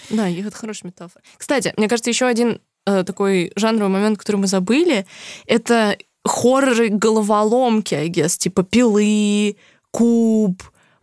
[0.10, 1.24] Да, это хорошая метафора.
[1.38, 5.06] Кстати, мне кажется, еще один э, такой жанровый момент, который мы забыли,
[5.46, 9.56] это хорроры-головоломки, I guess, типа «Пилы»,
[9.92, 10.62] «Куб»,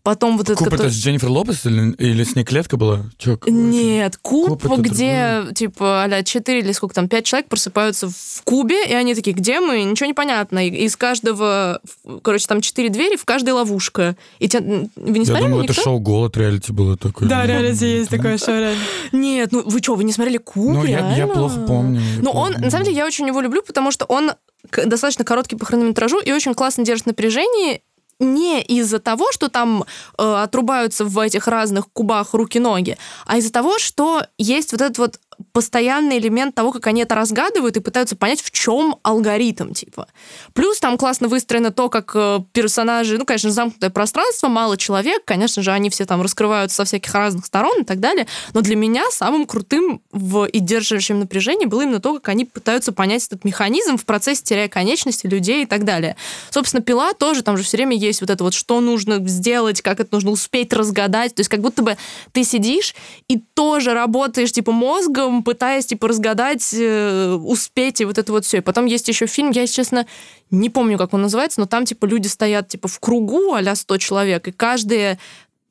[0.09, 0.57] потом вот это...
[0.57, 3.05] Куб это который- с Дженнифер Лопес или, или с ней клетка была?
[3.19, 8.09] Чё, Нет, куб, Куб это где, типа, а 4 или сколько там, 5 человек просыпаются
[8.09, 9.83] в кубе, и они такие, где мы?
[9.83, 10.67] Ничего не понятно.
[10.67, 11.81] И из каждого,
[12.23, 14.17] короче, там 4 двери, в каждой ловушка.
[14.39, 15.73] И те, вы не Я смотрели думал, никто?
[15.75, 17.29] это шоу «Голод» реалити было такое.
[17.29, 18.55] Да, реально есть такое шоу.
[18.59, 18.81] реально.
[19.13, 20.73] Нет, ну вы что, вы не смотрели куб?
[20.73, 22.01] Ну, я, я плохо помню.
[22.23, 24.33] Ну, он, на самом деле, я очень его люблю, потому что он
[24.73, 27.81] достаточно короткий по хронометражу и очень классно держит напряжение
[28.21, 29.85] не из-за того, что там
[30.19, 35.21] э, отрубаются в этих разных кубах руки-ноги, а из-за того, что есть вот этот вот
[35.53, 40.09] постоянный элемент того, как они это разгадывают и пытаются понять, в чем алгоритм, типа.
[40.53, 45.62] Плюс там классно выстроено то, как э, персонажи, ну, конечно, замкнутое пространство, мало человек, конечно
[45.62, 49.05] же, они все там раскрываются со всяких разных сторон и так далее, но для меня
[49.11, 53.97] самым крутым в и держащим напряжении было именно то, как они пытаются понять этот механизм
[53.97, 56.16] в процессе теряя конечности людей и так далее.
[56.51, 60.01] Собственно, пила тоже, там же все время есть вот это вот, что нужно сделать, как
[60.01, 61.34] это нужно успеть разгадать.
[61.34, 61.97] То есть как будто бы
[62.32, 62.95] ты сидишь
[63.28, 68.59] и тоже работаешь, типа, мозгом, пытаясь, типа, разгадать, э, успеть и вот это вот все.
[68.59, 70.07] И потом есть еще фильм, я, если честно,
[70.51, 73.99] не помню, как он называется, но там, типа, люди стоят, типа, в кругу а 100
[73.99, 75.18] человек, и каждые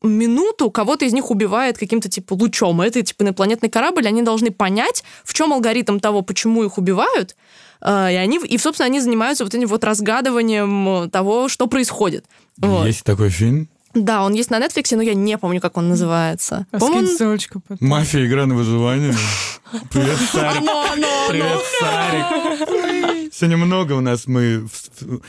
[0.03, 2.81] минуту кого-то из них убивает каким-то типа лучом.
[2.81, 7.35] Это типа инопланетный корабль, они должны понять, в чем алгоритм того, почему их убивают,
[7.81, 12.25] э, и они, и, собственно, они занимаются вот этим вот разгадыванием того, что происходит.
[12.57, 12.85] Вот.
[12.85, 13.69] Есть такой фильм?
[14.03, 16.65] Да, он есть на Netflix, но я не помню, как он называется.
[16.71, 17.87] А По-моему, он- ссылочку потом.
[17.87, 19.13] Мафия, игра на выживание.
[19.91, 20.57] Привет, Сарик.
[20.61, 21.61] Оно, оно, Привет, оно.
[21.79, 23.33] Сарик.
[23.33, 24.67] Сегодня много у нас мы...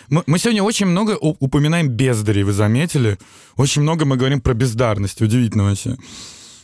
[0.08, 3.18] Мы сегодня очень много упоминаем бездарей, вы заметили?
[3.56, 5.20] Очень много мы говорим про бездарность.
[5.22, 5.96] Удивительно вообще.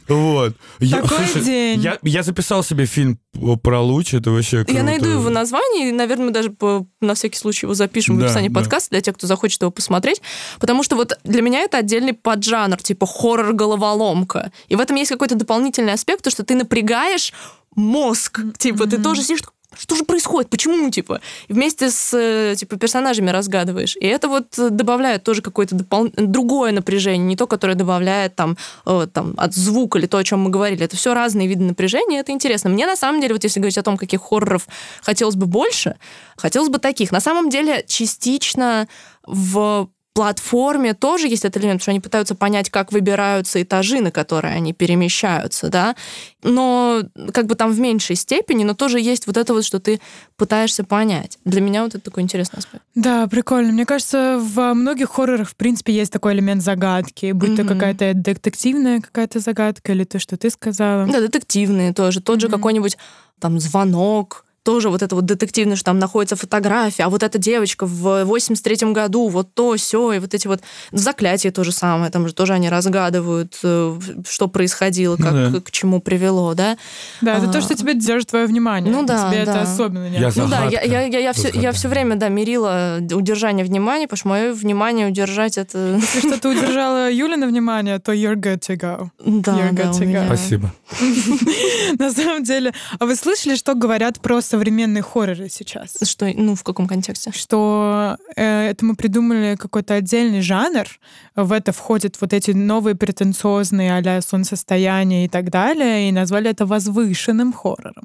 [0.09, 0.55] Вот.
[0.81, 1.81] Я, Такой день.
[1.81, 3.19] Я, я записал себе фильм
[3.63, 4.73] про луч, это вообще круто.
[4.73, 8.21] Я найду его название, и, наверное, мы даже по- на всякий случай его запишем в
[8.21, 8.61] Да, описании да.
[8.61, 10.21] подкаста для тех, кто захочет его посмотреть.
[10.61, 14.53] Потому что вот для меня это отдельный поджанр, типа хоррор-головоломка.
[14.69, 17.33] И в этом есть какой-то дополнительный аспект, то, что ты напрягаешь
[17.75, 18.41] мозг.
[18.59, 19.43] Типа, ты тоже сидишь,
[19.79, 23.97] что же происходит, почему, типа, и вместе с, э, типа, персонажами разгадываешь.
[23.97, 28.57] И это вот э, добавляет тоже какое-то допол- другое напряжение, не то, которое добавляет там,
[28.87, 30.85] э, там от звука или то, о чем мы говорили.
[30.85, 32.71] Это все разные виды напряжения, это интересно.
[32.71, 34.67] Мне на самом деле, вот если говорить о том, каких хорроров
[35.03, 35.97] хотелось бы больше,
[36.37, 37.13] хотелось бы таких.
[37.13, 38.89] На самом деле, частично
[39.27, 44.55] в платформе тоже есть этот элемент, что они пытаются понять, как выбираются этажи, на которые
[44.55, 45.97] они перемещаются, да,
[46.43, 47.03] но
[47.33, 50.01] как бы там в меньшей степени, но тоже есть вот это вот, что ты
[50.37, 51.39] пытаешься понять.
[51.45, 52.85] Для меня вот это такой интересный аспект.
[52.95, 53.73] Да, прикольно.
[53.73, 57.75] Мне кажется, во многих хоррорах, в принципе, есть такой элемент загадки, будь то Мгм.
[57.75, 61.07] какая-то детективная какая-то загадка или то, что ты сказала.
[61.07, 62.21] Да, детективные тоже.
[62.21, 62.57] Тот же Мгм.
[62.57, 62.97] какой-нибудь
[63.41, 67.87] там звонок, тоже вот это вот детективное, что там находится фотография, а вот эта девочка
[67.87, 70.61] в 83-м году, вот то, все, и вот эти вот
[70.91, 73.99] заклятия то же самое, там же тоже они разгадывают, э,
[74.29, 75.61] что происходило, Ну как, да.
[75.61, 76.77] к чему привело, да.
[77.21, 77.53] Да, это А.
[77.53, 78.93] то, что тебе держит твое внимание.
[78.93, 79.63] Ну да, Тебе это да.
[79.63, 82.99] особенно не Я Ну да, я, я, я, я, все, я все время, да, мерила
[83.13, 86.01] удержание внимания, потому что мое внимание удержать это...
[86.15, 89.11] Если что ты удержала Юли на внимание, то you're good to go.
[89.25, 90.07] Да, You're да, good to go.
[90.07, 90.73] меня- Спасибо.
[91.99, 92.73] На самом деле.
[92.99, 95.97] А вы слышали, что говорят про современные хорроры сейчас?
[96.09, 97.33] Что, ну, в каком контексте?
[97.33, 100.87] Что э, это мы придумали какой-то отдельный жанр.
[101.35, 106.09] В это входят вот эти новые претенциозные а-ля солнцестояние и так далее.
[106.09, 108.05] И назвали это возвышенным хоррором.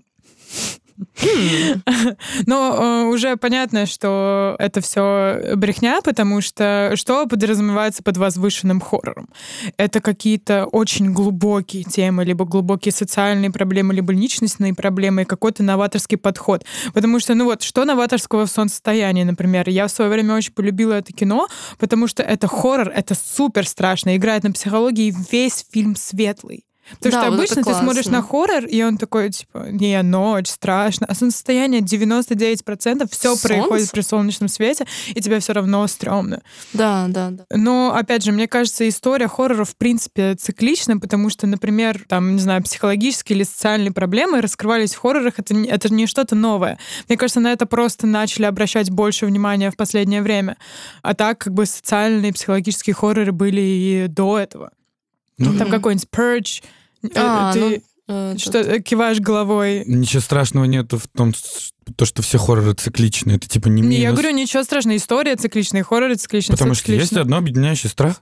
[2.45, 9.29] Но э, уже понятно, что это все брехня, потому что что подразумевается под возвышенным хоррором?
[9.77, 16.65] Это какие-то очень глубокие темы, либо глубокие социальные проблемы, либо личностные проблемы, какой-то новаторский подход.
[16.93, 19.69] Потому что, ну вот, что новаторского в солнцестоянии, например?
[19.69, 21.47] Я в свое время очень полюбила это кино,
[21.77, 26.65] потому что это хоррор, это супер страшно, играет на психологии, весь фильм светлый.
[26.95, 30.47] Потому Да, что вот обычно ты смотришь на хоррор, и он такой, типа, не, ночь,
[30.47, 31.05] страшно.
[31.07, 33.47] А солнцестояние 99% все Солнце?
[33.47, 36.41] происходит при солнечном свете, и тебе все равно стрёмно.
[36.73, 37.45] Да, да, да.
[37.53, 42.41] Но, опять же, мне кажется, история хоррора, в принципе, циклична, потому что, например, там, не
[42.41, 46.77] знаю, психологические или социальные проблемы раскрывались в хоррорах, это, не- это не что-то новое.
[47.07, 50.57] Мне кажется, на это просто начали обращать больше внимания в последнее время.
[51.01, 54.71] А так, как бы, социальные, психологические хорроры были и до этого.
[55.37, 56.61] Ну, Там какой-нибудь Purge,
[57.15, 57.81] А, ты ну,
[58.33, 59.83] э, что, тут- э, киваешь головой.
[59.85, 61.33] Ничего страшного нету в том,
[61.95, 63.37] то, что все хорроры цикличные.
[63.37, 64.19] Это типа не Не, я минус.
[64.19, 67.21] говорю, ничего страшного, история цикличная, хорроры цикличные, Потому что есть циклично.
[67.21, 68.21] одно объединяющий страх.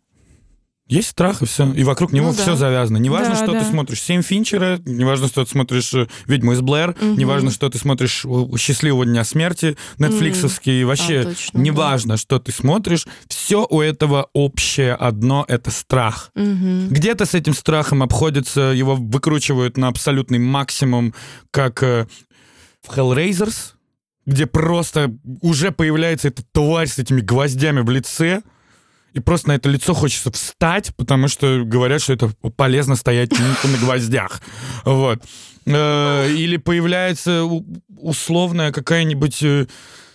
[0.88, 1.72] Есть страх, и все.
[1.74, 2.42] И вокруг него Ну да.
[2.42, 2.98] все завязано.
[2.98, 3.60] Неважно, Да, что да.
[3.60, 7.18] ты смотришь «Семь Финчера», неважно, что ты смотришь э, «Ведьму из Блэр», Мгм.
[7.18, 8.26] неважно, что ты смотришь
[8.58, 14.94] «Счастливого дня смерти», нетфликсовский, вообще А, точно, неважно, что ты смотришь, все у этого общее
[14.94, 16.32] одно— это страх.
[16.36, 16.88] Мгм.
[16.90, 21.14] Где-то с этим страхом обходятся, его выкручивают на абсолютный максимум,
[21.52, 22.08] как э,
[22.88, 23.74] в Hellraisers,
[24.26, 28.42] где просто уже появляется эта тварь с этими гвоздями в лице,
[29.14, 33.70] и просто на это лицо хочется встать, потому что говорят, что это полезно стоять на
[33.70, 34.42] на гвоздях.
[34.86, 35.22] Вот.
[35.66, 37.44] Э, Или появляется
[37.98, 39.68] условная какая-нибудь э,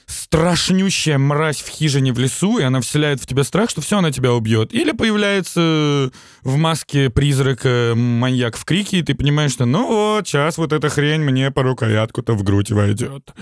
[0.07, 4.11] страшнющая мразь в хижине в лесу, и она вселяет в тебя страх, что все, она
[4.13, 4.73] тебя убьет.
[4.73, 6.11] Или появляется
[6.43, 10.89] в маске призрака маньяк в крике, и ты понимаешь, что ну вот, сейчас вот эта
[10.89, 13.33] хрень мне по рукоятку-то в грудь войдет.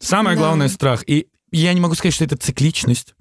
[0.00, 0.42] Самое Да.
[0.42, 1.02] главное— страх.
[1.06, 3.14] И я не могу сказать, что это цикличность.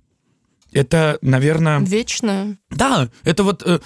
[0.71, 1.79] Это, наверное...
[1.79, 2.57] Вечная.
[2.69, 3.63] Да, это вот...
[3.65, 3.79] э,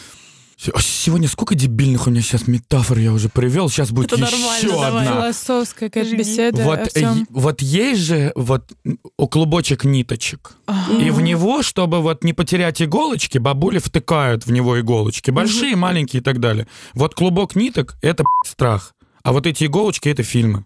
[0.58, 4.70] сегодня сколько дебильных у меня сейчас метафор я уже привел, сейчас будет Это еще нормально,
[4.70, 5.08] давай.
[5.08, 5.16] одна.
[5.16, 8.72] Философская какая-то беседа Вот, э, вот есть же вот
[9.18, 10.54] о, клубочек ниточек.
[11.00, 15.32] И в него, чтобы вот не потерять иголочки, бабули втыкают в него иголочки.
[15.32, 16.68] Большие, маленькие и так далее.
[16.94, 18.94] Вот клубок ниток— это страх.
[19.24, 20.66] А вот эти иголочки— это фильмы.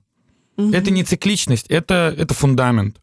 [0.58, 2.98] Это не цикличность, это, это фундамент.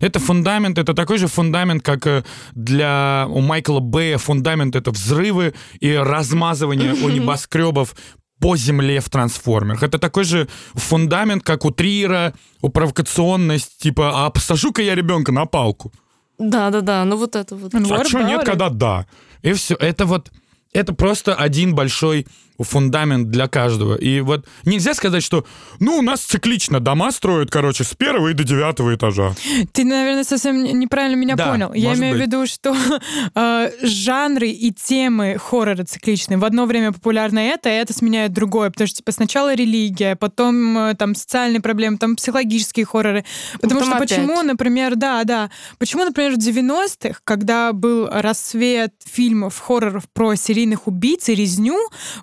[0.00, 2.24] Это фундамент, это такой же фундамент, как э,
[2.54, 7.94] для у Майкла Бэя фундамент это взрывы и размазывание у небоскребов
[8.38, 9.82] по земле в трансформерах.
[9.82, 15.46] Это такой же фундамент, как у Триера, у провокационность, типа, а посажу-ка я ребенка на
[15.46, 15.92] палку.
[16.38, 17.72] Да-да-да, ну вот это вот.
[17.72, 19.06] And А что нет, когда да?
[19.42, 19.74] И все.
[19.76, 20.30] Это вот
[20.72, 22.26] это просто один большой
[22.58, 23.94] фундамент для каждого.
[23.96, 25.44] И вот нельзя сказать, что,
[25.80, 29.34] ну, у нас циклично дома строят, короче, с первого и до девятого этажа.
[29.72, 31.72] Ты, наверное, совсем неправильно меня Да, понял.
[31.74, 32.26] Я имею в быть.
[32.26, 32.74] виду, что
[33.34, 36.38] э, жанры и темы хоррора цикличные.
[36.38, 38.70] В одно время популярно это, а это сменяет другое.
[38.70, 43.24] Потому что типа, сначала религия, потом э, там социальные проблемы, там психологические хорроры.
[43.60, 44.08] Потому Потом что опять.
[44.10, 45.50] почему, например, да, да.
[45.78, 51.76] Почему, например, в 90-х, когда был рассвет фильмов, хорроров про серийных убийц и резню,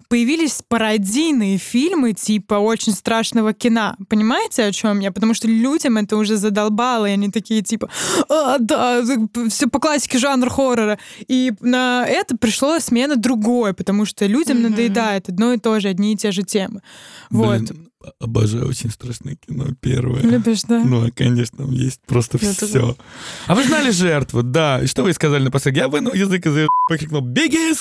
[0.10, 0.23] появились
[0.68, 3.96] пародийные фильмы типа очень страшного кино.
[4.10, 5.12] Понимаете, о чем я?
[5.12, 7.90] Потому что людям это уже задолбало, и они такие типа,
[8.30, 9.02] а, да,
[9.50, 10.98] все по классике жанр хоррора.
[11.28, 14.72] И на это пришло смена другой, потому что людям Мгм.
[14.72, 16.82] надоедает одно и то же, одни и те же темы.
[17.30, 17.62] Вот.
[17.62, 20.22] Блин, обожаю очень страшное кино первое.
[20.22, 20.84] Любишь, да?
[20.84, 22.98] Ну, а, конечно, там есть просто это- все.
[23.48, 24.82] А вы знали жертву, да.
[24.84, 25.78] И что вы сказали напоследок?
[25.84, 27.74] Я вынул язык из её выкрикнул «Беги,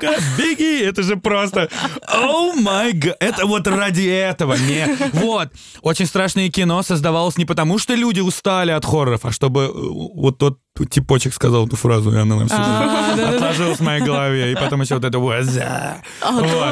[0.00, 1.68] сука, беги!» Это же просто
[2.08, 4.54] «О май гад!» Это вот ради этого.
[4.54, 4.86] Не.
[5.12, 5.48] Вот.
[5.82, 10.38] Очень страшное кино создавалось не потому, что люди устали от хорроров, а чтобы э, вот
[10.38, 10.58] тот
[10.90, 14.52] типочек сказал эту фразу, и она нам все А, отложилась в моей голове.
[14.52, 16.62] И потом еще вот это Вот.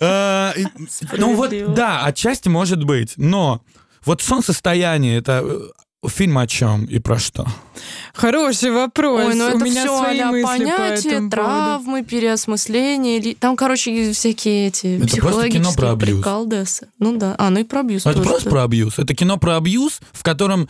[0.00, 0.66] А, и-
[1.18, 3.62] Ну вот, да, отчасти может быть, но
[4.04, 5.60] вот солнцестояние это э,
[6.08, 7.46] фильм о чем и про что?
[8.14, 9.26] Хороший вопрос.
[9.28, 11.30] Ой, ну У это меня все свои мысли по понятия, этому поводу.
[11.30, 13.20] травмы, переосмысление.
[13.20, 16.16] ли- Там, короче, всякие эти Это просто кино психологические про абьюз.
[16.18, 16.88] приколдесы.
[16.98, 17.34] Ну да.
[17.38, 18.50] А, ну и про абьюз это тоже, просто да.
[18.50, 18.98] про абьюз.
[18.98, 20.68] Это кино про абьюз, в котором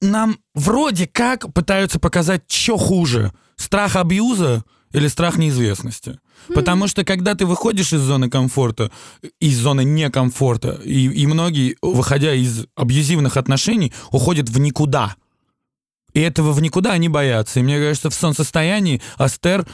[0.00, 3.32] нам вроде как пытаются показать, что хуже.
[3.56, 6.18] Страх абьюза или страх неизвестности.
[6.54, 8.90] Потому что когда ты выходишь из зоны комфорта,
[9.40, 15.16] из зоны некомфорта, и, и многие, выходя из абьюзивных отношений, уходят в никуда.
[16.12, 17.60] И этого в никуда они боятся.
[17.60, 19.66] И мне кажется, в солнцестоянии Астер,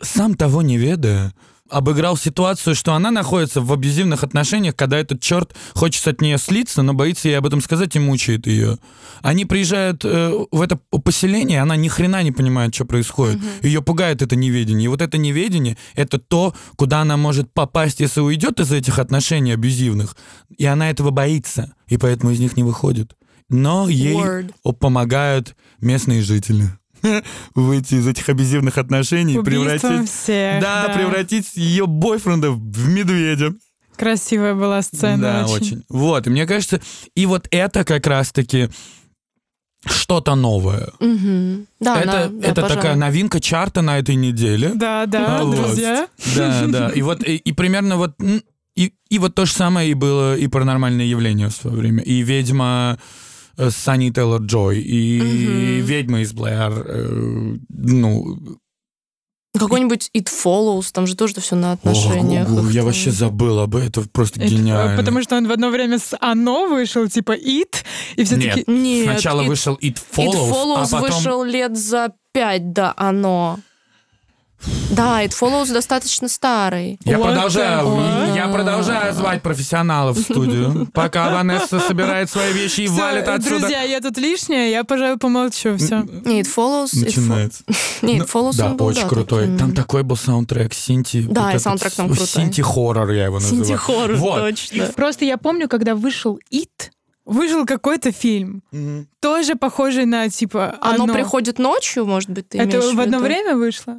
[0.00, 1.34] сам того не ведая,
[1.72, 6.82] обыграл ситуацию, что она находится в абьюзивных отношениях, когда этот черт хочет от нее слиться,
[6.82, 8.78] но боится ей об этом сказать и мучает ее.
[9.22, 13.40] Они приезжают э, в это поселение, она ни хрена не понимает, что происходит.
[13.62, 14.84] Ее пугает это неведение.
[14.84, 19.52] И вот это неведение— это то, куда она может попасть, если уйдет из этих отношений
[19.52, 20.16] абьюзивных.
[20.56, 23.16] И она этого боится, и поэтому из них не выходит.
[23.48, 24.52] Но ей Word.
[24.78, 26.70] помогают местные жители
[27.54, 30.10] выйти из этих абьюзивных отношений Убийством превратить...
[30.10, 30.94] всех, да, да.
[30.94, 33.54] превратить ее бойфренда в медведя.
[33.96, 35.44] Красивая была сцена.
[35.46, 35.84] да, очень.
[35.88, 36.80] Вот, и мне кажется,
[37.14, 38.68] и вот это как раз-таки
[39.84, 40.90] что-то новое.
[41.00, 41.66] Мгм.
[41.80, 42.76] Да, это на- да, это пожалуй.
[42.76, 44.72] такая новинка чарта на этой неделе.
[44.74, 45.56] Да, да, А, вот.
[45.56, 46.06] друзья.
[46.36, 46.88] Да, да.
[46.90, 48.14] И вот и, и примерно вот
[48.76, 52.02] и, и вот то же самое и было и паранормальное явление в свое время.
[52.02, 52.98] И ведьма
[53.70, 55.86] Санни Тейлор Джой, и Мгм.
[55.86, 56.72] ведьма из Блэр.
[56.86, 58.38] э, ну,
[59.58, 62.48] Какой-нибудь It Follows, там же тоже все на отношениях.
[62.48, 64.96] ого, я вообще э, забыл об этом, просто Это, гениально.
[64.96, 67.74] Потому что он в одно время с «Оно» вышел, типа «It»,
[68.16, 68.54] и все Нет.
[68.54, 71.16] таки Нет, Сначала It- вышел It It Follows, Follows а потом...
[71.18, 73.58] вышел лет за пять до оно.
[74.90, 76.98] Да, It Follows достаточно старый.
[77.04, 78.36] Я What продолжаю, the fuck?
[78.36, 83.58] я продолжаю звать профессионалов в студию, пока Ванесса собирает свои вещи и Всё, валит отсюда.
[83.60, 85.96] друзья, я тут лишняя, я, пожалуй, помолчу, все.
[86.02, 86.90] It Follows...
[86.98, 87.64] Начинается.
[88.02, 89.40] Не, Ну, It Follows да, был, очень да, крутой.
[89.42, 89.58] таким.
[89.58, 91.22] Там такой был саундтрек Синти.
[91.28, 92.26] Да, вот и саундтрек там крутой.
[92.26, 93.64] Синти-хоррор я его называю.
[93.64, 94.38] Синти-хоррор, Вот.
[94.40, 94.86] точно.
[94.94, 96.90] Просто я помню, когда вышел «It»,
[97.24, 99.06] вышел какой-то фильм, Мгм.
[99.20, 101.12] тоже похожий на, типа, Оно «Оно».
[101.14, 103.96] приходит ночью, может быть, ты Это имеешь в одно время вышло?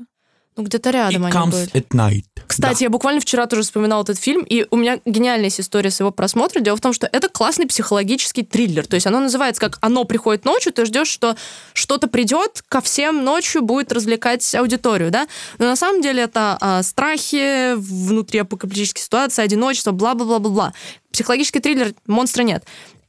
[0.56, 1.74] Ну, где-то рядом It они comes были.
[1.74, 2.26] at night.
[2.46, 6.00] Кстати, я буквально вчера тоже вспоминала этот фильм, и у меня гениальная есть история с
[6.00, 6.60] его просмотра.
[6.60, 8.86] Дело в том, что это классный психологический триллер.
[8.86, 11.36] То есть оно называется как «Оно приходит ночью», ты ждешь, что
[11.74, 15.28] что-то придет ко всем ночью, будет развлекать аудиторию, да?
[15.58, 20.74] Но на самом деле это а, страхи, внутри апокалиптические ситуации, одиночество, бла-бла-бла-бла-бла.
[21.12, 22.64] Психологический триллер «Монстра нет».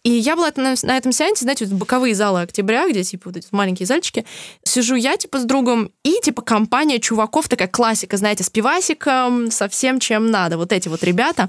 [0.05, 3.39] И я была на, на этом сеансе, знаете, вот боковые залы октября, где, типа, вот
[3.39, 4.27] эти маленькие зальчики.
[4.63, 9.67] Сижу я, типа, с другом, и, типа, компания чуваков, такая классика, знаете, с пивасиком, со
[9.69, 10.59] всем, чем надо.
[10.59, 11.49] Вот эти вот ребята.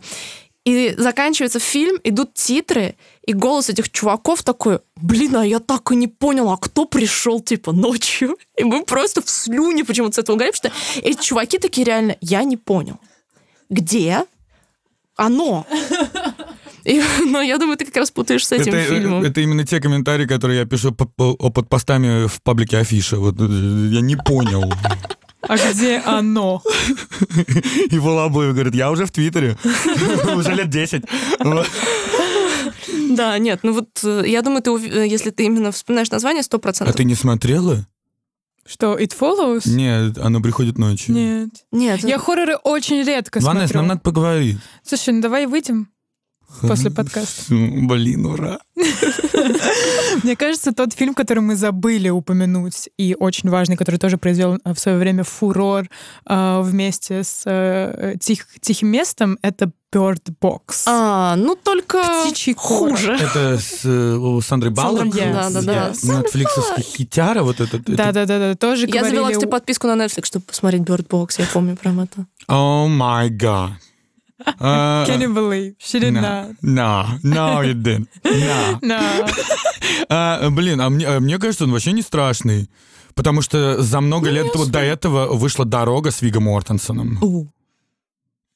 [0.63, 2.95] И заканчивается фильм, идут титры,
[3.27, 7.41] и голос этих чуваков такой, блин, а я так и не поняла, а кто пришел,
[7.41, 8.37] типа, ночью?
[8.57, 10.71] И мы просто в слюне почему-то с этого говорим, что
[11.03, 12.99] эти чуваки такие реально, я не понял.
[13.69, 14.23] Где?
[15.17, 15.67] Оно.
[16.86, 19.23] И, но я думаю, ты как раз путаешь с этим это, фильмом.
[19.23, 23.17] это именно те комментарии, которые я пишу по- по- под постами в паблике Афиша.
[23.17, 23.43] Вот э,
[23.91, 24.71] я не понял.
[25.47, 26.63] А где «Оно»?
[27.91, 29.57] И Волобуев говорит, я уже в Твиттере.
[30.36, 31.03] Уже лет 10.
[31.39, 31.67] Вот.
[33.11, 36.57] Да, нет, ну вот э, я думаю, ты, э, если ты именно вспоминаешь название, сто
[36.57, 36.95] А процентов.
[36.95, 37.86] ты не смотрела?
[38.65, 39.69] Что, It Follows?
[39.69, 41.13] Нет, оно приходит ночью.
[41.13, 41.49] Нет.
[41.71, 42.03] Нет.
[42.03, 43.77] Я хорроры очень редко Ванесс, смотрю.
[43.81, 44.57] нам надо поговорить.
[44.83, 45.89] Слушай, ну давай выйдем
[46.61, 47.43] после подкаста.
[47.49, 48.59] Блин, ура.
[50.23, 54.73] Мне кажется, тот фильм, который мы забыли упомянуть, и очень важный, который тоже произвел э,
[54.73, 55.87] в свое время фурор
[56.27, 60.83] э, вместе с э, «Тих- «Тихим местом», это Bird Box.
[60.87, 63.13] А, ну только Птичий хуже.
[63.21, 65.09] Это с э, Сандрой Баллок?
[65.15, 65.87] Да, да, да.
[65.89, 67.87] Нетфликсовский хитяра вот этот.
[67.89, 71.35] это- Да-да-да, тоже Я завела, кстати, подписку на Netflix, чтобы посмотреть Bird Box.
[71.37, 72.25] Я помню прям это.
[72.49, 73.71] Oh my god.
[74.39, 75.75] Uh, Can you believe?
[75.79, 76.55] She did no, not.
[76.61, 78.09] no, no, you didn't.
[78.23, 78.79] No.
[78.81, 79.27] No.
[80.09, 82.69] А, блин, а мне, а мне кажется, он вообще не страшный.
[83.13, 87.51] Потому что за много лет вот до этого вышла «Дорога» с Вигом Мортенсоном,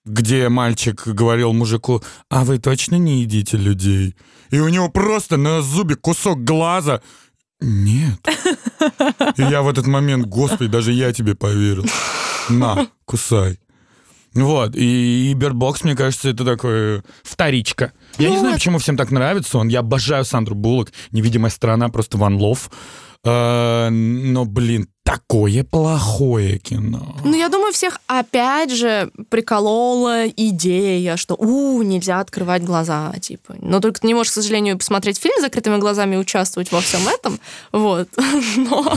[0.05, 4.15] где мальчик говорил мужику, а вы точно не едите людей?
[4.49, 7.01] И у него просто на зубе кусок глаза.
[7.61, 8.19] Нет.
[9.37, 11.85] И я в этот момент, господи, даже я тебе поверил.
[12.49, 13.59] На, кусай.
[14.33, 17.93] Вот, и, и Box, мне кажется, это такое вторичка.
[18.17, 19.67] Я не Ну, знаю, это- почему всем так нравится он.
[19.69, 20.91] Я обожаю Сандру Буллок.
[21.11, 22.69] «Невидимая сторона» просто one love.
[23.25, 27.15] Э, но, блин, такое плохое кино.
[27.23, 33.55] Ну, я думаю, всех опять же приколола идея, что у нельзя открывать глаза, типа.
[33.59, 36.81] Но только ты не можешь, к сожалению, посмотреть фильм с закрытыми глазами и участвовать во
[36.81, 37.39] всем этом.
[37.71, 38.07] Вот.
[38.55, 38.93] Но,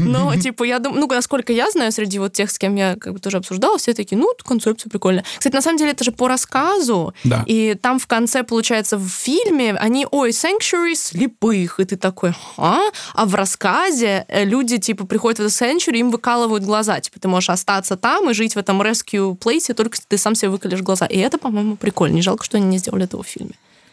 [0.00, 3.12] но типа, я думаю, ну, насколько я знаю, среди вот тех, с кем я как
[3.12, 5.24] бы тоже обсуждала, все такие, ну, концепция прикольная.
[5.38, 7.44] Кстати, на самом деле, это же по рассказу, Да.
[7.46, 12.80] и там в конце, получается, в фильме они, ой, sanctuary слепых, и ты такой, а?
[13.14, 17.00] А в рассказе э, люди, типа, приходят в это sanctuary, им выкалывают глаза.
[17.00, 20.34] Типа, ты можешь остаться там и жить в этом rescue place, только если ты сам
[20.34, 21.06] себе выколешь глаза.
[21.06, 22.14] И это, по-моему, прикольно.
[22.14, 23.52] Не жалко, что они не сделали этого в фильме.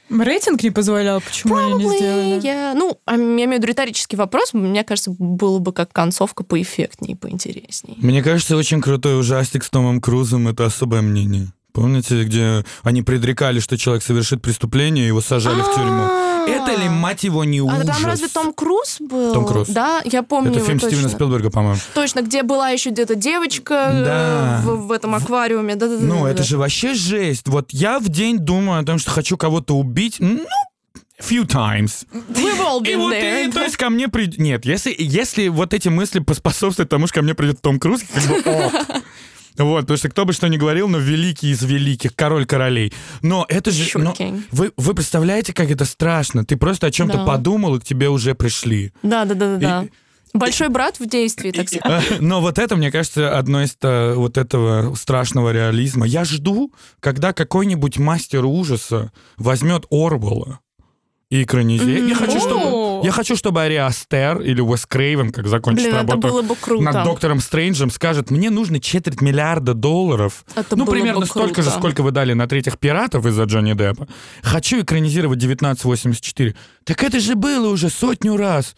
[0.10, 2.42] Рейтинг не позволял, почему они не Probably, сделали?
[2.44, 2.74] yeah.
[2.76, 4.54] Ну, а я имею в виду риторический вопрос.
[4.54, 7.98] Мне кажется, было бы как концовка поэффектнее, поинтереснее.
[7.98, 11.48] Мне кажется, очень крутой ужастик с Томом Крузом— это особое мнение.
[11.76, 16.06] Помните, где они предрекали, что человек совершит преступление, и его сажали в тюрьму?
[16.48, 17.86] Это ли, мать его, не А ужас?
[17.86, 19.34] там разве Том Круз был?
[19.34, 19.68] Том Круз.
[19.68, 20.92] Да, я помню Это фильм точно.
[20.96, 21.80] Стивена Спилберга, по-моему.
[21.94, 25.76] Точно, где была еще где-то девочка э, в, этом аквариуме.
[25.76, 27.48] Да, да, Ну, это же вообще жесть.
[27.48, 30.46] Вот я в день думаю о том, что хочу кого-то убить, ну,
[31.20, 32.06] few times.
[32.30, 33.48] We've all И been вот, there.
[33.48, 34.40] и, то есть ко мне придет...
[34.40, 38.24] Нет, если, если вот эти мысли поспособствуют тому, что ко мне придет Том Круз, как
[38.24, 38.74] бы ок.
[39.58, 42.92] Вот, потому что кто бы что ни говорил, но великий из великих, король королей.
[43.22, 43.84] Но это же...
[43.86, 44.44] King.
[44.52, 46.44] вы, вы представляете, как это страшно?
[46.46, 47.26] Ты просто о чем-то Да.
[47.26, 48.92] подумал, и к тебе уже пришли.
[49.04, 49.84] Да, да, да, да, да.
[49.84, 49.90] И-
[50.38, 52.04] Большой брат в действии, так сказать.
[52.12, 56.06] Э, Но вот это, мне кажется, одно из э, вот этого страшного реализма.
[56.06, 60.60] Я жду, когда какой-нибудь мастер ужаса возьмет Орвелла
[61.30, 62.10] и экранизирует.
[62.10, 62.60] Я хочу, чтобы...
[63.06, 66.56] Я хочу, чтобы Ари Астер или Уэс Крейвен, как закончит Блин, это работу было бы
[66.56, 66.84] круто.
[66.84, 70.44] над Доктором Стрэнджем, скажет, мне нужно четверть миллиарда долларов.
[70.56, 71.78] Это ну, примерно бы столько же, круто.
[71.78, 74.08] сколько вы дали на третьих пиратов из-за Джонни Деппа.
[74.42, 76.56] Хочу экранизировать 1984.
[76.84, 78.76] Так это же было уже сотню раз.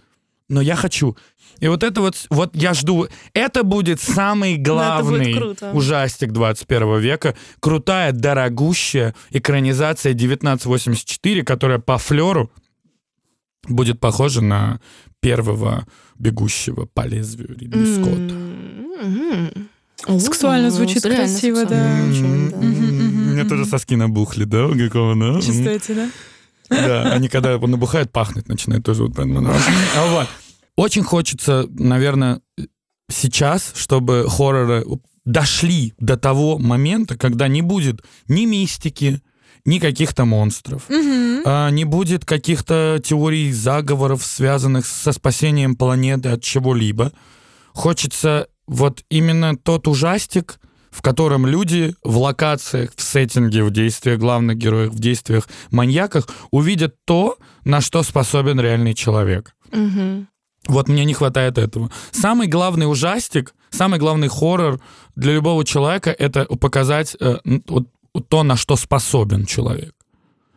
[0.49, 1.15] Но я хочу.
[1.61, 3.07] И вот это вот, вот я жду.
[3.33, 5.71] Это будет самый будет главный круто.
[5.71, 7.35] ужастик 21 века.
[7.61, 12.51] Крутая, дорогущая экранизация 1984, которая по флеру
[13.67, 14.79] будет похожа на
[15.19, 15.85] первого
[16.19, 18.33] бегущего по лезвию Ридли Скотта.
[19.03, 20.19] М-м.
[20.19, 22.11] Сексуально звучит реально красиво, сексуально да.
[22.11, 22.57] очень, да.
[22.57, 25.41] М, Мне тоже соски набухли, да, у какого, да?
[25.41, 26.09] Чувствуете, да?
[26.69, 29.03] Да, они когда набухают, пахнуть начинают тоже.
[29.03, 29.49] Вот, поэтому.
[29.49, 30.27] А вот.
[30.75, 32.41] Очень хочется, наверное,
[33.09, 34.85] сейчас, чтобы хорроры
[35.25, 39.21] дошли до того момента, когда не будет ни мистики,
[39.67, 40.83] ни каких-то монстров.
[41.45, 47.11] А, не будет каких-то теорий заговоров, связанных со спасением планеты от чего-либо.
[47.73, 50.59] Хочется вот именно тот ужастик,
[50.89, 56.95] в котором люди в локациях, в сеттинге, в действиях главных героев, в действиях маньяках увидят
[57.05, 59.53] то, на что способен реальный человек.
[59.71, 60.27] Мгм.
[60.67, 61.91] Вот мне не хватает этого.
[62.11, 64.79] Самый главный ужастик, самый главный хоррор
[65.15, 67.37] для любого человека— это показать э,
[67.67, 67.87] вот
[68.21, 69.93] то, на что способен человек.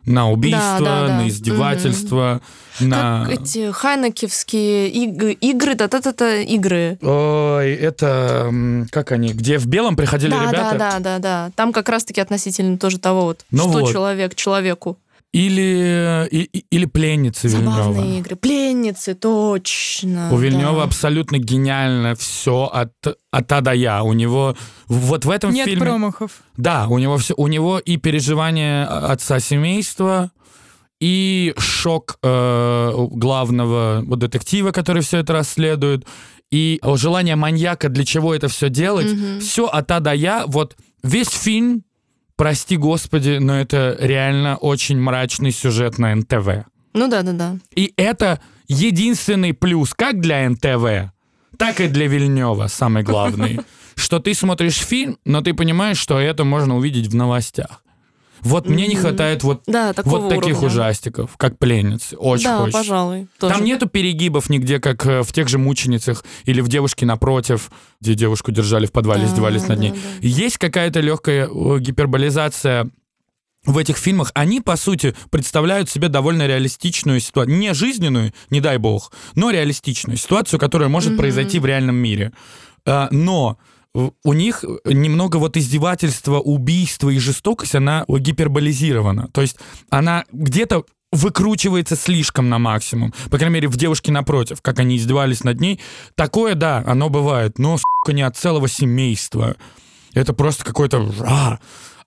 [0.05, 1.17] На убийство, да, да.
[1.17, 2.41] на издевательство,
[2.79, 3.25] на...
[3.29, 6.97] Как эти хайнекевские иг- игры, да-да-да, игры.
[7.03, 8.51] Ой, это...
[8.89, 9.33] Как они?
[9.33, 10.77] Где в белом приходили Да, ребята?
[10.77, 11.51] да, да, да, да.
[11.55, 13.91] Там как раз-таки относительно тоже того вот, Ну что вот.
[13.91, 14.97] человек человеку.
[15.33, 17.83] Или, и- или пленницы Вильнёва.
[17.83, 18.35] Забавные игры.
[18.35, 20.29] Пленницы, точно.
[20.31, 20.83] У Вильнева да.
[20.83, 22.91] абсолютно гениально все от,
[23.31, 24.03] от А до Я.
[24.03, 24.55] У него
[24.87, 25.85] вот в этом Нет фильме...
[25.85, 26.31] промахов.
[26.57, 30.31] Да, у него все, у него и переживание отца семейства,
[30.99, 36.05] и шок э, главного вот, детектива, который все это расследует,
[36.51, 39.39] и желание маньяка, для чего это все делать, Мгм.
[39.39, 41.83] все от А до Я, вот весь фильм,
[42.41, 46.65] прости господи, но это реально очень мрачный сюжет на НТВ.
[46.95, 47.57] Ну да, да, да.
[47.75, 51.11] И это единственный плюс как для НТВ,
[51.59, 53.59] так и для Вильнева, самый главный.
[53.95, 57.80] Что ты смотришь фильм, но ты понимаешь, что это можно увидеть в новостях.
[58.41, 60.67] Вот мне не хватает вот, Да, вот таких уровня.
[60.67, 62.15] ужастиков, как пленницы.
[62.17, 62.79] Очень Да, хочется.
[62.79, 63.27] пожалуй.
[63.39, 63.53] тоже.
[63.55, 68.13] Там нету перегибов нигде, как э, в тех же мученицах или в девушке напротив, где
[68.15, 69.91] девушку держали в подвале, Да, издевались над да, ней.
[69.91, 69.97] да.
[70.21, 72.89] Есть какая-то легкая э, гиперболизация
[73.65, 74.31] в этих фильмах.
[74.33, 77.55] Они, по сути, представляют себе довольно реалистичную ситуацию.
[77.57, 81.19] Не жизненную, не дай бог, но реалистичную ситуацию, которая может Мгм.
[81.19, 82.31] произойти в реальном мире.
[82.87, 83.59] А, Но
[83.93, 89.27] у них немного вот издевательства, убийства и жестокость, она гиперболизирована.
[89.33, 89.57] То есть
[89.89, 93.13] она где-то выкручивается слишком на максимум.
[93.29, 95.79] По крайней мере, в «Девушке напротив», как они издевались над ней.
[96.15, 99.57] Такое, да, оно бывает, но, сука, не от целого семейства.
[100.13, 101.59] Это просто какой-то...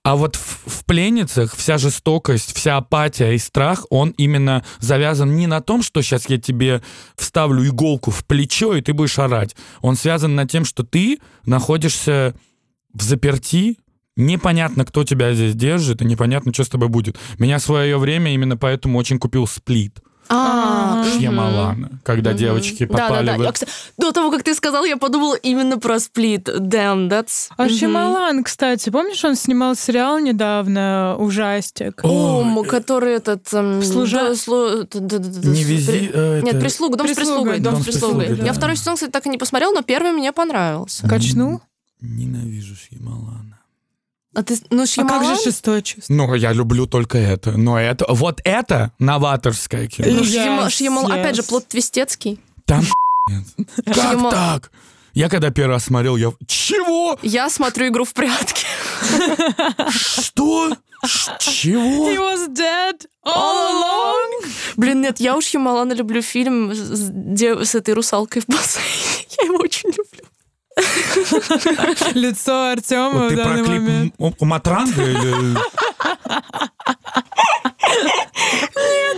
[0.05, 5.47] А вот в, в «Пленницах» вся жестокость, вся апатия и страх, он именно завязан не
[5.47, 6.83] на том, что сейчас я тебе
[7.15, 9.55] вставлю иголку в плечо, и ты будешь орать.
[9.81, 12.35] Он связан на тем, что ты находишься
[12.93, 13.79] в заперти,
[14.15, 17.17] непонятно, кто тебя здесь держит, и непонятно, что с тобой будет.
[17.39, 20.03] Меня в свое время именно поэтому очень купил «Сплит».
[20.27, 23.51] Шьямалана, когда девочки попали да, да, да.
[23.51, 23.99] в...
[24.01, 26.47] До того, как ты сказал, я подумала именно про сплит.
[26.49, 27.49] Damn, that's...
[27.57, 27.69] А.
[27.69, 32.01] Шьямалан, кстати, помнишь, он снимал сериал недавно, ужастик?
[32.03, 33.47] О, Ом, э, который этот...
[33.47, 36.11] Служа- Не вези...
[36.43, 37.59] Нет, прислуга, дом с прислугой.
[37.59, 38.37] Дом, с прислугой.
[38.43, 41.07] Я второй сезон, кстати, так и не посмотрел, но первый мне понравился.
[41.07, 41.61] Качнул?
[42.01, 43.54] Ненавижу Шьямалана.
[44.35, 45.25] А ты, ну, А Шьямалан...
[45.27, 46.13] как же шестое чувство?
[46.13, 47.51] Ну, я люблю только это.
[47.53, 48.05] Но это...
[48.09, 50.07] Вот это новаторское кино.
[50.11, 51.19] Ну, Yes, Шьяма- Шьямал- yes.
[51.19, 52.39] Опять же, плод твистецкий.
[52.65, 52.81] Там
[53.29, 53.43] нет.
[53.85, 54.71] Как Шьяма- так?
[55.13, 56.33] Я когда первый раз смотрел, я...
[56.45, 57.17] Чего?
[57.21, 58.65] Я смотрю игру в прятки.
[59.89, 60.75] Что?
[61.05, 62.09] Ш- He Чего?
[62.11, 64.45] was dead all along.
[64.75, 67.11] Блин, нет, я уж Ямалана люблю фильм с,
[67.69, 69.27] с этой русалкой в бассейне.
[69.41, 70.25] Я его очень люблю.
[72.13, 74.13] Лицо Артема в ты про данный клип момент.
[74.19, 75.55] М- у Матранга или...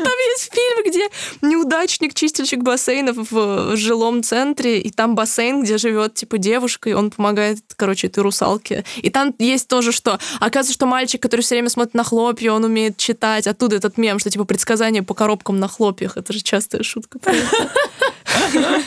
[0.04, 1.10] Там есть фильм, где
[1.42, 7.10] неудачник, чистильщик бассейнов в жилом центре, и там бассейн, где живет, типа, девушка, и он
[7.12, 8.86] помогает, короче, этой русалке.
[8.98, 12.64] И там есть тоже, что оказывается, что мальчик, который все время смотрит на хлопья, он
[12.64, 13.48] умеет читать.
[13.48, 16.18] Оттуда этот мем, что, типа, предсказание по коробкам на хлопьях.
[16.18, 17.20] Это же частая шутка.
[18.54, 18.82] это.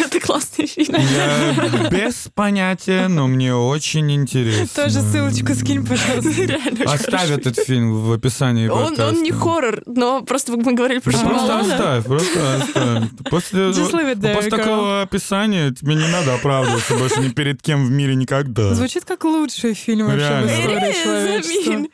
[0.00, 0.94] Это классный фильм.
[0.94, 4.84] Я без понятия, но мне очень интересно.
[4.84, 6.30] Тоже ссылочку скинь, пожалуйста.
[6.42, 11.12] Реально Оставь этот фильм в описании Он, он не хоррор, но просто мы говорили про
[11.12, 13.02] Да просто оставь, просто оставь.
[13.30, 18.74] После, после такого описания тебе не надо оправдываться больше ни перед кем в мире никогда.
[18.74, 20.50] Звучит как лучший фильм вообще в Реально.
[20.50, 21.72] истории человечества.
[21.72, 21.90] mean.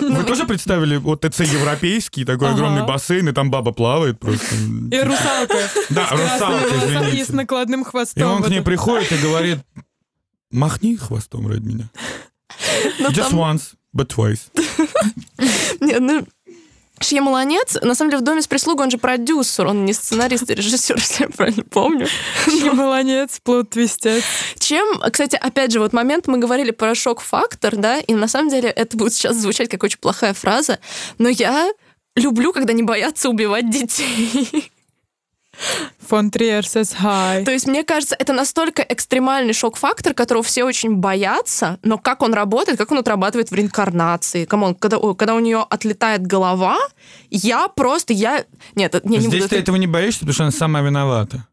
[0.00, 4.54] Ну, Вы тоже представили вот ТЦ европейский, такой огромный бассейн, и там баба плавает просто.
[4.90, 5.67] И русалка.
[5.90, 7.32] Да, русалка, волосами И с извините.
[7.32, 8.32] накладным И хвостом.
[8.32, 9.58] он к ней приходит и говорит,
[10.50, 11.90] махни хвостом ради меня.
[12.98, 14.40] но Just once, but twice.
[15.80, 16.26] Не, ну,
[17.00, 20.54] Шьямаланец, на самом деле, в «Доме с прислугой» он же продюсер, он не сценарист и
[20.54, 22.08] режиссер, если я правильно помню.
[22.72, 24.24] Молодец, плод твистец.
[24.58, 28.68] Чем, кстати, опять же, вот момент мы говорили про шок-фактор, да, и на самом деле
[28.68, 30.80] это будет сейчас звучать как очень плохая фраза,
[31.18, 31.70] но я
[32.16, 34.72] люблю, когда не боятся убивать детей.
[36.06, 37.44] Фон Триер says hi.
[37.44, 42.32] То есть, мне кажется, это настолько экстремальный шок-фактор, которого все очень боятся, но как он
[42.34, 44.44] работает, как он отрабатывает в реинкарнации.
[44.44, 46.78] Come on, когда, когда у нее отлетает голова,
[47.30, 48.44] я просто, я...
[48.74, 49.48] Нет, я не Здесь буду...
[49.48, 51.46] ты это- этого не боишься, потому что она сама виновата.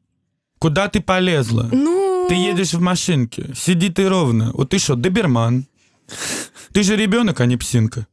[0.59, 1.69] Куда ты полезла?
[1.71, 2.25] Ну...
[2.29, 4.51] Ты едешь в машинке, сиди ты ровно.
[4.53, 5.65] Вот ты что, доберман?
[6.73, 8.07] Ты же ребенок, а не псинка.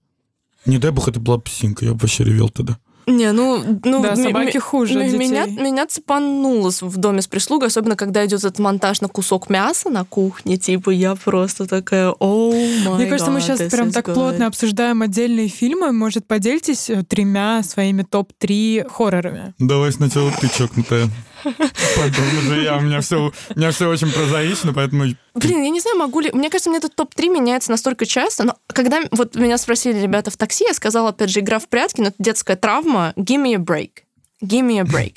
[0.66, 2.78] Не дай бог, это была псинка, я бы вообще ревел тогда.
[3.06, 3.80] Не, ну...
[3.84, 5.18] ну Да, собаки хуже детей.
[5.18, 9.90] Меня, меня цепануло в доме с прислугой, особенно когда идет этот монтаж на кусок мяса
[9.90, 15.02] на кухне, типа я просто такая, о Мне кажется, мы сейчас прям так плотно обсуждаем
[15.02, 15.92] отдельные фильмы.
[15.92, 19.54] Может, поделитесь э, тремя своими топ-3 хоррорами?
[19.58, 21.08] Давай сначала ты чокнутая.
[21.44, 25.98] Уже я, у меня все, у меня все очень прозаично, поэтому Блин, я не знаю,
[25.98, 26.30] могу ли...
[26.32, 30.36] Мне кажется, мне этот топ-3 меняется настолько часто, но когда вот меня спросили ребята в
[30.36, 33.58] такси, я сказала, опять же, игра в прятки, но это детская травма, give me a
[33.58, 34.02] break.
[34.42, 35.16] Give me a break.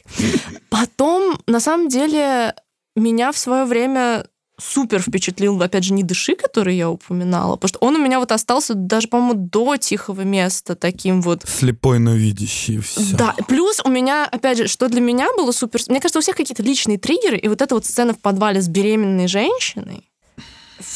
[0.69, 2.53] Потом, на самом деле,
[2.95, 4.25] меня в свое время
[4.57, 8.31] супер впечатлил, опять же, «Не дыши», который я упоминала, потому что он у меня вот
[8.31, 11.43] остался даже, по-моему, до «Тихого места» таким вот...
[11.47, 13.15] Слепой, но видящий, все.
[13.15, 15.81] Да, плюс у меня, опять же, что для меня было супер...
[15.89, 18.67] Мне кажется, у всех какие-то личные триггеры, и вот эта вот сцена в подвале с
[18.67, 20.09] беременной женщиной,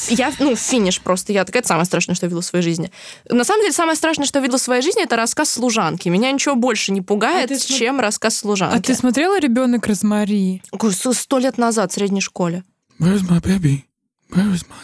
[0.10, 1.32] я, ну, финиш просто.
[1.32, 2.92] Я такая, это самое страшное, что я видела в своей жизни.
[3.30, 6.10] На самом деле, самое страшное, что я видела в своей жизни, это рассказ служанки.
[6.10, 8.02] Меня ничего больше не пугает, а чем см...
[8.02, 8.78] рассказ служанки.
[8.78, 10.62] А ты смотрела «Ребенок Розмари»?
[10.92, 12.64] Сто лет назад в средней школе.
[13.00, 13.86] Where's my baby?
[14.32, 14.76] Where is my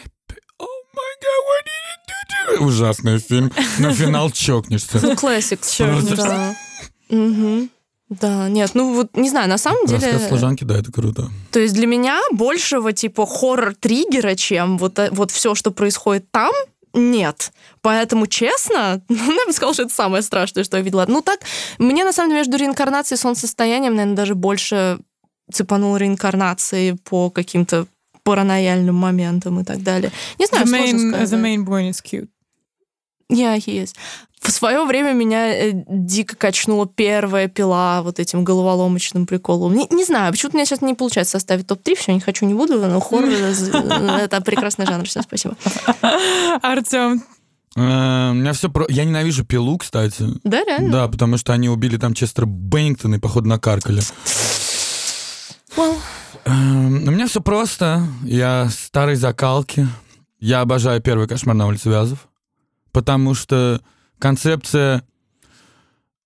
[0.58, 2.66] Oh my god, what did you do?
[2.66, 3.52] Ужасный фильм.
[3.80, 5.00] На финал чокнешься.
[5.02, 5.60] Ну, классик.
[6.16, 6.56] Да.
[7.10, 7.70] Угу.
[8.10, 10.12] Да, нет, ну вот не знаю, на самом деле...
[10.12, 11.30] Рассказ служанки, да, это круто.
[11.52, 16.54] То есть для меня большего типа хоррор-триггера, чем вот, э, вот все, что происходит там,
[16.94, 17.52] нет.
[17.82, 21.06] Поэтому, честно, ну, я бы сказала, что это самое страшное, что я видела.
[21.08, 21.42] Ну так,
[21.80, 25.00] мне на самом деле между реинкарнацией и солнцестоянием, наверное, даже больше
[25.52, 27.88] цепануло реинкарнации по каким-то
[28.26, 30.11] паранояльным моментам и так далее.
[30.39, 32.27] Не знаю, the main, the main boy is cute.
[33.31, 33.93] Yeah, he is.
[34.41, 39.73] В свое время меня э, дико качнула первая пила вот этим головоломочным приколом.
[39.73, 42.53] Не, не знаю, почему-то у меня сейчас не получается составить топ-3, все, не хочу, не
[42.53, 43.30] буду, но хоррор—
[44.19, 45.06] это прекрасный жанр.
[45.07, 45.56] Все, спасибо.
[46.61, 47.23] Артем,
[47.76, 48.85] у меня все про...
[48.88, 50.26] Я ненавижу пилу, кстати.
[50.43, 50.91] Да, реально?
[50.91, 54.02] Да, потому что они убили там Честера Беннингтона и, походу, накаркали.
[55.76, 55.95] Well.
[56.45, 58.07] Uh, у меня все просто.
[58.23, 59.88] Я старой закалки.
[60.39, 62.27] Я обожаю первый кошмар на улице Вязов.
[62.91, 63.81] Потому что
[64.19, 65.03] концепция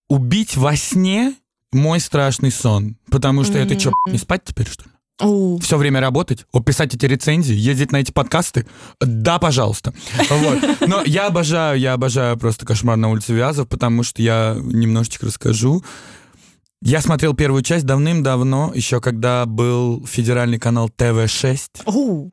[0.09, 1.35] убить во сне
[1.71, 2.97] мой страшный сон.
[3.09, 4.89] Потому что это что, не спать теперь, что ли?
[5.61, 8.65] Все время работать, писать эти рецензии, ездить на эти подкасты.
[9.01, 9.93] Да, пожалуйста.
[10.29, 10.87] Вот.
[10.87, 15.83] Но я обожаю, я обожаю просто кошмар на улице Вязов, потому что я немножечко расскажу.
[16.81, 21.84] Я смотрел первую часть давным-давно, еще когда был федеральный канал ТВ-6.
[21.85, 22.31] Oh.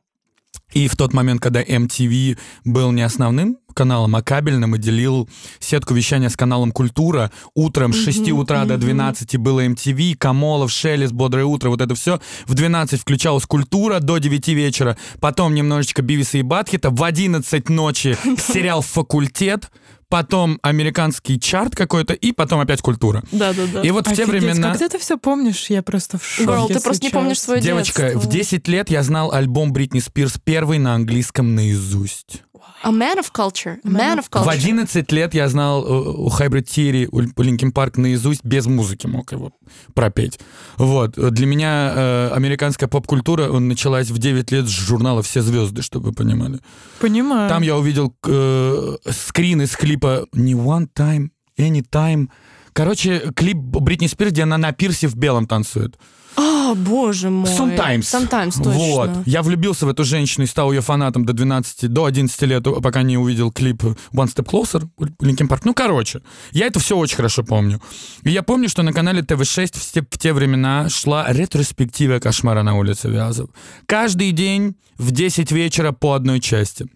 [0.71, 5.29] И в тот момент, когда MTV был не основным каналом, а кабельным, и делил
[5.59, 11.13] сетку вещания с каналом «Культура», утром с 6 утра до 12 было MTV, Камолов, Шелест,
[11.13, 12.19] «Бодрое утро», вот это все.
[12.47, 18.17] В 12 включалась «Культура» до 9 вечера, потом немножечко Бивиса и Батхита, в 11 ночи
[18.51, 19.69] сериал «Факультет»,
[20.09, 23.23] потом американский чарт какой-то, и потом опять культура.
[23.31, 23.81] Да, да, да.
[23.81, 24.69] И вот Офигеть, в те времена...
[24.69, 25.69] Как ты это все помнишь?
[25.69, 27.01] Я просто в шоке Girl, ты просто сейчас.
[27.01, 28.19] не помнишь свое Девочка, детство.
[28.19, 32.43] в 10 лет я знал альбом Бритни Спирс первый на английском наизусть.
[32.83, 33.79] A man of culture.
[33.83, 34.45] A man of culture.
[34.45, 39.07] В 11 лет я знал э, у Hybrid Theory, у Линкин Парк наизусть, без музыки
[39.07, 39.51] мог его
[39.93, 40.39] пропеть.
[40.77, 41.13] Вот.
[41.15, 46.09] Для меня э, американская поп-культура он началась в 9 лет с журнала «Все звезды», чтобы
[46.09, 46.59] вы понимали.
[46.99, 47.49] Понимаю.
[47.49, 52.29] Там я увидел э, скрин из клипа «Не one time, anytime».
[52.73, 55.97] Короче, клип Бритни Спирс, где она на пирсе в белом танцует.
[56.37, 57.49] А, боже мой.
[57.49, 58.01] Sometimes.
[58.01, 58.71] Sometimes, точно.
[58.71, 59.09] Вот.
[59.25, 63.01] Я влюбился в эту женщину и стал ее фанатом до 12, до 11 лет, пока
[63.01, 65.61] не увидел клип One Step Closer, Linkin Park.
[65.65, 67.81] Ну, короче, я это все очень хорошо помню.
[68.21, 72.61] И я помню, что на канале ТВ-6 в те, в те времена шла ретроспектива «Кошмара
[72.61, 73.49] на улице Вязов».
[73.87, 76.87] Каждый день в 10 вечера по одной части.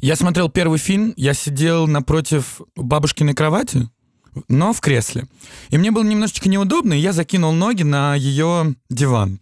[0.00, 3.88] Я смотрел первый фильм, я сидел напротив бабушкиной кровати,
[4.48, 5.26] но в кресле.
[5.70, 9.40] И мне было немножечко неудобно, и я закинул ноги на ее диван.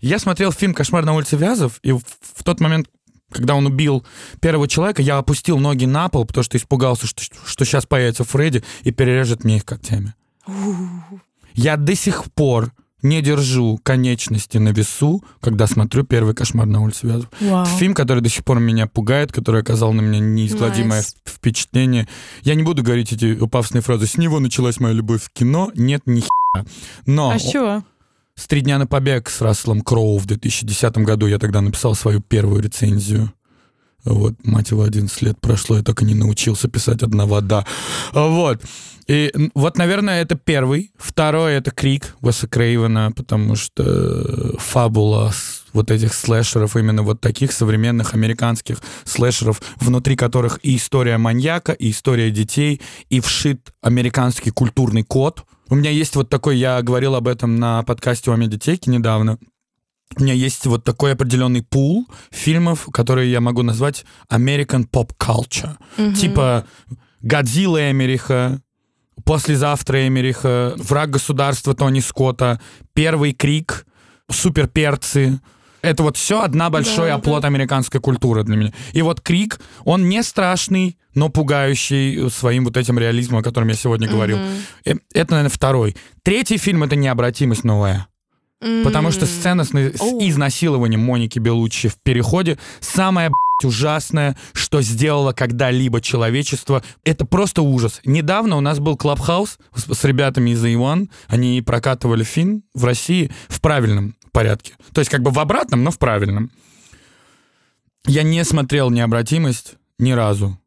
[0.00, 2.88] Я смотрел фильм «Кошмар на улице Вязов», и в, в тот момент,
[3.32, 4.04] когда он убил
[4.40, 8.62] первого человека, я опустил ноги на пол, потому что испугался, что, что сейчас появится Фредди
[8.82, 10.14] и перережет мне их когтями.
[11.54, 12.72] Я до сих пор
[13.08, 17.28] не держу конечности на весу, когда смотрю первый кошмар на улице Вязов.
[17.40, 17.64] Вау.
[17.66, 21.14] Фильм, который до сих пор меня пугает, который оказал на меня неизгладимое Nice.
[21.24, 22.08] впечатление.
[22.42, 24.06] Я не буду говорить эти пафосные фразы.
[24.06, 25.70] С него началась моя любовь в кино.
[25.74, 26.66] Нет, ни хера.
[27.06, 27.84] Но А с чего?
[28.38, 32.20] с «Три дня на побег» с Расселом Кроу в 2010 году я тогда написал свою
[32.20, 33.32] первую рецензию.
[34.06, 37.66] Вот, мать его, 11 лет прошло, я так и не научился писать «Одна вода».
[38.12, 38.62] Вот.
[39.06, 40.90] И вот, наверное, это первый.
[40.96, 45.32] Второй— это «Крик» Уэса Крейвена, потому что э, фабула
[45.72, 51.90] вот этих слэшеров, именно вот таких современных американских слэшеров, внутри которых и история маньяка, и
[51.90, 55.44] история детей, и вшит американский культурный код.
[55.68, 59.38] У меня есть вот такой, я говорил об этом на подкасте у медиатеки недавно,
[60.14, 65.76] у меня есть вот такой определенный пул фильмов, которые я могу назвать American Pop Culture.
[66.14, 66.66] Типа
[67.20, 68.60] Годзилла Эмериха,
[69.24, 72.60] Послезавтра Эмериха, Враг государства Тони Скотта,
[72.94, 73.86] Первый крик,
[74.30, 75.40] Суперперцы.
[75.82, 78.72] Это вот все одна большой Да, оплот американской культуры для меня.
[78.92, 83.74] И вот крик, он не страшный, но пугающий своим вот этим реализмом, о котором я
[83.74, 84.38] сегодня говорил.
[84.84, 85.96] Э, Это, наверное, второй.
[86.22, 88.08] Третий фильм— это «Необратимость новая».
[88.60, 93.30] Потому что сцена с, с изнасилованием Моники Белуччи в переходе самая
[93.62, 96.82] ужасное, что сделало когда-либо человечество.
[97.04, 98.00] Это просто ужас.
[98.04, 101.10] Недавно у нас был Клабхаус с, с ребятами из A1.
[101.28, 104.74] Они прокатывали фильм в России в правильном порядке.
[104.92, 106.50] То есть как бы в обратном, но в правильном.
[108.06, 110.58] Я не смотрел «Необратимость» ни разу.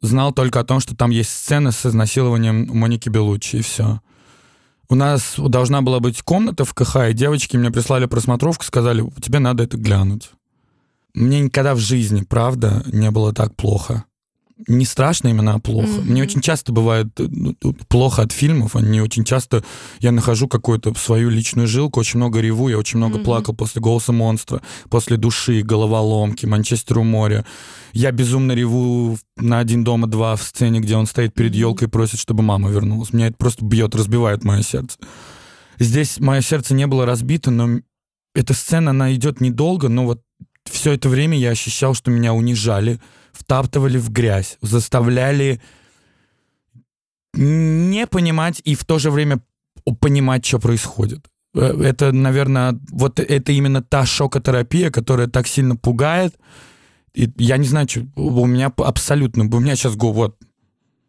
[0.00, 4.00] Знал только о том, что там есть сцена с изнасилованием Моники Белуччи, и все.
[4.92, 9.38] У нас должна была быть комната в КХ, и девочки мне прислали просмотровку, сказали, тебе
[9.38, 10.32] надо это глянуть.
[11.14, 14.04] Мне никогда в жизни, правда, не было так плохо.
[14.68, 15.88] Не страшно именно, а плохо.
[15.88, 16.10] Mm-hmm.
[16.10, 17.54] Мне очень часто бывает ну,
[17.88, 18.76] плохо от фильмов.
[18.76, 19.64] Они очень часто...
[20.00, 23.24] Я нахожу какую-то свою личную жилку, очень много реву, я очень много mm-hmm.
[23.24, 27.44] плакал после «Голоса монстра», после «Души», «Головоломки», «Манчестер у моря».
[27.92, 31.90] Я безумно реву на «Один дома два» в сцене, где он стоит перед елкой и
[31.90, 33.12] просит, чтобы мама вернулась.
[33.12, 34.98] Меня это просто бьет, разбивает мое сердце.
[35.78, 37.80] Здесь мое сердце не было разбито, но
[38.34, 40.22] эта сцена, она идет недолго, но вот
[40.70, 43.00] все это время я ощущал, что меня унижали,
[43.32, 45.60] втаптывали в грязь, заставляли
[47.34, 49.40] не понимать и в то же время
[50.00, 51.26] понимать, что происходит.
[51.54, 56.34] Э, это, наверное, вот это именно та шокотерапия, которая так сильно пугает.
[57.14, 60.36] И я не знаю, что у меня абсолютно, у меня сейчас го вот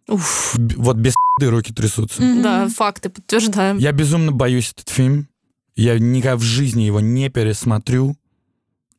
[0.08, 0.56] Уф.
[0.58, 2.22] Вот без руки трясутся.
[2.22, 2.42] Mm-hmm.
[2.44, 3.78] Да, факты подтверждаем.
[3.78, 5.30] Я безумно боюсь этот фильм.
[5.76, 8.16] Я никогда в жизни его не пересмотрю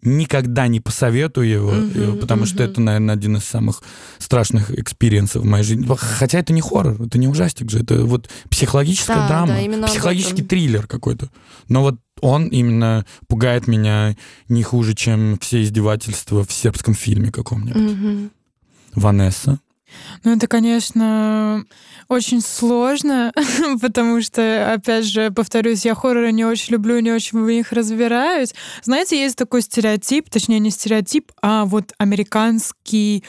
[0.05, 2.47] никогда не посоветую его, mm-hmm, потому mm-hmm.
[2.47, 3.83] что это, наверное, один из самых
[4.19, 5.87] страшных experience ов в моей жизни.
[5.97, 10.43] Хотя это не хоррор, это не ужастик же, это вот психологическая да, драма, да, психологический
[10.43, 11.31] триллер какой-то.
[11.69, 14.17] Но вот он именно пугает меня
[14.49, 17.77] не хуже, чем все издевательства в сербском фильме каком-нибудь.
[17.77, 18.31] Mm-hmm.
[18.95, 19.59] Ванесса.
[20.25, 21.65] Ну, это, конечно,
[22.09, 23.33] очень сложно,
[23.81, 28.55] потому что, опять же, повторюсь, я хорроры не очень люблю, не очень в них разбираюсь.
[28.83, 33.25] Знаете, есть такой стереотип, точнее, не стереотип, а вот американский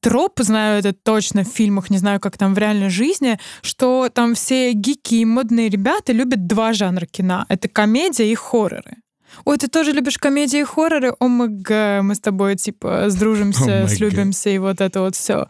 [0.00, 4.34] троп, знаю это точно в фильмах, не знаю, как там в реальной жизни, что там
[4.34, 7.44] все гики и модные ребята любят два жанра кино.
[7.48, 8.96] Это комедия и хорроры.
[9.44, 11.14] Ой, ты тоже любишь комедии и хорроры?
[11.18, 15.46] О, МГ, мы с тобой, типа, сдружимся, oh слюбимся, и вот это вот все.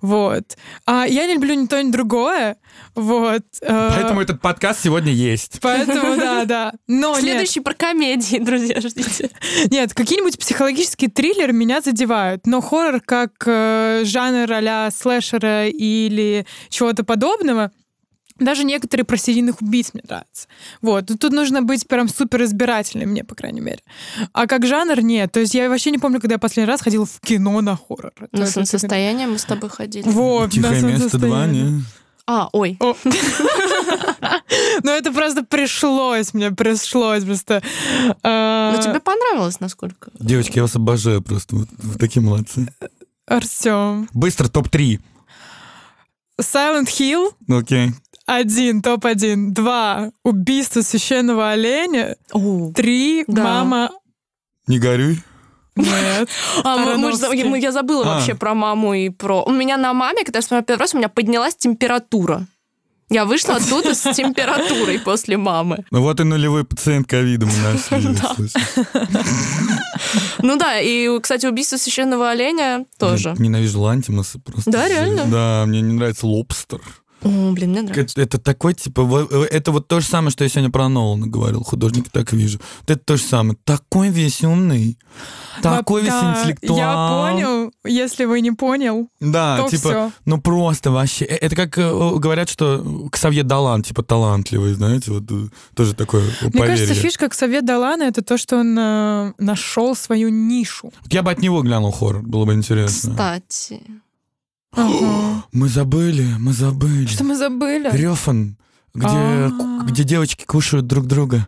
[0.00, 0.56] Вот.
[0.86, 2.56] А я не люблю ни то, ни другое.
[2.94, 3.42] Вот.
[3.60, 5.58] Э, поэтому этот подкаст сегодня есть.
[5.60, 6.72] Поэтому, да, да.
[6.86, 7.64] Но Следующий нет.
[7.64, 9.30] про комедии, друзья, ждите.
[9.70, 17.04] Нет, какие-нибудь психологические триллеры меня задевают, но хоррор как э, жанр а слэшера или чего-то
[17.04, 17.70] подобного
[18.42, 20.48] даже некоторые про серийных убийц мне нравятся.
[20.80, 21.06] Вот.
[21.06, 23.80] Тут нужно быть прям супер избирательным, мне, по крайней мере.
[24.32, 25.32] А как жанр, нет.
[25.32, 28.12] То есть я вообще не помню, когда я последний раз ходила в кино на хоррор.
[28.32, 30.08] На солнцестояние мы с тобой ходили.
[30.08, 31.82] Вот, Тихое место два, не?
[32.26, 32.78] А, ой.
[34.84, 37.62] Ну, это просто пришлось мне, пришлось просто.
[38.22, 40.10] А, ну, тебе понравилось, насколько?
[40.18, 41.56] Девочки, я вас обожаю просто.
[41.56, 42.72] Вы такие молодцы.
[43.26, 44.08] Артем.
[44.12, 45.00] Быстро топ-3.
[46.40, 47.32] Silent Hill.
[47.48, 47.90] Окей.
[48.32, 49.50] Один, топ-1.
[49.50, 52.16] Два, убийство священного оленя.
[52.32, 53.44] О, Три, да.
[53.44, 53.90] мама...
[54.66, 55.22] Не горюй.
[55.76, 56.30] Нет.
[56.64, 58.14] А, мы, мы, я забыла а.
[58.14, 59.44] вообще про маму и про...
[59.44, 62.46] У меня на маме, когда я смотрела первый раз, у меня поднялась температура.
[63.10, 65.84] Я вышла оттуда с температурой после мамы.
[65.90, 67.90] Ну вот и нулевой пациент ковидом у нас.
[70.42, 73.34] Ну да, и, кстати, убийство священного оленя тоже.
[73.38, 74.70] Ненавижу лантимусы просто.
[74.70, 75.26] Да, реально?
[75.26, 76.80] Да, мне не нравится лобстер.
[77.24, 78.20] О, блин, мне нравится.
[78.20, 81.26] Это, это такой, типа, э, это вот то же самое, что я сегодня про Нолана
[81.26, 82.58] говорил, художник так вижу.
[82.80, 83.56] Вот это то же самое.
[83.64, 84.98] Такой весь умный,
[85.62, 86.78] такой весь интеллектуал.
[86.78, 90.12] Я понял, если вы не понял, Да, то типа, все.
[90.24, 91.24] ну просто вообще.
[91.24, 95.24] Э, это как э, говорят, что Ксавье Далан, типа, талантливый, знаете, вот
[95.74, 96.76] тоже такое Мне поверье.
[96.76, 100.92] кажется, фишка Ксавье Далана это то, что он э, нашел свою нишу.
[101.10, 103.10] Я бы от него глянул хоррор, было бы интересно.
[103.10, 103.82] Кстати.
[104.74, 105.44] Ага.
[105.52, 107.06] Мы забыли, мы забыли.
[107.06, 107.90] Что мы забыли?
[107.92, 108.56] Рёфан,
[108.94, 109.84] где, А-а-а.
[109.84, 111.46] где девочки кушают друг друга.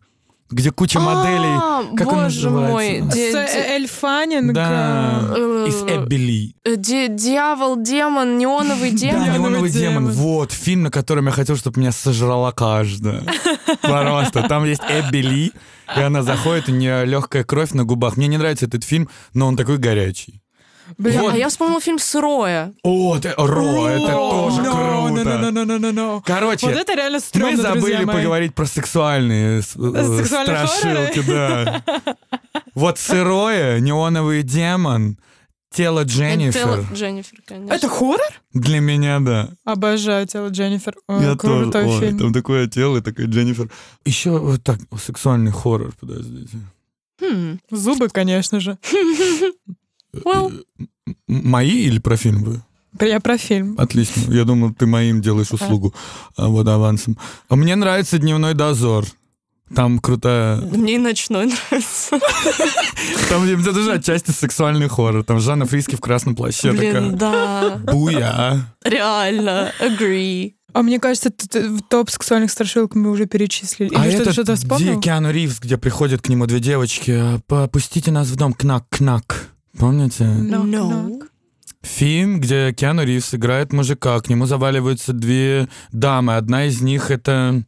[0.51, 1.97] Где куча моделей.
[1.97, 3.47] Как он А, боже мой, называется?
[3.49, 4.53] С Эльфанинг.
[4.53, 5.33] Да.
[5.37, 6.57] Э, Из Эбби Ли.
[6.65, 9.33] э, ди- Дьявол, демон, неоновый Да, демон.
[9.33, 10.05] «Неоновый демон».
[10.05, 10.13] демон».
[10.13, 13.23] Вот, фильм, на котором я хотел, чтобы меня сожрала каждая.
[13.81, 14.43] Просто.
[14.47, 15.53] Там есть Эбби Ли,
[15.97, 18.17] и она заходит, у нее легкая кровь на губах.
[18.19, 20.43] Мне не нравится этот фильм, но он такой горячий.
[20.99, 21.35] Блин, Вот.
[21.35, 22.73] А я вспомнила фильм «Сырое».
[22.83, 25.23] О, это, Ро, это тоже No, круто.
[25.23, 26.23] no, no, no, no, no, no.
[26.25, 28.17] Короче, Вот это реально стрёмно, мы забыли мои.
[28.17, 31.83] поговорить про сексуальные э, Сексуальные страшилки, да.
[32.75, 35.19] Вот сырое, неоновый демон,
[35.73, 36.53] Тело Дженнифер.
[36.53, 37.75] Тело Дженнифер, конечно.
[37.75, 38.21] Это хоррор?
[38.53, 39.49] Для меня, да.
[39.65, 40.95] Обожаю тело Дженнифер.
[41.09, 41.71] Ой, Я тоже.
[41.75, 42.19] Ой, фильм.
[42.19, 43.69] там такое тело, такая Дженнифер.
[44.05, 46.59] Еще вот так, сексуальный хоррор, подождите.
[47.21, 47.59] Хм.
[47.71, 48.79] Зубы, конечно же.
[50.25, 50.65] Well.
[51.29, 52.63] Мои или про фильм вы?
[53.01, 53.75] Я про фильм.
[53.79, 54.33] Отлично.
[54.33, 55.93] Я думал, ты моим делаешь услугу
[56.37, 57.19] а, вот авансом.
[57.49, 59.05] А мне нравится «Дневной дозор».
[59.75, 60.61] Там крутая...
[60.61, 62.21] Мне и ночной нравится.
[63.29, 65.25] Там это тоже отчасти сексуальный хоррор.
[65.25, 67.11] Там Жанна Фриски в красном плаще Блин, такая...
[67.13, 67.77] да.
[67.93, 68.75] Буя.
[68.85, 69.73] Реально.
[69.81, 70.53] Agree.
[70.75, 71.31] А мне кажется,
[71.89, 73.95] топ сексуальных страшилок мы уже перечислили.
[73.95, 75.01] А Или что-то это что-то где вспомнил?
[75.01, 77.13] Киану Ривз, где приходят к нему две девочки.
[77.13, 78.53] а, Попустите нас в дом.
[78.53, 79.54] Кнак-кнак.
[79.79, 80.25] Помните?
[80.25, 80.91] Knock, No.
[80.91, 81.29] knock.
[81.83, 86.37] Фильм, где Киану Ривз играет мужика, к нему заваливаются две дамы.
[86.37, 87.63] Одна из них это...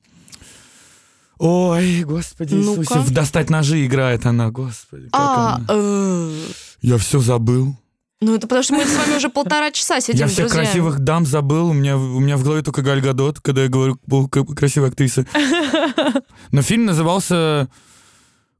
[1.38, 2.80] Ой, господи Ну-ка.
[2.80, 5.04] Иисусе, в «Достать ножи» играет она, господи.
[5.10, 5.66] как А, она.
[5.68, 6.46] э,
[6.80, 7.76] Я все забыл.
[8.22, 10.64] ну это потому что мы с вами уже полтора часа сидим Я всех друзьями.
[10.64, 11.68] красивых дам забыл.
[11.68, 14.88] У меня, у меня в голове только Галь Гадот, когда я говорю о к- красивой
[14.88, 15.26] актрисе.
[16.52, 17.68] Но фильм назывался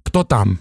[0.03, 0.61] «Кто там?».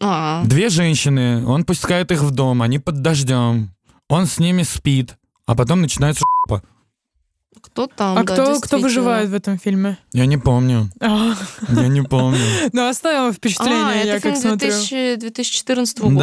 [0.00, 3.74] А, Две женщины, он пускает их в дом, они под дождем.
[4.08, 5.16] Он с ними спит,
[5.46, 6.24] а потом начинается
[7.74, 8.16] кто там?
[8.16, 9.98] А да, кто, кто выживает в этом фильме?
[10.12, 10.90] Я не помню.
[11.00, 11.32] А,
[11.68, 12.38] Я не помню.
[12.72, 14.68] Ну, оставим впечатление, А, я это как фильм смотрю.
[14.70, 16.14] 2000 2014 года.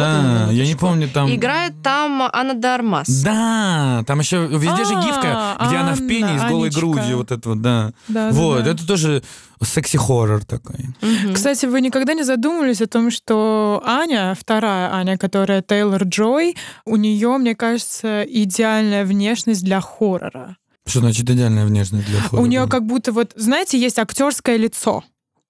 [0.46, 1.30] Да, я не помню там...
[1.30, 3.06] Играет там Анна Дармас.
[3.22, 7.30] Да, там еще везде же А, гифка, где она в пене с голой грудью, вот
[7.30, 7.92] это вот, да.
[8.08, 9.22] Вот, это тоже
[9.62, 10.86] секси-хоррор такой.
[11.34, 16.56] Кстати, вы никогда не задумывались о том, что Аня, вторая Аня, которая Тейлор Джой,
[16.86, 20.56] у нее, мне кажется, идеальная внешность для хоррора.
[20.86, 22.42] Что значит идеальная внешность для хоррора?
[22.42, 25.04] У нее как будто вот, знаете, есть актерское лицо.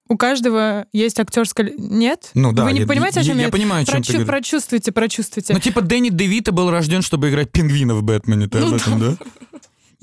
[0.09, 1.73] У каждого есть актерское...
[1.79, 2.31] Нет?
[2.35, 3.51] Ну да, Вы не я, понимаете, о я, чем я я?
[3.51, 4.27] понимаю, о чем ты Прочу- говоришь.
[4.29, 5.55] прочувствуйте, прочувствуйте.
[5.55, 9.17] Ну, типа Дэнни Девита был рожден, чтобы играть пингвина в Бэтмене, ты об этом, да?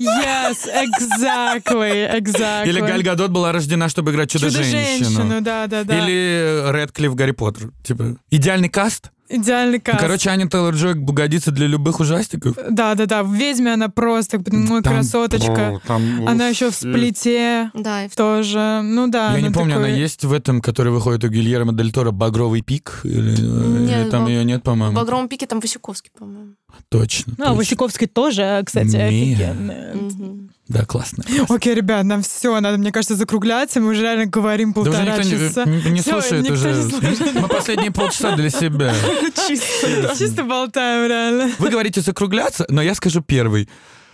[0.00, 2.68] Yes, exactly, exactly.
[2.68, 4.80] Или Галь Гадот была рождена, чтобы играть Чудо-женщину.
[4.98, 5.98] Чудо-женщину, да, да, да.
[5.98, 7.70] Или Редклифф Гарри Поттер.
[7.84, 9.10] Типа, идеальный каст?
[9.32, 10.00] Идеальный Ну, каст.
[10.00, 12.56] Короче, Аня Тейлор-Джой годится для любых ужастиков.
[12.68, 13.22] Да, да, да.
[13.22, 15.76] В ведьме она просто мой Там- красоточка.
[15.76, 18.80] О, там, Она уф, еще в сплите Да, в- тоже.
[18.82, 19.32] Ну да.
[19.34, 22.10] Я не она помню, она такой- есть в этом, который выходит у Гильермо Дель Торо,
[22.10, 23.00] «Багровый пик»?
[23.04, 24.96] Или, э, Нет, или там Баг- ее нет, в по-моему?
[24.96, 26.54] «Багровом пике» там Васюковский, по-моему.
[26.88, 27.32] Точно.
[27.38, 27.58] Ну, а точно.
[27.58, 29.94] Васиковский тоже, кстати, офигенный.
[29.94, 30.50] Мгм.
[30.70, 31.24] Да, классно.
[31.48, 33.80] Окей, ребят, нам все, надо, мне кажется, закругляться.
[33.80, 35.64] Мы уже реально говорим Да уже полтора никто часа.
[35.64, 36.72] не, не- не Всё, слушает никто уже.
[36.72, 37.34] не слушает.
[37.34, 38.94] Мы последние полчаса для себя.
[39.48, 41.50] Чисто, чисто болтаем, реально.
[41.58, 43.68] Вы говорите закругляться, но я скажу первый.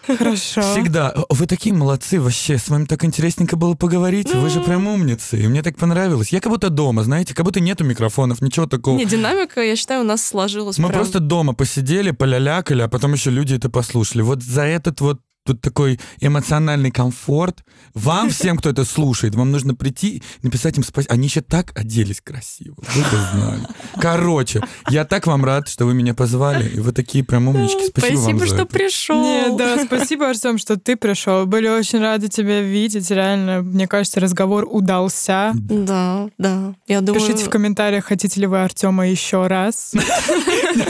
[0.06, 0.62] Хорошо.
[0.62, 1.12] Всегда.
[1.30, 2.58] Вы такие молодцы вообще.
[2.58, 4.32] С вами так интересненько было поговорить.
[4.32, 5.36] Вы же прям умницы.
[5.36, 6.28] И мне так понравилось.
[6.28, 8.96] Я как будто дома, знаете, как будто нету микрофонов, ничего такого.
[8.96, 11.00] Не, динамика, я считаю, у нас сложилась Мы прям.
[11.00, 14.22] просто дома посидели, полялякали, а потом еще люди это послушали.
[14.22, 17.64] Вот за этот вот тут такой эмоциональный комфорт.
[17.94, 21.14] Вам всем, кто это слушает, вам нужно прийти и написать им спасибо.
[21.14, 22.76] Они еще так оделись красиво.
[22.76, 23.66] Вы бы знали.
[24.00, 24.60] Короче,
[24.90, 26.68] я так вам рад, что вы меня позвали.
[26.68, 27.86] И вы такие прям умнички.
[27.86, 28.66] Спасибо, Спасибо, вам за что это.
[28.66, 29.22] пришел.
[29.22, 31.46] Нет, да, спасибо, Артем, что ты пришел.
[31.46, 33.10] Были очень рады тебя видеть.
[33.10, 35.52] Реально, мне кажется, разговор удался.
[35.54, 36.74] Да, да.
[36.86, 37.20] Я думаю...
[37.20, 39.92] Пишите в комментариях, хотите ли вы Артема еще раз.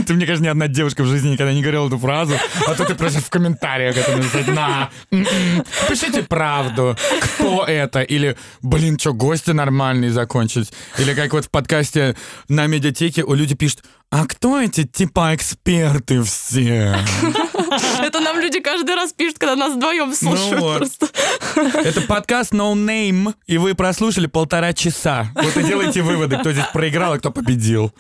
[0.07, 2.35] Ты, мне кажется, ни одна девушка в жизни никогда не говорила эту фразу,
[2.67, 4.46] а то ты просто в комментариях это написать.
[4.47, 10.73] На, м-м, пишите правду, кто это, или, блин, что, гости нормальные закончились.
[10.99, 12.17] Или как вот в подкасте
[12.49, 16.97] на медиатеке у люди пишут, а кто эти типа эксперты все?
[18.03, 20.79] Это нам люди каждый раз пишут, когда нас вдвоем слушают Ну вот.
[20.79, 21.09] просто.
[21.81, 25.29] Это подкаст No Name, и вы прослушали полтора часа.
[25.35, 27.93] Вот и делайте выводы, кто здесь проиграл, а кто победил.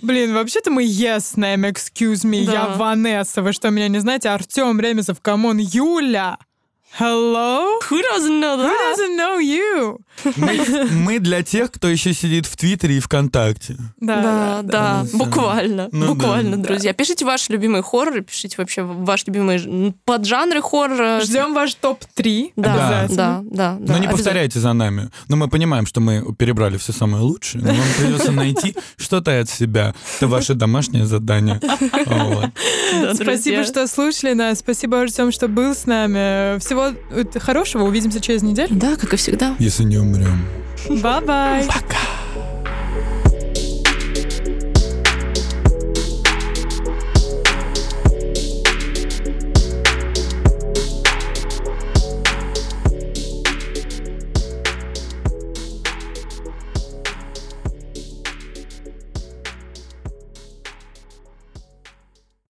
[0.00, 2.52] Блин, вообще-то мы yes name, excuse me, Да.
[2.52, 3.42] я Ванесса.
[3.42, 4.30] Вы что, меня не знаете?
[4.30, 6.38] Артем Ремезов, come on, Юля.
[6.98, 7.78] Hello?
[7.88, 8.96] Who doesn't know Who that?
[8.96, 9.98] doesn't know you?
[10.36, 13.76] Мы, мы для тех, кто еще сидит в Твиттере и ВКонтакте.
[13.98, 15.06] Да, да, да.
[15.14, 16.64] буквально, Ну буквально, да.
[16.64, 16.92] друзья.
[16.92, 21.20] Пишите ваши любимые хорроры, пишите вообще ваши любимые поджанры хоррора.
[21.22, 23.16] Ждем ваш топ-3 Да, обязательно.
[23.16, 23.92] да, да, да.
[23.94, 25.08] Но не повторяйте за нами.
[25.28, 29.48] Но мы понимаем, что мы перебрали все самое лучшее, но вам придется найти что-то от
[29.48, 29.94] себя.
[30.18, 31.58] Это ваше домашнее задание.
[32.92, 34.58] Да, Спасибо, что слушали нас.
[34.58, 36.58] Спасибо, Артем, что был с нами.
[36.58, 37.84] Всего э, хорошего.
[37.84, 38.70] Увидимся через неделю.
[38.72, 39.54] Да, как и всегда.
[39.58, 40.44] Если не умрем.
[40.88, 41.66] Bye-bye.
[41.66, 41.98] Пока.